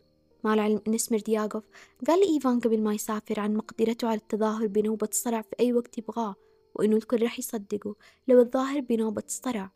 مع 0.44 0.54
العلم 0.54 0.82
أن 0.88 0.98
سميردياكوف 0.98 1.64
قال 2.08 2.20
لإيفان 2.20 2.60
قبل 2.60 2.82
ما 2.82 2.94
يسافر 2.94 3.40
عن 3.40 3.54
مقدرته 3.54 4.08
على 4.08 4.18
التظاهر 4.18 4.68
بنوبة 4.68 5.10
صرع 5.12 5.42
في 5.42 5.56
أي 5.60 5.74
وقت 5.74 5.98
يبغاه 5.98 6.36
وإنه 6.76 6.96
الكل 6.96 7.24
رح 7.24 7.40
يصدقه 7.40 7.96
لو 8.28 8.40
الظاهر 8.40 8.80
بنوبة 8.80 9.24
صرع 9.28 9.72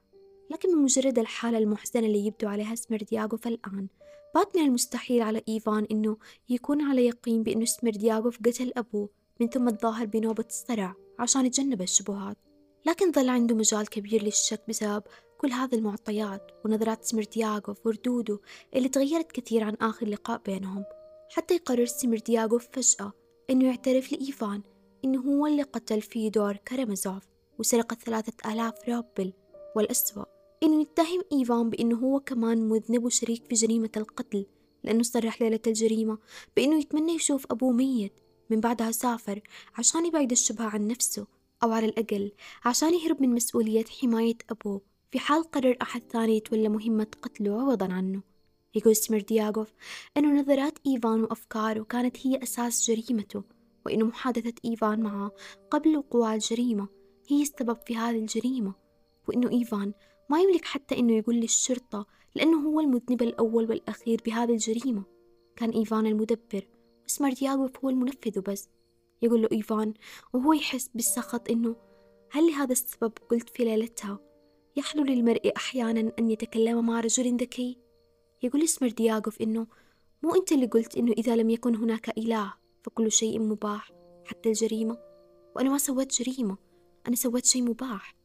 لكن 0.51 0.71
بمجرد 0.71 1.19
الحالة 1.19 1.57
المحزنة 1.57 2.05
اللي 2.05 2.25
يبدو 2.25 2.47
عليها 2.47 2.75
سميردياغوف 2.75 3.47
الآن 3.47 3.87
بات 4.35 4.57
من 4.57 4.63
المستحيل 4.63 5.21
على 5.21 5.41
إيفان 5.49 5.87
إنه 5.91 6.17
يكون 6.49 6.81
على 6.81 7.05
يقين 7.05 7.43
بأنه 7.43 7.65
سميردياغوف 7.65 8.37
قتل 8.37 8.71
أبوه 8.77 9.09
من 9.41 9.47
ثم 9.47 9.67
الظاهر 9.67 10.05
بنوبة 10.05 10.45
الصرع 10.49 10.95
عشان 11.19 11.45
يتجنب 11.45 11.81
الشبهات. 11.81 12.46
لكن 12.87 13.11
ظل 13.11 13.29
عنده 13.29 13.55
مجال 13.55 13.89
كبير 13.89 14.23
للشك 14.23 14.61
بسبب 14.69 15.03
كل 15.37 15.51
هذه 15.51 15.75
المعطيات 15.75 16.51
ونظرات 16.65 17.03
سميردياغوف 17.03 17.85
وردوده 17.85 18.39
اللي 18.75 18.89
تغيرت 18.89 19.31
كثير 19.31 19.63
عن 19.63 19.73
آخر 19.81 20.07
لقاء 20.07 20.41
بينهم. 20.45 20.83
حتى 21.29 21.55
يقرر 21.55 21.85
سميردياغوف 21.85 22.67
فجأة 22.71 23.11
إنه 23.49 23.65
يعترف 23.65 24.11
لإيفان 24.11 24.61
إنه 25.05 25.21
هو 25.21 25.47
اللي 25.47 25.63
قتل 25.63 26.01
فيدور 26.01 26.55
كارامازوف 26.55 27.23
وسرق 27.59 27.93
الثلاثة 27.93 28.51
آلاف 28.51 28.89
روبل 28.89 29.33
والأسوأ 29.75 30.25
إنه 30.63 30.81
يتهم 30.81 31.23
إيفان 31.33 31.69
بإنه 31.69 31.97
هو 31.97 32.19
كمان 32.19 32.69
مذنب 32.69 33.03
وشريك 33.03 33.43
في 33.49 33.55
جريمة 33.55 33.91
القتل 33.97 34.45
لأنه 34.83 35.03
صرح 35.03 35.41
ليلة 35.41 35.59
الجريمة 35.67 36.17
بإنه 36.55 36.79
يتمنى 36.79 37.13
يشوف 37.13 37.45
أبوه 37.51 37.71
ميت. 37.71 38.13
من 38.49 38.59
بعدها 38.59 38.91
سافر 38.91 39.41
عشان 39.75 40.05
يبعد 40.05 40.31
الشبهة 40.31 40.65
عن 40.65 40.87
نفسه. 40.87 41.36
أو 41.63 41.71
على 41.71 41.85
الأقل 41.85 42.31
عشان 42.65 42.93
يهرب 42.93 43.21
من 43.21 43.29
مسؤولية 43.29 43.85
حماية 44.01 44.37
أبوه. 44.49 44.81
في 45.11 45.19
حال 45.19 45.43
قرر 45.43 45.77
أحد 45.81 46.01
ثاني 46.11 46.37
يتولى 46.37 46.69
مهمة 46.69 47.07
قتله 47.21 47.61
عوضا 47.61 47.93
عنه. 47.93 48.21
يقول 48.75 48.95
سميردياغوف 48.95 49.73
أنه 50.17 50.41
نظرات 50.41 50.79
إيفان 50.87 51.23
وأفكاره 51.23 51.83
كانت 51.83 52.27
هي 52.27 52.43
أساس 52.43 52.91
جريمته 52.91 53.43
وأنه 53.85 54.05
محادثة 54.05 54.53
إيفان 54.65 54.99
معه 54.99 55.31
قبل 55.71 55.97
وقوع 55.97 56.33
الجريمة 56.33 56.87
هي 57.27 57.41
السبب 57.41 57.77
في 57.85 57.97
هذه 57.97 58.19
الجريمة 58.19 58.73
وأنه 59.27 59.51
إيفان 59.51 59.93
ما 60.29 60.39
يملك 60.39 60.65
حتى 60.65 60.99
أنه 60.99 61.13
يقول 61.13 61.35
للشرطة 61.35 62.05
لأنه 62.35 62.69
هو 62.69 62.79
المذنب 62.79 63.21
الأول 63.21 63.69
والأخير 63.69 64.21
بهذه 64.25 64.51
الجريمة. 64.51 65.03
كان 65.55 65.69
إيفان 65.69 66.05
المدبر 66.05 66.67
وسميردياغوف 67.05 67.85
هو 67.85 67.89
المنفذ 67.89 68.39
وبس 68.39 68.69
يقول 69.21 69.41
له 69.41 69.49
إيفان 69.51 69.93
وهو 70.33 70.53
يحس 70.53 70.89
بالسخط 70.93 71.49
إنه 71.49 71.75
هل 72.31 72.47
لهذا 72.47 72.71
السبب 72.71 73.11
قلت 73.29 73.49
في 73.49 73.63
ليلتها؟ 73.63 74.19
يحلو 74.75 75.03
للمرء 75.03 75.51
أحيانا 75.55 76.11
أن 76.19 76.31
يتكلم 76.31 76.85
مع 76.85 76.99
رجل 76.99 77.37
ذكي؟ 77.37 77.77
يقول 78.43 78.63
سميردياكوف 78.63 79.41
إنه 79.41 79.67
مو 80.23 80.35
أنت 80.35 80.51
اللي 80.51 80.65
قلت 80.65 80.97
إنه 80.97 81.11
إذا 81.11 81.35
لم 81.35 81.49
يكن 81.49 81.75
هناك 81.75 82.17
إله 82.17 82.53
فكل 82.83 83.11
شيء 83.11 83.39
مباح 83.39 83.91
حتى 84.25 84.49
الجريمة؟ 84.49 84.97
وأنا 85.55 85.69
ما 85.69 85.77
سويت 85.77 86.21
جريمة 86.21 86.57
أنا 87.07 87.15
سويت 87.15 87.45
شيء 87.45 87.61
مباح. 87.63 88.15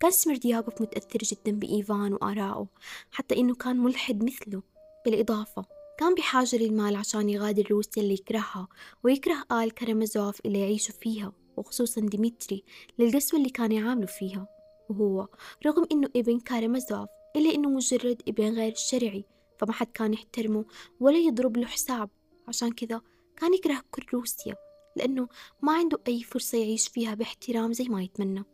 كان 0.00 0.10
سميردياكوف 0.10 0.82
متأثر 0.82 1.18
جدا 1.18 1.58
بإيفان 1.58 2.12
وآرائه 2.12 2.66
حتى 3.10 3.36
إنه 3.36 3.54
كان 3.54 3.76
ملحد 3.76 4.24
مثله. 4.24 4.62
بالإضافة 5.04 5.75
كان 5.98 6.14
بحاجة 6.14 6.56
للمال 6.56 6.96
عشان 6.96 7.28
يغادر 7.30 7.66
روسيا 7.70 8.02
اللي 8.02 8.14
يكرهها 8.14 8.68
ويكره 9.04 9.44
آل 9.52 9.70
كرامازوف 9.70 10.40
اللي 10.46 10.60
يعيشوا 10.60 10.94
فيها 10.94 11.32
وخصوصا 11.56 12.00
ديمتري 12.00 12.64
للقسوة 12.98 13.38
اللي 13.38 13.50
كان 13.50 13.72
يعاملوا 13.72 14.06
فيها. 14.06 14.48
وهو 14.90 15.28
رغم 15.66 15.86
إنه 15.92 16.08
ابن 16.16 16.40
كارامازوف 16.40 17.08
إلا 17.36 17.54
إنه 17.54 17.68
مجرد 17.68 18.22
ابن 18.28 18.54
غير 18.54 18.74
شرعي 18.74 19.24
فما 19.58 19.72
حد 19.72 19.86
كان 19.86 20.12
يحترمه 20.14 20.64
ولا 21.00 21.18
يضرب 21.18 21.56
له 21.56 21.66
حساب. 21.66 22.10
عشان 22.48 22.72
كذا 22.72 23.00
كان 23.36 23.54
يكره 23.54 23.82
كل 23.90 24.02
روسيا 24.14 24.56
لأنه 24.96 25.28
ما 25.62 25.72
عنده 25.72 25.98
أي 26.08 26.22
فرصة 26.22 26.58
يعيش 26.58 26.88
فيها 26.88 27.14
باحترام 27.14 27.72
زي 27.72 27.84
ما 27.84 28.02
يتمنى. 28.02 28.44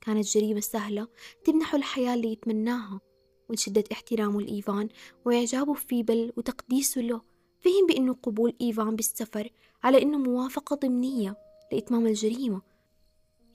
كانت 0.00 0.26
جريمة 0.26 0.60
سهلة 0.60 1.08
تمنحه 1.44 1.76
الحياة 1.76 2.14
اللي 2.14 2.32
يتمناها. 2.32 3.00
ولشدة 3.48 3.84
احترامه 3.92 4.40
لإيفان 4.40 4.88
وإعجابه 5.24 5.74
في 5.74 6.02
بل 6.02 6.32
وتقديسه 6.36 7.00
له. 7.00 7.20
فهم 7.60 7.86
بأنه 7.88 8.16
قبول 8.22 8.54
إيفان 8.60 8.96
بالسفر 8.96 9.50
على 9.82 10.02
أنه 10.02 10.18
موافقة 10.18 10.76
ضمنية 10.76 11.36
لإتمام 11.72 12.06
الجريمة. 12.06 12.62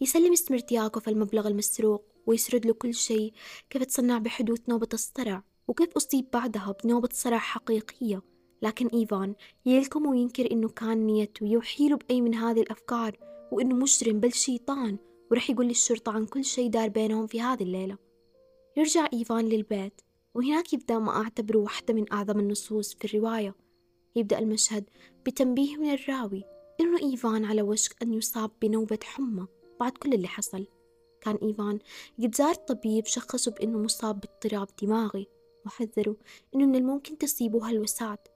يسلم 0.01 0.35
سمرتياكوف 0.35 1.09
المبلغ 1.09 1.47
المسروق 1.47 2.03
ويسرد 2.27 2.65
له 2.65 2.73
كل 2.73 2.93
شيء 2.93 3.33
كيف 3.69 3.83
تصنع 3.83 4.17
بحدوث 4.17 4.69
نوبة 4.69 4.89
الصرع 4.93 5.43
وكيف 5.67 5.89
أصيب 5.95 6.25
بعدها 6.33 6.75
بنوبة 6.83 7.09
صرع 7.11 7.37
حقيقية. 7.37 8.21
لكن 8.61 8.87
إيفان 8.87 9.35
يلكم 9.65 10.05
وينكر 10.05 10.51
إنه 10.51 10.69
كان 10.69 11.05
نيته 11.05 11.45
يوحي 11.45 11.89
له 11.89 11.97
بأي 11.97 12.21
من 12.21 12.35
هذه 12.35 12.61
الأفكار 12.61 13.17
وإنه 13.51 13.75
مجرم 13.75 14.19
بل 14.19 14.33
شيطان 14.33 14.97
ورح 15.31 15.49
يقول 15.49 15.67
للشرطة 15.67 16.11
عن 16.11 16.25
كل 16.25 16.45
شيء 16.45 16.69
دار 16.69 16.89
بينهم 16.89 17.27
في 17.27 17.41
هذه 17.41 17.63
الليلة. 17.63 17.97
يرجع 18.77 19.07
إيفان 19.13 19.45
للبيت 19.45 20.01
وهناك 20.33 20.73
يبدأ 20.73 20.99
ما 20.99 21.21
أعتبره 21.23 21.57
واحدة 21.57 21.93
من 21.93 22.13
أعظم 22.13 22.39
النصوص 22.39 22.93
في 22.95 23.05
الرواية. 23.05 23.55
يبدأ 24.15 24.39
المشهد 24.39 24.89
بتنبيه 25.25 25.77
من 25.77 25.93
الراوي 25.93 26.43
إنه 26.79 26.99
إيفان 26.99 27.45
على 27.45 27.61
وشك 27.61 28.01
أن 28.01 28.13
يصاب 28.13 28.51
بنوبة 28.61 28.99
حمى 29.03 29.47
بعد 29.79 29.91
كل 29.91 30.13
اللي 30.13 30.27
حصل. 30.27 30.67
كان 31.21 31.35
إيفان 31.35 31.79
قد 32.19 32.35
زار 32.35 32.53
طبيب 32.53 33.05
شخصه 33.05 33.51
بأنه 33.51 33.79
مصاب 33.79 34.19
باضطراب 34.19 34.67
دماغي 34.81 35.27
وحذره 35.65 36.15
إنه 36.55 36.65
من 36.65 36.75
الممكن 36.75 37.17
تصيبه 37.17 37.69
هالوسعات 37.69 38.27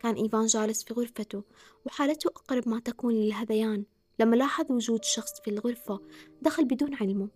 كان 0.00 0.14
إيفان 0.14 0.46
جالس 0.46 0.84
في 0.84 0.94
غرفته 0.94 1.42
وحالته 1.86 2.28
أقرب 2.28 2.68
ما 2.68 2.80
تكون 2.80 3.14
للهذيان. 3.14 3.84
لما 4.18 4.36
لاحظ 4.36 4.72
وجود 4.72 5.04
شخص 5.04 5.40
في 5.44 5.50
الغرفة 5.50 6.00
دخل 6.42 6.64
بدون 6.64 6.94
علمه. 6.94 7.28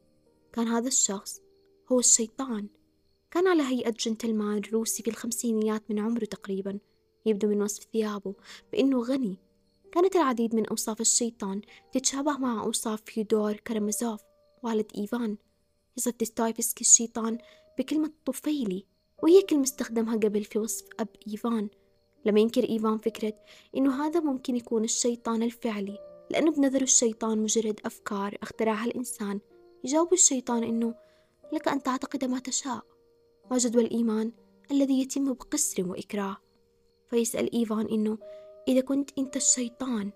كان 0.53 0.69
هذا 0.69 0.89
الشخص 0.89 1.46
هو 1.93 1.99
الشيطان. 1.99 2.67
كان 3.31 3.47
على 3.47 3.63
هيئة 3.63 3.91
جنتلمان 3.91 4.63
روسي 4.73 5.03
في 5.03 5.11
الخمسينيات 5.11 5.83
من 5.91 5.99
عمره 5.99 6.25
تقريبا. 6.25 6.79
يبدو 7.27 7.49
من 7.49 7.63
وصف 7.63 7.87
ثيابه 7.93 8.35
بأنه 8.73 9.03
غني. 9.03 9.37
كانت 9.93 10.17
العديد 10.17 10.55
من 10.55 10.67
أوصاف 10.67 11.01
الشيطان 11.01 11.61
تتشابه 11.93 12.39
مع 12.39 12.65
أوصاف 12.65 13.03
فيودور 13.05 13.53
كرامازوف 13.53 14.21
والد 14.63 14.87
إيفان. 14.99 15.37
يصف 15.97 16.15
ديستويفسكي 16.19 16.81
الشيطان 16.81 17.39
بكلمة 17.79 18.13
طفيلي 18.25 18.85
وهي 19.23 19.43
كلمة 19.43 19.63
استخدمها 19.63 20.17
قبل 20.17 20.45
في 20.45 20.59
وصف 20.59 20.87
أب 21.01 21.09
إيفان. 21.29 21.69
لما 22.25 22.41
ينكر 22.41 22.69
إيفان 22.69 22.99
فكرة 22.99 23.35
إنه 23.77 24.07
هذا 24.07 24.21
ممكن 24.21 24.57
يكون 24.57 24.85
الشيطان 24.85 25.43
الفعلي 25.43 25.99
لأنه 26.31 26.53
بنظر 26.53 26.83
الشيطان 26.83 27.39
مجرد 27.39 27.81
أفكار 27.85 28.39
اخترعها 28.43 28.85
الإنسان. 28.85 29.41
يجاوب 29.85 30.13
الشيطان 30.13 30.65
إنه 30.65 30.95
لك 31.53 31.69
أن 31.69 31.83
تعتقد 31.83 32.25
ما 32.25 32.39
تشاء. 32.39 32.85
ما 33.51 33.59
جدوى 33.59 33.83
الإيمان 33.83 34.33
الذي 34.71 35.01
يتم 35.01 35.33
بقسر 35.33 35.89
وإكراه. 35.89 36.37
فيسأل 37.11 37.55
إيفان 37.55 37.87
إنه 37.87 38.19
إذا 38.69 38.81
كنت 38.81 39.11
أنت 39.19 39.37
الشيطان 39.37 40.11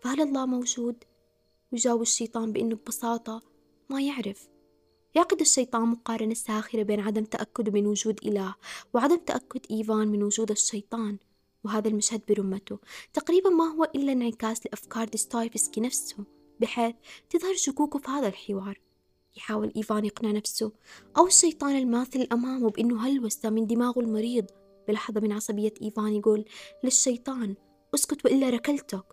فهل 0.00 0.20
الله 0.20 0.46
موجود؟ 0.46 1.04
يجاوب 1.72 2.02
الشيطان 2.02 2.52
بأنه 2.52 2.76
ببساطة 2.76 3.42
ما 3.88 4.02
يعرف. 4.02 4.48
يعقد 5.14 5.40
الشيطان 5.40 5.82
مقارنة 5.82 6.34
ساخرة 6.34 6.82
بين 6.82 7.00
عدم 7.00 7.24
تأكده 7.24 7.72
من 7.72 7.86
وجود 7.86 8.20
إله 8.24 8.54
وعدم 8.94 9.16
تأكد 9.16 9.60
إيفان 9.70 10.08
من 10.08 10.22
وجود 10.22 10.50
الشيطان. 10.50 11.18
وهذا 11.64 11.88
المشهد 11.88 12.22
برمته. 12.28 12.78
تقريبا 13.12 13.50
ما 13.50 13.64
هو 13.64 13.84
إلا 13.84 14.12
انعكاس 14.12 14.66
لأفكار 14.66 15.08
ديستايفسكي 15.08 15.80
نفسه 15.80 16.24
بحيث 16.60 16.94
تظهر 17.30 17.54
شكوكه 17.54 17.98
في 17.98 18.10
هذا 18.10 18.28
الحوار. 18.28 18.80
يحاول 19.36 19.72
إيفان 19.76 20.04
يقنع 20.04 20.30
نفسه. 20.30 20.72
أو 21.18 21.26
الشيطان 21.26 21.76
الماثل 21.76 22.26
أمامه 22.32 22.70
بأنه 22.70 23.06
هلوسة 23.06 23.50
من 23.50 23.66
دماغه 23.66 24.00
المريض. 24.00 24.46
بلحظة 24.88 25.20
من 25.20 25.32
عصبية 25.32 25.74
إيفان 25.82 26.14
يقول 26.14 26.44
للشيطان 26.84 27.54
أسكت 27.94 28.24
وإلا 28.24 28.50
ركلتك. 28.50 29.04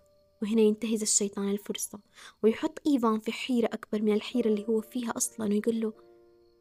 وهنا 0.42 0.60
ينتهز 0.62 1.02
الشيطان 1.02 1.50
الفرصة. 1.50 2.00
ويحط 2.42 2.78
إيفان 2.86 3.20
في 3.20 3.32
حيرة 3.32 3.66
أكبر 3.66 4.02
من 4.02 4.12
الحيرة 4.12 4.48
اللي 4.48 4.68
هو 4.68 4.80
فيها 4.80 5.16
أصلا 5.16 5.48
ويقول 5.48 5.80
له 5.80 5.92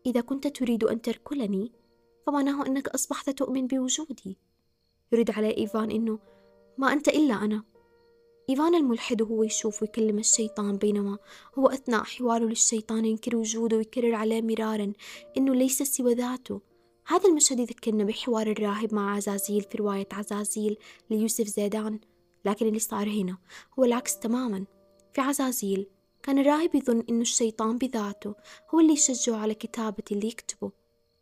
إذا 0.05 0.21
كنت 0.21 0.47
تريد 0.47 0.83
أن 0.83 1.01
تركلني 1.01 1.71
فمعناه 2.27 2.65
أنك 2.65 2.87
أصبحت 2.87 3.29
تؤمن 3.29 3.67
بوجودي. 3.67 4.37
يرد 5.11 5.31
عليه 5.31 5.57
إيفان 5.57 5.91
إنه 5.91 6.19
ما 6.77 6.93
أنت 6.93 7.07
إلا 7.07 7.33
أنا. 7.33 7.63
إيفان 8.49 8.75
الملحد 8.75 9.21
وهو 9.21 9.43
يشوف 9.43 9.81
ويكلم 9.81 10.19
الشيطان 10.19 10.77
بينما 10.77 11.17
هو 11.57 11.67
أثناء 11.67 12.03
حواره 12.03 12.45
للشيطان 12.45 13.05
ينكر 13.05 13.35
وجوده 13.35 13.77
ويكرر 13.77 14.15
عليه 14.15 14.41
مرارا 14.41 14.93
إنه 15.37 15.55
ليس 15.55 15.83
سوى 15.83 16.13
ذاته. 16.13 16.61
هذا 17.07 17.29
المشهد 17.29 17.59
يذكرنا 17.59 18.03
بحوار 18.03 18.47
الراهب 18.47 18.93
مع 18.93 19.15
عزازيل 19.15 19.61
في 19.61 19.77
رواية 19.77 20.07
عزازيل 20.11 20.77
ليوسف 21.09 21.47
زيدان. 21.47 21.99
لكن 22.45 22.67
اللي 22.67 22.79
صار 22.79 23.09
هنا 23.09 23.37
هو 23.79 23.83
العكس 23.83 24.19
تماما. 24.19 24.65
في 25.13 25.21
عزازيل 25.21 25.87
كان 26.23 26.39
الراهب 26.39 26.75
يظن 26.75 27.03
إنه 27.09 27.21
الشيطان 27.21 27.77
بذاته 27.77 28.35
هو 28.73 28.79
اللي 28.79 28.93
يشجعه 28.93 29.37
على 29.37 29.53
كتابة 29.53 30.03
اللي 30.11 30.27
يكتبه. 30.27 30.71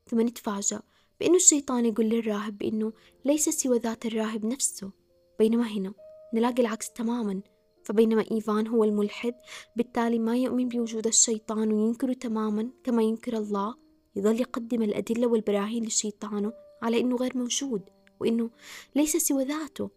ثم 0.08 0.22
نتفاجأ 0.22 0.82
بأنه 1.20 1.36
الشيطان 1.36 1.86
يقول 1.86 2.06
للراهب 2.06 2.58
بأنه 2.58 2.94
ليس 3.26 3.50
سوى 3.50 3.78
ذات 3.78 4.06
الراهب 4.06 4.46
نفسه. 4.46 4.92
بينما 5.40 5.68
هنا 5.68 5.94
نلاقي 6.36 6.62
العكس 6.62 6.92
تماما. 6.92 7.42
فبينما 7.84 8.26
إيفان 8.32 8.68
هو 8.68 8.84
الملحد 8.84 9.34
بالتالي 9.76 10.20
ما 10.20 10.38
يؤمن 10.38 10.68
بوجود 10.68 11.08
الشيطان 11.08 11.72
وينكره 11.72 12.14
تماما 12.14 12.70
كما 12.84 13.04
ينكر 13.04 13.38
الله 13.38 13.76
يظل 14.16 14.42
يقدم 14.42 14.82
الأدلة 14.82 15.28
والبراهين 15.28 15.86
لشيطانه 15.86 16.54
على 16.82 17.00
إنه 17.00 17.16
غير 17.16 17.38
موجود 17.38 17.82
وإنه 18.20 18.50
ليس 18.96 19.18
سوى 19.18 19.44
ذاته. 19.44 19.90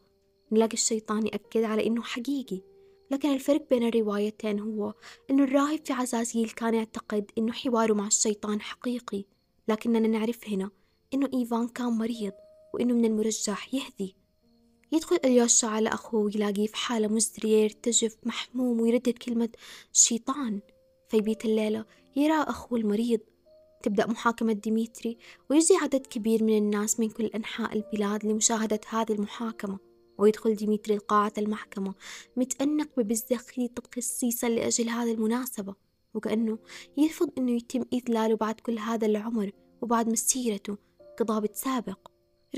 نلاقي 0.52 0.72
الشيطان 0.72 1.26
يأكد 1.26 1.62
على 1.62 1.86
إنه 1.86 2.02
حقيقي. 2.02 2.60
لكن 3.10 3.34
الفرق 3.34 3.68
بين 3.70 3.88
الروايتين 3.88 4.60
هو 4.60 4.94
إنه 5.30 5.44
الراهب 5.44 5.86
في 5.86 5.92
عزازيل 5.92 6.50
كان 6.50 6.74
يعتقد 6.74 7.30
إنه 7.38 7.52
حواره 7.52 7.92
مع 7.92 8.06
الشيطان 8.06 8.60
حقيقي. 8.60 9.24
لكننا 9.68 10.08
نعرف 10.08 10.48
هنا 10.48 10.70
إنه 11.14 11.28
إيفان 11.34 11.68
كان 11.68 11.86
مريض 11.86 12.32
وإنه 12.74 12.94
من 12.94 13.04
المرجح 13.04 13.74
يهذي 13.74 14.14
يدخل 14.92 15.18
اليوشا 15.24 15.68
على 15.68 15.88
أخوه 15.88 16.20
ويلاقيه 16.20 16.66
في 16.66 16.76
حالة 16.76 17.08
مزرية 17.08 17.62
يرتجف 17.62 18.16
محموم 18.22 18.80
ويردد 18.80 19.18
كلمة 19.18 19.48
شيطان. 19.92 20.60
في 21.08 21.20
بيت 21.20 21.44
الليلة 21.44 21.84
يرى 22.16 22.42
أخوه 22.42 22.78
المريض. 22.78 23.20
تبدأ 23.82 24.06
محاكمة 24.06 24.52
ديمتري 24.52 25.18
ويجي 25.50 25.74
عدد 25.76 26.06
كبير 26.06 26.44
من 26.44 26.58
الناس 26.58 27.00
من 27.00 27.10
كل 27.10 27.26
أنحاء 27.26 27.72
البلاد 27.72 28.26
لمشاهدة 28.26 28.80
هذه 28.88 29.12
المحاكمة. 29.12 29.78
ويدخل 30.18 30.54
ديمتري 30.54 30.96
لقاعة 30.96 31.32
المحكمة 31.38 31.94
متأنق 32.36 32.88
ببزة 32.96 33.36
خيطت 33.36 33.82
خصيصا 33.96 34.48
لأجل 34.48 34.88
هذه 34.88 35.12
المناسبة. 35.12 35.74
وكأنه 36.14 36.58
يرفض 36.96 37.30
أنه 37.38 37.52
يتم 37.52 37.84
إذلاله 37.92 38.36
بعد 38.36 38.60
كل 38.60 38.78
هذا 38.78 39.06
العمر 39.06 39.50
وبعد 39.82 40.08
مسيرته. 40.08 40.76
كضابط 41.18 41.54
سابق. 41.54 41.98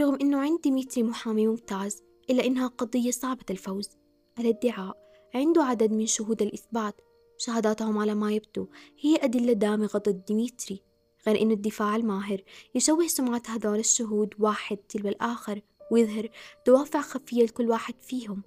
رغم 0.01 0.19
أنه 0.21 0.39
عند 0.39 0.61
ديمتري 0.61 1.03
محامي 1.03 1.47
ممتاز 1.47 2.03
إلا 2.31 2.47
إنها 2.47 2.67
قضية 2.67 3.11
صعبة 3.11 3.45
الفوز. 3.51 3.91
الادعاء 4.39 4.97
عنده 5.35 5.63
عدد 5.65 5.93
من 5.93 6.07
شهود 6.07 6.43
الإثبات 6.43 7.01
شهاداتهم 7.39 7.99
على 7.99 8.15
ما 8.15 8.33
يبدو 8.33 8.67
هي 9.01 9.17
أدلة 9.17 9.53
دامغة 9.53 9.99
ضد 9.99 10.25
ديمتري 10.25 10.83
غير 11.27 11.43
إنه 11.43 11.55
الدفاع 11.55 11.97
الماهر 11.97 12.43
يشوه 12.75 13.07
سمعة 13.07 13.43
هذول 13.47 13.79
الشهود 13.79 14.35
واحد 14.39 14.77
تلو 14.77 15.09
الآخر 15.09 15.61
ويظهر 15.91 16.29
دوافع 16.67 17.01
خفية 17.01 17.45
لكل 17.45 17.71
واحد 17.71 17.95
فيهم. 18.03 18.43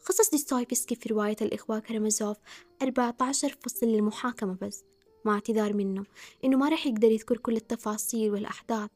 خصص 0.00 0.30
ديستايفسكي 0.30 0.94
في 0.94 1.08
رواية 1.08 1.36
الإخوة 1.42 1.78
كرامازوف 1.78 2.36
14 2.82 3.56
فصل 3.62 3.86
للمحاكمة 3.86 4.58
بس 4.60 4.84
مع 5.24 5.34
اعتذار 5.34 5.72
منه 5.72 6.04
إنه 6.44 6.56
ما 6.56 6.68
رح 6.68 6.86
يقدر 6.86 7.10
يذكر 7.10 7.36
كل 7.36 7.56
التفاصيل 7.56 8.30
والأحداث. 8.32 8.90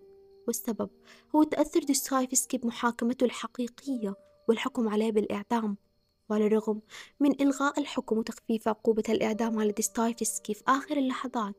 والسبب 0.49 0.90
هو 1.34 1.42
تأثر 1.42 1.80
ديستايفسكي 1.80 2.59
بمحاكمته 2.59 3.24
الحقيقية 3.24 4.14
والحكم 4.49 4.88
عليه 4.88 5.12
بالإعدام. 5.12 5.76
وعلى 6.30 6.46
الرغم 6.46 6.80
من 7.20 7.42
إلغاء 7.42 7.80
الحكم 7.80 8.18
وتخفيف 8.18 8.68
عقوبة 8.68 9.03
الإعدام 9.09 9.59
على 9.59 9.72
ديستايفسكي 9.72 10.55
في 10.55 10.62
آخر 10.68 10.96
اللحظات 10.96 11.55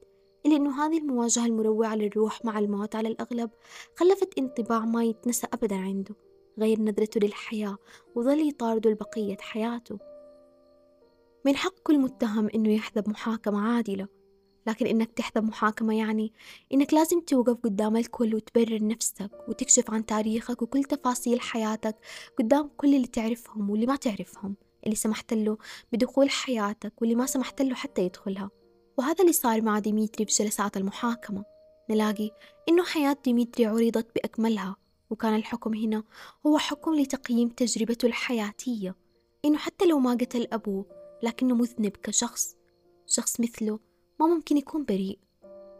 إلا 0.45 0.55
أنه 0.55 0.85
هذه 0.85 0.97
المواجهة 0.97 1.45
المروعة 1.45 1.95
للروح 1.95 2.45
مع 2.45 2.59
الموت 2.59 2.95
على 2.95 3.07
الأغلب 3.07 3.49
خلفت 3.95 4.37
انطباع 4.37 4.79
ما 4.79 5.03
يتنسى 5.03 5.47
أبدا 5.53 5.75
عنده 5.75 6.15
غير 6.59 6.81
نظرته 6.81 7.19
للحياة 7.19 7.77
وظل 8.15 8.49
يطارده 8.49 8.89
لبقية 8.89 9.37
حياته. 9.37 9.99
من 11.45 11.55
حق 11.55 11.79
كل 11.83 11.99
متهم 11.99 12.49
أنه 12.55 12.73
يحظى 12.73 13.01
بمحاكمة 13.01 13.61
عادلة 13.61 14.07
لكن 14.69 14.87
إنك 14.87 15.11
تحظى 15.11 15.39
بمحاكمة 15.41 15.97
يعني 15.97 16.33
إنك 16.73 16.93
لازم 16.93 17.19
توقف 17.19 17.57
قدام 17.63 17.97
الكل 17.97 18.35
وتبرر 18.35 18.87
نفسك 18.87 19.31
وتكشف 19.47 19.91
عن 19.91 20.05
تاريخك 20.05 20.61
وكل 20.61 20.83
تفاصيل 20.83 21.41
حياتك 21.41 21.95
قدام 22.39 22.69
كل 22.77 22.95
اللي 22.95 23.07
تعرفهم 23.07 23.69
واللي 23.69 23.85
ما 23.85 23.95
تعرفهم 23.95 24.55
اللي 24.83 24.95
سمحت 24.95 25.33
له 25.33 25.57
بدخول 25.93 26.29
حياتك 26.29 26.93
واللي 27.01 27.15
ما 27.15 27.25
سمحت 27.25 27.61
له 27.61 27.75
حتى 27.75 28.01
يدخلها. 28.01 28.49
وهذا 28.97 29.21
اللي 29.21 29.33
صار 29.33 29.61
مع 29.61 29.79
ديميتري 29.79 30.25
بجلسات 30.25 30.77
المحاكمة. 30.77 31.43
نلاقي 31.89 32.31
إنه 32.69 32.83
حياة 32.83 33.17
ديميتري 33.23 33.65
عرضت 33.65 34.15
بأكملها 34.15 34.75
وكان 35.09 35.35
الحكم 35.35 35.73
هنا 35.73 36.03
هو 36.47 36.57
حكم 36.57 36.95
لتقييم 36.95 37.49
تجربته 37.49 38.05
الحياتية. 38.05 38.95
إنه 39.45 39.57
حتى 39.57 39.85
لو 39.85 39.99
ما 39.99 40.11
قتل 40.11 40.47
أبوه 40.53 40.85
لكنه 41.23 41.55
مذنب 41.55 41.91
كشخص 42.03 42.55
شخص 43.07 43.39
مثله 43.39 43.79
ما 44.19 44.27
ممكن 44.27 44.57
يكون 44.57 44.85
بريء. 44.85 45.19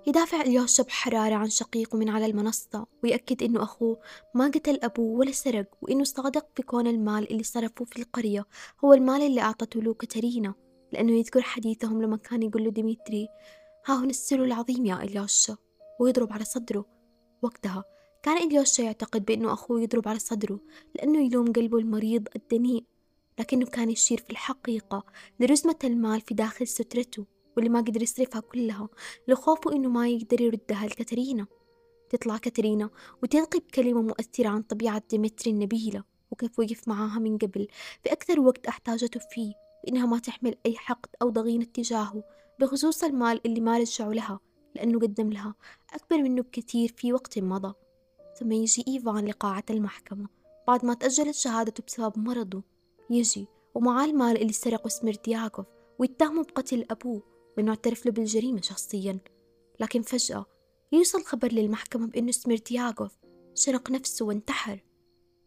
يدافع 0.08 0.42
اليوشا 0.42 0.84
بحرارة 0.84 1.36
عن 1.36 1.50
شقيقه 1.50 1.98
من 1.98 2.10
على 2.10 2.26
المنصة 2.26 2.88
ويأكد 3.04 3.44
إنه 3.44 3.64
أخوه 3.64 4.00
ما 4.34 4.48
قتل 4.48 4.80
أبوه 4.84 5.20
ولا 5.20 5.32
سرق 5.32 5.66
وإنه 5.82 6.04
صادق 6.04 6.48
في 6.56 6.64
كون 6.64 6.88
المال 6.88 7.32
اللي 7.32 7.44
صرفوه 7.44 7.88
في 7.88 8.00
القرية 8.00 8.46
هو 8.86 8.94
المال 8.94 9.22
اللي 9.22 9.42
أعطته 9.42 9.82
له 9.82 9.94
كاترينا 9.94 10.54
لأنه 10.92 11.12
يذكر 11.12 11.42
حديثهم 11.42 12.02
لما 12.02 12.18
كان 12.18 12.44
يقول 12.44 12.64
له 12.64 12.72
ديمتري 12.72 13.28
ها 13.86 14.00
هنا 14.00 14.10
السر 14.10 14.44
العظيم 14.44 14.86
يا 14.86 15.04
إلياشا 15.04 15.58
ويضرب 16.00 16.34
على 16.34 16.46
صدره. 16.46 16.86
وقتها 17.42 17.84
كان 18.24 18.38
إلياشا 18.38 18.82
يعتقد 18.82 19.26
بأنه 19.26 19.54
أخوه 19.54 19.82
يضرب 19.82 20.08
على 20.08 20.20
صدره 20.20 20.60
لأنه 20.96 21.26
يلوم 21.26 21.54
قلبه 21.54 21.78
المريض 21.78 22.28
الدنيء 22.36 22.84
لكنه 23.40 23.66
كان 23.66 23.90
يشير 23.90 24.18
في 24.18 24.30
الحقيقة 24.30 25.04
لرزمة 25.40 25.80
المال 25.84 26.22
في 26.22 26.34
داخل 26.34 26.68
سترته. 26.68 27.39
واللي 27.58 27.70
ما 27.70 27.80
قدر 27.80 28.02
يصرفها 28.02 28.42
كلها 28.42 28.90
لخوفه 29.28 29.72
إنه 29.72 29.90
ما 29.90 30.08
يقدر 30.10 30.42
يردها 30.42 30.86
لكاترينا. 30.86 31.48
تطلع 32.10 32.38
كاترينا 32.38 32.90
وتلقي 33.24 33.60
بكلمة 33.60 34.02
مؤثرة 34.02 34.48
عن 34.50 34.62
طبيعة 34.62 35.04
ديمتري 35.10 35.52
النبيلة 35.52 36.04
وكيف 36.32 36.60
وقف 36.60 36.88
معاها 36.88 37.20
من 37.20 37.38
قبل. 37.38 37.68
في 38.04 38.12
أكثر 38.12 38.40
وقت 38.40 38.68
أحتاجته 38.68 39.20
فيه 39.20 39.54
وإنها 39.84 40.06
ما 40.06 40.20
تحمل 40.20 40.56
أي 40.66 40.78
حقد 40.78 41.10
أو 41.22 41.30
ضغينة 41.30 41.66
تجاهه 41.66 42.24
بخصوص 42.60 43.04
المال 43.04 43.42
اللي 43.46 43.62
ما 43.62 43.78
رجعوا 43.78 44.14
لها 44.14 44.40
لأنه 44.76 45.00
قدم 45.00 45.30
لها 45.30 45.56
أكبر 45.94 46.18
منه 46.18 46.42
بكثير 46.42 46.94
في 46.98 47.14
وقت 47.14 47.40
مضى. 47.40 47.74
ثم 48.40 48.52
يجي 48.52 48.86
إيفان 48.88 49.26
لقاعة 49.26 49.64
المحكمة. 49.70 50.28
بعد 50.68 50.86
ما 50.86 50.94
تأجلت 50.94 51.36
شهادته 51.36 51.84
بسبب 51.88 52.20
مرضه 52.20 52.64
يجي 53.10 53.48
ومعاه 53.76 54.06
المال 54.06 54.42
اللي 54.42 54.54
سرقه 54.54 54.88
سميردياكوف 54.88 55.66
ويتهمه 56.00 56.44
بقتل 56.44 56.86
أبوه. 56.92 57.39
وإنه 57.60 57.72
اعترف 57.72 58.06
له 58.06 58.12
بالجريمة 58.12 58.62
شخصيا 58.62 59.20
لكن 59.80 60.02
فجأة 60.02 60.46
يوصل 60.92 61.24
خبر 61.24 61.52
للمحكمة 61.52 62.08
بإنه 62.08 62.32
سميردياكوف 62.32 63.12
شنق 63.56 63.92
نفسه 63.92 64.26
وانتحر. 64.26 64.84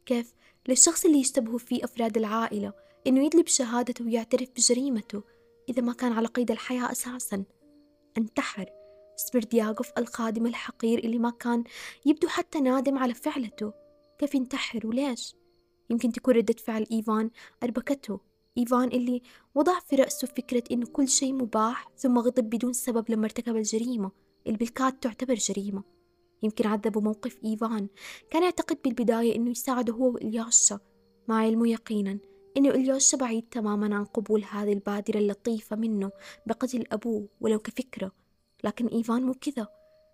كيف؟ 0.06 0.34
للشخص 0.68 1.04
اللي 1.04 1.18
يشتبهوا 1.18 1.58
فيه 1.58 1.84
أفراد 1.84 2.16
العائلة 2.16 2.72
إنه 3.06 3.24
يدلي 3.26 3.42
بشهادته 3.42 4.04
ويعترف 4.04 4.48
بجريمته 4.56 5.22
إذا 5.68 5.82
ما 5.82 5.92
كان 5.92 6.12
على 6.12 6.26
قيد 6.26 6.50
الحياة 6.50 6.92
أساسا. 6.92 7.44
انتحر. 8.18 8.66
سبردياغوف 9.16 9.90
الخادم 9.98 10.46
الحقير 10.46 10.98
اللي 10.98 11.18
ما 11.18 11.30
كان 11.30 11.64
يبدو 12.06 12.28
حتى 12.28 12.60
نادم 12.60 12.98
على 12.98 13.14
فعلته. 13.14 13.72
كيف 14.18 14.34
ينتحر 14.34 14.86
وليش؟ 14.86 15.34
يمكن 15.90 16.12
تكون 16.12 16.34
ردة 16.34 16.54
فعل 16.54 16.86
إيفان 16.92 17.30
أربكته. 17.62 18.20
إيفان 18.58 18.88
اللي 18.88 19.22
وضع 19.54 19.78
في 19.80 19.96
رأسه 19.96 20.26
فكرة 20.26 20.62
إنه 20.70 20.86
كل 20.86 21.08
شيء 21.08 21.32
مباح 21.32 21.88
ثم 21.96 22.18
غضب 22.18 22.50
بدون 22.50 22.72
سبب 22.72 23.10
لما 23.10 23.24
ارتكب 23.24 23.56
الجريمة 23.56 24.10
اللي 24.46 24.58
بالكاد 24.58 24.92
تعتبر 24.92 25.34
جريمة. 25.34 25.82
يمكن 26.42 26.66
عذبه 26.66 27.00
موقف 27.00 27.38
إيفان. 27.44 27.88
كان 28.30 28.42
يعتقد 28.42 28.78
بالبداية 28.84 29.36
إنه 29.36 29.50
يساعده 29.50 29.92
هو 29.92 30.10
وإلياشا 30.10 30.80
مع 31.28 31.36
علمه 31.36 31.68
يقينا 31.68 32.18
إنه 32.56 32.70
إلياشا 32.70 33.16
بعيد 33.16 33.48
تماما 33.50 33.96
عن 33.96 34.04
قبول 34.04 34.44
هذه 34.44 34.72
البادرة 34.72 35.18
اللطيفة 35.18 35.76
منه 35.76 36.10
بقتل 36.46 36.84
أبوه 36.92 37.28
ولو 37.40 37.58
كفكرة. 37.58 38.12
لكن 38.64 38.86
إيفان 38.86 39.22
مو 39.22 39.34
كذا. 39.34 39.68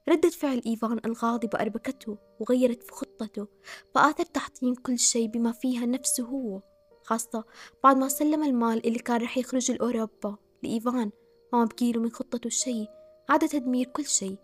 ردة 0.08 0.30
فعل 0.30 0.62
إيفان 0.66 1.00
الغاضبة 1.04 1.60
أربكته 1.60 2.18
وغيرت 2.40 2.82
في 2.82 2.92
خطته 2.92 3.46
فآثر 3.94 4.24
تحطيم 4.24 4.74
كل 4.74 4.98
شيء 4.98 5.26
بما 5.26 5.52
فيها 5.52 5.86
نفسه 5.86 6.24
هو. 6.24 6.62
خاصة 7.08 7.44
بعد 7.84 7.96
ما 7.96 8.08
سلم 8.08 8.42
المال 8.42 8.86
اللي 8.86 8.98
كان 8.98 9.22
رح 9.22 9.38
يخرج 9.38 9.70
لأوروبا 9.70 10.36
لإيفان 10.62 11.10
ما 11.52 11.64
بقيله 11.64 12.00
من 12.00 12.10
خطته 12.10 12.50
شيء 12.50 12.88
عاد 13.28 13.48
تدمير 13.48 13.86
كل 13.86 14.04
شيء. 14.06 14.36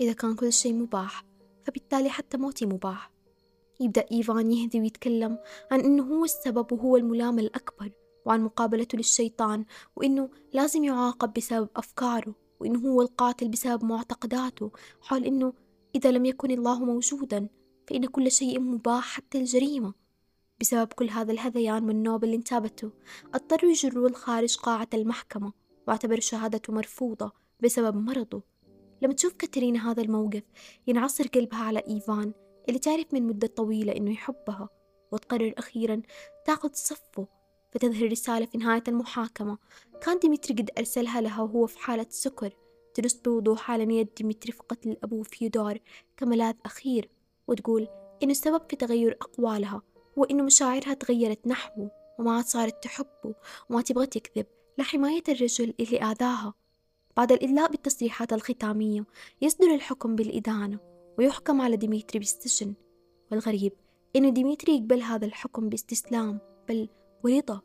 إذا 0.00 0.12
كان 0.12 0.34
كل 0.34 0.52
شيء 0.52 0.74
مباح 0.74 1.24
فبالتالي 1.64 2.10
حتى 2.10 2.36
موتي 2.36 2.66
مباح. 2.66 3.12
يبدأ 3.80 4.04
إيفان 4.12 4.52
يهدي 4.52 4.80
ويتكلم 4.80 5.38
عن 5.70 5.80
إنه 5.80 6.02
هو 6.02 6.24
السبب 6.24 6.72
وهو 6.72 6.96
الملام 6.96 7.38
الأكبر 7.38 7.90
وعن 8.26 8.40
مقابلته 8.40 8.96
للشيطان 8.96 9.64
وإنه 9.96 10.30
لازم 10.52 10.84
يعاقب 10.84 11.32
بسبب 11.32 11.68
أفكاره 11.76 12.34
وإنه 12.60 12.78
هو 12.78 13.02
القاتل 13.02 13.48
بسبب 13.48 13.84
معتقداته 13.84 14.70
حول 15.00 15.24
إنه 15.24 15.52
إذا 15.94 16.10
لم 16.10 16.24
يكن 16.24 16.50
الله 16.50 16.84
موجودا 16.84 17.48
فإن 17.88 18.06
كل 18.06 18.30
شيء 18.30 18.60
مباح 18.60 19.04
حتى 19.04 19.38
الجريمة. 19.38 20.07
بسبب 20.60 20.92
كل 20.92 21.10
هذا 21.10 21.32
الهذيان 21.32 21.82
من 21.82 22.02
نوب 22.02 22.24
اللي 22.24 22.36
انتابته. 22.36 22.90
اضطروا 23.34 23.70
يجروه 23.70 24.12
خارج 24.12 24.56
قاعة 24.56 24.88
المحكمة. 24.94 25.52
واعتبروا 25.88 26.20
شهادته 26.20 26.72
مرفوضة 26.72 27.32
بسبب 27.60 27.96
مرضه. 27.96 28.42
لما 29.02 29.12
تشوف 29.12 29.32
كاترينا 29.32 29.90
هذا 29.90 30.02
الموقف 30.02 30.42
ينعصر 30.86 31.26
قلبها 31.26 31.58
على 31.58 31.82
إيفان 31.88 32.32
اللي 32.68 32.78
تعرف 32.78 33.06
من 33.12 33.26
مدة 33.26 33.46
طويلة 33.46 33.96
إنه 33.96 34.12
يحبها. 34.12 34.68
وتقرر 35.12 35.54
أخيرا 35.58 36.02
تاخذ 36.44 36.70
صفه 36.72 37.26
فتظهر 37.72 38.10
رسالة 38.10 38.46
في 38.46 38.58
نهاية 38.58 38.82
المحاكمة. 38.88 39.58
كان 40.02 40.18
ديمتري 40.18 40.54
قد 40.54 40.70
أرسلها 40.78 41.20
لها 41.20 41.42
وهو 41.42 41.66
في 41.66 41.78
حالة 41.78 42.06
سكر. 42.10 42.56
تنص 42.94 43.14
بوضوح 43.14 43.70
على 43.70 44.04
ديمتري 44.16 44.52
في 44.52 44.62
قتل 44.68 44.96
أبوه 45.04 45.22
فيودور 45.22 45.78
كملاذ 46.16 46.54
أخير. 46.64 47.10
وتقول 47.48 47.88
إنه 48.22 48.30
السبب 48.30 48.62
في 48.70 48.76
تغير 48.76 49.18
أقوالها. 49.22 49.82
هو 50.18 50.24
إنه 50.24 50.42
مشاعرها 50.42 50.94
تغيرت 50.94 51.46
نحوه 51.46 51.90
وما 52.18 52.36
عاد 52.36 52.44
صارت 52.44 52.82
تحبه 52.82 53.34
وما 53.70 53.82
تبغى 53.82 54.06
تكذب 54.06 54.46
لحماية 54.78 55.22
الرجل 55.28 55.74
اللي 55.80 56.02
آذاها. 56.02 56.54
بعد 57.16 57.32
الإدلاء 57.32 57.70
بالتصريحات 57.70 58.32
الختامية 58.32 59.04
يصدر 59.42 59.74
الحكم 59.74 60.16
بالإدانة 60.16 60.78
ويحكم 61.18 61.60
على 61.60 61.76
ديمتري 61.76 62.18
بالسجن 62.18 62.74
والغريب 63.30 63.72
إنه 64.16 64.28
ديمتري 64.28 64.76
يقبل 64.76 65.02
هذا 65.02 65.26
الحكم 65.26 65.68
باستسلام 65.68 66.40
بل 66.68 66.88
ورضا. 67.24 67.60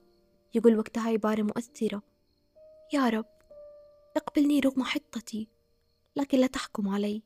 يقول 0.56 0.78
وقتها 0.78 1.10
عبارة 1.10 1.42
مؤثرة. 1.42 2.04
يا 2.94 3.10
رب 3.10 3.26
اقبلني 4.18 4.60
رغم 4.60 4.84
حطّتي 4.84 5.48
لكن 6.16 6.38
لا 6.38 6.48
تحكم 6.48 6.90
علي. 6.90 7.24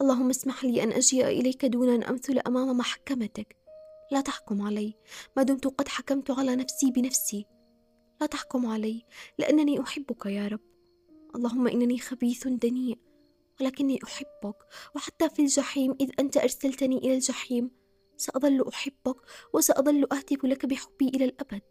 اللهم 0.00 0.30
اسمح 0.30 0.64
لي 0.64 0.82
أن 0.82 0.92
أجيء 0.92 1.26
إليك 1.26 1.64
دون 1.64 1.88
أن 1.88 2.02
أمثل 2.02 2.38
أمام 2.46 2.76
محكمتك. 2.78 3.63
لا 4.10 4.20
تحكم 4.20 4.62
علي. 4.62 4.94
ما 5.36 5.42
دمت 5.42 5.66
قد 5.66 5.88
حكمت 5.88 6.30
على 6.30 6.56
نفسي 6.56 6.90
بنفسي. 6.90 7.46
لا 8.20 8.26
تحكم 8.26 8.66
علي 8.66 9.04
لأنني 9.38 9.80
أحبك 9.80 10.26
يا 10.26 10.48
رب. 10.48 10.60
اللهم 11.36 11.68
إنني 11.68 11.98
خبيث 11.98 12.48
دنيء 12.48 12.98
ولكني 13.60 13.98
أحبك. 14.04 14.56
وحتى 14.96 15.30
في 15.30 15.42
الجحيم 15.42 15.96
إذ 16.00 16.10
أنت 16.20 16.36
أرسلتني 16.36 16.98
إلى 16.98 17.14
الجحيم 17.14 17.70
سأظل 18.16 18.68
أحبك 18.68 19.16
وسأظل 19.54 20.06
أهتف 20.12 20.44
لك 20.44 20.66
بحبي 20.66 21.08
إلى 21.08 21.24
الأبد. 21.24 21.62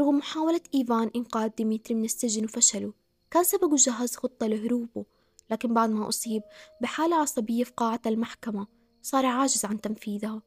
رغم 0.00 0.18
محاولة 0.18 0.60
إيفان 0.74 1.10
إنقاذ 1.16 1.48
ديمتري 1.48 1.94
من 1.94 2.04
السجن 2.04 2.44
وفشله 2.44 2.92
كان 3.30 3.44
سبق 3.44 3.74
جهز 3.74 4.16
خطة 4.16 4.46
لهروبه 4.46 5.04
لكن 5.50 5.74
بعد 5.74 5.90
ما 5.90 6.08
أصيب 6.08 6.42
بحالة 6.80 7.16
عصبية 7.16 7.64
في 7.64 7.72
قاعة 7.76 8.00
المحكمة 8.06 8.66
صار 9.02 9.26
عاجز 9.26 9.64
عن 9.64 9.80
تنفيذها. 9.80 10.42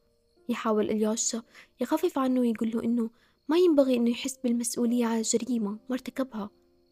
يحاول 0.49 0.89
إلياشا 0.89 1.43
يخفف 1.81 2.17
عنه 2.17 2.39
ويقول 2.39 2.71
له 2.71 2.83
إنه 2.83 3.09
ما 3.47 3.57
ينبغي 3.57 3.95
إنه 3.95 4.09
يحس 4.09 4.37
بالمسؤولية 4.37 5.05
على 5.05 5.19
الجريمة 5.19 5.79
مرتكبها. 5.89 6.49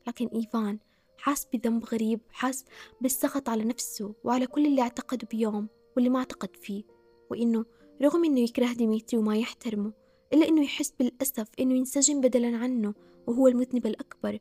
لكن 0.08 0.28
إيفان 0.28 0.80
حاس 1.18 1.48
بذنب 1.54 1.86
غريب 1.86 2.20
حاس 2.32 2.66
بالسخط 3.02 3.50
على 3.50 3.64
نفسه 3.64 4.14
وعلى 4.24 4.48
كل 4.48 4.66
اللي 4.66 4.82
اعتقد 4.82 5.26
بيوم 5.32 5.68
واللي 5.96 6.10
ما 6.10 6.20
اعتقد 6.20 6.56
فيه 6.56 6.84
وإنه 7.32 7.66
رغم 8.02 8.26
إنه 8.26 8.40
يكره 8.40 8.74
ديمتري 8.74 9.20
وما 9.20 9.38
يحترمه 9.38 9.94
إلا 10.34 10.48
إنه 10.48 10.64
يحس 10.64 10.92
بالأسف 11.00 11.48
إنه 11.60 11.74
ينسجن 11.74 12.22
بدلا 12.22 12.58
عنه 12.58 12.94
وهو 13.28 13.48
المذنب 13.48 13.86
الأكبر. 13.86 14.40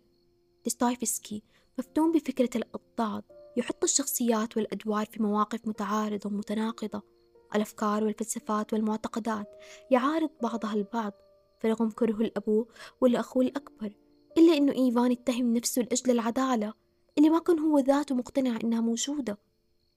ديستايفسكي 0.65 1.43
مفتون 1.79 2.13
بفكرة 2.13 2.51
الأضداد 2.57 3.23
يحط 3.57 3.85
الشخصيات 3.85 4.57
والأدوار 4.57 5.07
في 5.07 5.23
مواقف 5.23 5.69
متعارضة 5.69 6.31
ومتناقضة. 6.31 7.03
الأفكار 7.55 8.05
والفلسفات 8.05 8.73
والمعتقدات 8.73 9.57
يعارض 9.91 10.31
بعضها 10.43 10.75
البعض 10.75 11.13
فرغم 11.61 11.91
كره 11.91 12.21
الأبو 12.21 12.67
والأخو 13.01 13.43
الأكبر 13.43 13.93
إلا 14.39 14.57
إنه 14.57 14.73
إيفان 14.73 15.13
يتهم 15.13 15.55
نفسه 15.55 15.83
لأجل 15.83 16.11
العدالة 16.11 16.75
اللي 17.19 17.31
ما 17.31 17.39
كان 17.39 17.59
هو 17.59 17.79
ذاته 17.79 18.15
مقتنع 18.15 18.59
إنها 18.65 18.81
موجودة. 18.81 19.39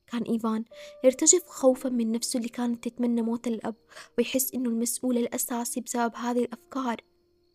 كان 0.07 0.21
إيفان 0.21 0.65
يرتجف 1.03 1.43
خوفا 1.47 1.89
من 1.89 2.11
نفسه 2.11 2.37
اللي 2.37 2.49
كانت 2.49 2.87
تتمنى 2.87 3.21
موت 3.21 3.47
الأب 3.47 3.75
ويحس 4.17 4.53
إنه 4.53 4.69
المسؤول 4.69 5.17
الأساسي 5.17 5.81
بسبب 5.81 6.15
هذه 6.15 6.39
الأفكار. 6.43 7.01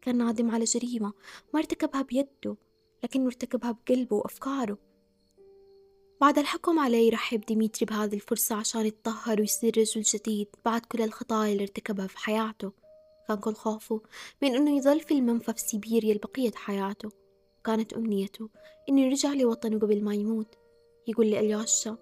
كان 0.03 0.19
نادم 0.19 0.51
على 0.51 0.65
جريمة 0.65 1.13
ما 1.55 1.61
ارتكبها 1.61 2.03
بيده 2.03 2.57
لكنه 3.05 3.27
ارتكبها 3.27 3.73
بقلبه 3.73 4.17
وأفكاره. 4.17 4.79
بعد 6.21 6.39
الحكم 6.39 6.79
عليه 6.79 7.07
يرحب 7.07 7.41
ديمتري 7.41 7.87
بهذه 7.87 8.15
الفرصة 8.15 8.57
عشان 8.57 8.87
يتطهر 8.87 9.41
ويصير 9.41 9.79
رجل 9.79 10.03
جديد 10.03 10.49
بعد 10.65 10.81
كل 10.81 11.03
الخطايا 11.03 11.53
اللي 11.53 11.63
ارتكبها 11.63 12.07
في 12.07 12.19
حياته. 12.19 12.73
كان 13.29 13.37
كل 13.37 13.55
خوفه 13.55 14.01
من 14.43 14.55
إنه 14.55 14.77
يظل 14.77 15.01
في 15.01 15.15
المنفى 15.15 15.53
في 15.53 15.61
سيبيريا 15.61 16.15
لبقية 16.15 16.51
حياته. 16.55 17.11
وكانت 17.61 17.93
أمنيته 17.93 18.49
إنه 18.89 19.01
يرجع 19.01 19.33
لوطنه 19.33 19.79
قبل 19.79 20.05
ما 20.05 20.15
يموت. 20.15 20.55
يقول 21.07 21.31
لألياشا 21.31 21.99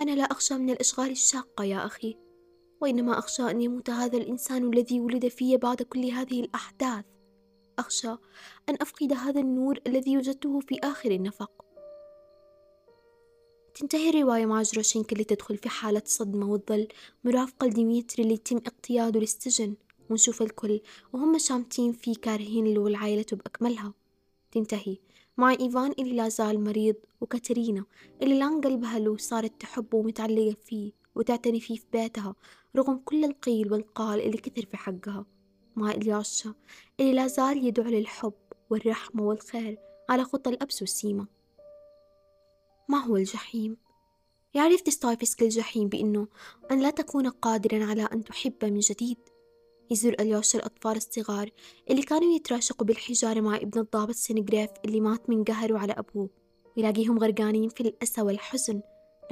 أنا 0.00 0.10
لا 0.10 0.24
أخشى 0.24 0.54
من 0.54 0.70
الأشغال 0.70 1.10
الشاقة 1.10 1.64
يا 1.64 1.86
أخي 1.86 2.16
وإنما 2.80 3.18
أخشى 3.18 3.42
أن 3.50 3.62
يموت 3.62 3.90
هذا 3.90 4.16
الإنسان 4.18 4.72
الذي 4.72 5.00
ولد 5.00 5.28
في 5.28 5.56
بعد 5.56 5.82
كل 5.82 6.04
هذه 6.04 6.40
الأحداث. 6.40 7.04
أخشى 7.78 8.16
أن 8.68 8.76
أفقد 8.80 9.12
هذا 9.12 9.40
النور 9.40 9.78
الذي 9.86 10.16
وجدته 10.16 10.60
في 10.60 10.78
آخر 10.84 11.10
النفق. 11.10 11.63
تنتهي 13.74 14.10
الرواية 14.10 14.46
مع 14.46 14.62
جروشينك 14.62 15.12
اللي 15.12 15.24
تدخل 15.24 15.56
في 15.56 15.68
حالة 15.68 16.02
صدمة 16.04 16.50
وتظل 16.50 16.88
مرافقة 17.24 17.66
لديميتري 17.66 18.22
اللي 18.22 18.34
يتم 18.34 18.56
اقتياده 18.56 19.20
للسجن. 19.20 19.74
ونشوف 20.10 20.42
الكل 20.42 20.80
وهم 21.12 21.38
شامتين 21.38 21.92
فيه 21.92 22.14
كارهين 22.14 22.74
له 22.74 22.80
وعائلته 22.80 23.36
بأكملها. 23.36 23.94
تنتهي. 24.52 24.96
مع 25.36 25.50
إيفان 25.50 25.94
اللي 25.98 26.12
لا 26.16 26.28
زال 26.28 26.64
مريض 26.64 26.94
وكاترينا 27.20 27.84
اللي 28.22 28.38
لان 28.38 28.60
قلبها 28.60 28.98
له 28.98 29.16
صارت 29.16 29.60
تحبه 29.60 29.98
ومتعلقة 29.98 30.56
فيه 30.64 30.92
وتعتني 31.14 31.60
فيه 31.60 31.76
في 31.76 31.84
بيتها 31.92 32.34
رغم 32.76 33.00
كل 33.04 33.24
القيل 33.24 33.72
والقال 33.72 34.20
اللي 34.20 34.36
كثر 34.36 34.66
في 34.66 34.76
حقها. 34.76 35.26
مع 35.76 35.90
اليوشا 35.90 36.54
اللي 37.00 37.12
لا 37.12 37.26
زال 37.26 37.66
يدعو 37.66 37.90
للحب 37.90 38.32
والرحمة 38.70 39.22
والخير 39.22 39.78
على 40.10 40.24
خطى 40.24 40.50
الأب 40.50 40.82
زوسيما 40.82 41.26
ما 42.88 42.98
هو 42.98 43.16
الجحيم؟ 43.16 43.76
يعرف 44.54 44.84
ديستايفسكي 44.84 45.44
الجحيم 45.44 45.88
بأنه 45.88 46.28
أن 46.70 46.80
لا 46.80 46.90
تكون 46.90 47.28
قادرا 47.28 47.84
على 47.84 48.02
أن 48.02 48.24
تحب 48.24 48.64
من 48.64 48.78
جديد. 48.78 49.18
يزور 49.90 50.14
أليوشا 50.20 50.56
الأطفال 50.56 50.96
الصغار 50.96 51.50
اللي 51.90 52.02
كانوا 52.02 52.34
يتراشقوا 52.34 52.86
بالحجارة 52.86 53.40
مع 53.40 53.56
ابن 53.56 53.80
الضابط 53.80 54.14
سينجريف 54.14 54.70
اللي 54.84 55.00
مات 55.00 55.30
من 55.30 55.44
قهره 55.44 55.78
على 55.78 55.92
أبوه. 55.92 56.30
يلاقيهم 56.76 57.18
غرقانين 57.18 57.68
في 57.68 57.80
الأسى 57.80 58.22
والحزن 58.22 58.80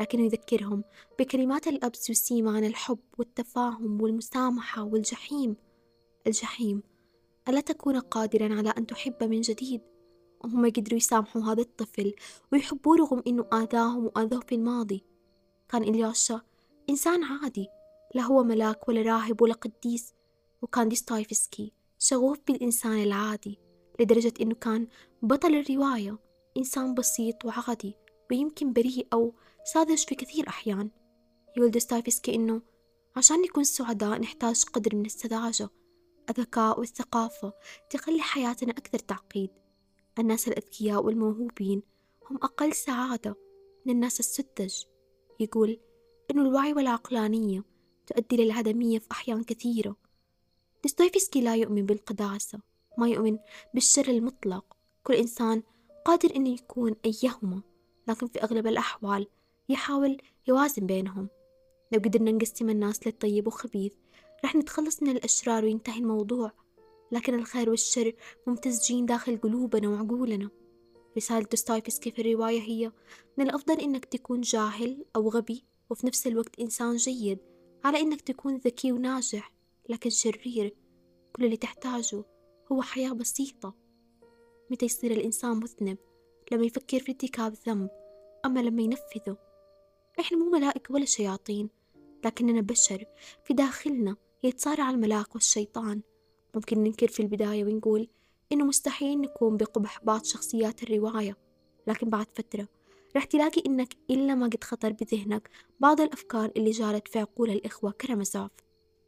لكنه 0.00 0.24
يذكرهم 0.24 0.84
بكلمات 1.18 1.66
الأب 1.66 1.96
سوسيما 1.96 2.56
عن 2.56 2.64
الحب 2.64 2.98
والتفاهم 3.18 4.02
والمسامحة 4.02 4.82
والجحيم. 4.82 5.56
الجحيم 6.26 6.82
ألا 7.48 7.60
تكون 7.60 7.98
قادرا 7.98 8.54
على 8.54 8.68
أن 8.78 8.86
تحب 8.86 9.24
من 9.24 9.40
جديد؟ 9.40 9.80
وهم 10.44 10.66
قدروا 10.66 10.96
يسامحوا 10.96 11.42
هذا 11.42 11.60
الطفل 11.60 12.14
ويحبوه 12.52 12.96
رغم 12.96 13.22
إنه 13.26 13.46
آذاهم 13.52 14.04
وآذوه 14.04 14.40
في 14.40 14.54
الماضي. 14.54 15.04
كان 15.68 15.82
إلياشا 15.82 16.40
إنسان 16.90 17.24
عادي 17.24 17.68
لا 18.14 18.22
هو 18.22 18.42
ملاك 18.42 18.88
ولا 18.88 19.02
راهب 19.02 19.42
ولا 19.42 19.54
قديس 19.54 20.14
وكان 20.62 20.88
ديستايفسكي 20.88 21.72
شغوف 21.98 22.38
بالإنسان 22.46 23.02
العادي 23.02 23.58
لدرجة 24.00 24.34
إنه 24.40 24.54
كان 24.54 24.88
بطل 25.22 25.54
الرواية. 25.54 26.18
إنسان 26.56 26.94
بسيط 26.94 27.44
وعادي 27.44 27.94
ويمكن 28.30 28.72
بريء 28.72 29.06
أو 29.12 29.34
ساذج 29.72 29.98
في 29.98 30.14
كثير 30.14 30.48
أحيان. 30.48 30.90
يقول 31.56 31.70
ديستايفسكي 31.70 32.34
إنه 32.34 32.62
عشان 33.16 33.42
نكون 33.42 33.64
سعداء 33.64 34.18
نحتاج 34.18 34.64
قدر 34.64 34.96
من 34.96 35.06
السذاجة 35.06 35.68
الذكاء 36.30 36.80
والثقافة 36.80 37.52
تخلي 37.90 38.20
حياتنا 38.20 38.72
أكثر 38.72 38.98
تعقيد. 38.98 39.50
الناس 40.18 40.48
الأذكياء 40.48 41.04
والموهوبين 41.04 41.82
هم 42.30 42.36
أقل 42.36 42.74
سعادة 42.74 43.36
من 43.86 43.92
الناس 43.94 44.20
السذج. 44.20 44.84
يقول 45.40 45.80
إنه 46.30 46.42
الوعي 46.42 46.72
والعقلانية 46.72 47.64
تؤدي 48.06 48.36
للعدمية 48.36 48.98
في 48.98 49.10
أحيان 49.10 49.44
كثيرة. 49.44 49.96
ديستويفسكي 50.82 51.40
لا 51.40 51.56
يؤمن 51.56 51.86
بالقداسة 51.86 52.60
ما 52.98 53.08
يؤمن 53.08 53.38
بالشر 53.74 54.08
المطلق. 54.08 54.76
كل 55.04 55.14
إنسان 55.14 55.62
قادر 56.04 56.36
أن 56.36 56.46
يكون 56.46 56.96
أيهما 57.04 57.62
لكن 58.08 58.26
في 58.26 58.42
أغلب 58.42 58.66
الأحوال 58.66 59.26
يحاول 59.68 60.16
يوازن 60.48 60.86
بينهم. 60.86 61.28
لو 61.92 61.98
قدرنا 61.98 62.30
نقسم 62.30 62.70
الناس 62.70 63.06
للطيب 63.06 63.46
وخبيث 63.46 63.92
رح 64.44 64.56
نتخلص 64.56 65.02
من 65.02 65.08
الأشرار 65.08 65.64
وينتهي 65.64 65.98
الموضوع. 65.98 66.52
لكن 67.12 67.34
الخير 67.34 67.70
والشر 67.70 68.12
ممتزجين 68.46 69.06
داخل 69.06 69.36
قلوبنا 69.36 69.88
وعقولنا. 69.88 70.50
رسالة 71.16 71.46
دوستويفسكي 71.50 72.10
في 72.10 72.20
الرواية 72.22 72.60
هي؟ 72.60 72.92
من 73.38 73.44
الأفضل 73.44 73.80
إنك 73.80 74.04
تكون 74.04 74.40
جاهل 74.40 75.04
أو 75.16 75.28
غبي 75.28 75.64
وفي 75.90 76.06
نفس 76.06 76.26
الوقت 76.26 76.60
إنسان 76.60 76.96
جيد 76.96 77.38
على 77.84 78.00
إنك 78.00 78.20
تكون 78.20 78.56
ذكي 78.56 78.92
وناجح 78.92 79.52
لكن 79.88 80.10
شرير. 80.10 80.74
كل 81.36 81.44
اللي 81.44 81.56
تحتاجه 81.56 82.24
هو 82.72 82.82
حياة 82.82 83.12
بسيطة. 83.12 83.74
متى 84.70 84.86
يصير 84.86 85.10
الإنسان 85.10 85.50
مذنب؟ 85.50 85.98
لما 86.52 86.64
يفكر 86.64 86.98
في 86.98 87.12
ارتكاب 87.12 87.54
ذنب 87.66 87.90
أما 88.44 88.60
لما 88.60 88.82
ينفذه. 88.82 89.36
إحنا 90.20 90.38
مو 90.38 90.50
ملائكة 90.50 90.94
ولا 90.94 91.04
شياطين 91.04 91.68
لكننا 92.24 92.60
بشر. 92.60 93.04
في 93.44 93.54
داخلنا 93.54 94.16
يتصارع 94.42 94.90
الملاك 94.90 95.34
والشيطان. 95.34 96.02
ممكن 96.54 96.78
ننكر 96.78 97.08
في 97.08 97.20
البداية 97.20 97.64
ونقول 97.64 98.08
إنه 98.52 98.64
مستحيل 98.64 99.20
نكون 99.20 99.56
بقبح 99.56 100.04
بعض 100.04 100.24
شخصيات 100.24 100.82
الرواية 100.82 101.36
لكن 101.86 102.10
بعد 102.10 102.26
فترة 102.34 102.68
رح 103.16 103.24
تلاقي 103.24 103.62
إنك 103.66 103.96
إلا 104.10 104.34
ما 104.34 104.46
قد 104.46 104.64
خطر 104.64 104.92
بذهنك 104.92 105.50
بعض 105.80 106.00
الأفكار 106.00 106.52
اللي 106.56 106.70
جارت 106.70 107.08
في 107.08 107.18
عقول 107.18 107.50
الإخوة 107.50 107.90
كرمزوف 107.90 108.50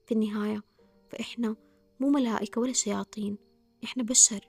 في 0.06 0.14
النهاية 0.14 0.62
فإحنا 1.10 1.56
مو 2.00 2.10
ملائكة 2.10 2.60
ولا 2.60 2.72
شياطين 2.72 3.38
إحنا 3.84 4.02
بشر. 4.02 4.48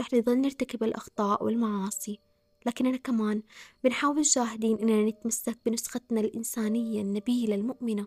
رح 0.00 0.14
نظل 0.14 0.40
نرتكب 0.40 0.84
الأخطاء 0.84 1.44
والمعاصي 1.44 2.18
لكننا 2.66 2.96
كمان 2.96 3.42
بنحاول 3.84 4.22
جاهدين 4.22 4.78
إننا 4.78 5.10
نتمسك 5.10 5.58
بنسختنا 5.66 6.20
الإنسانية 6.20 7.02
النبيلة 7.02 7.54
المؤمنة. 7.54 8.06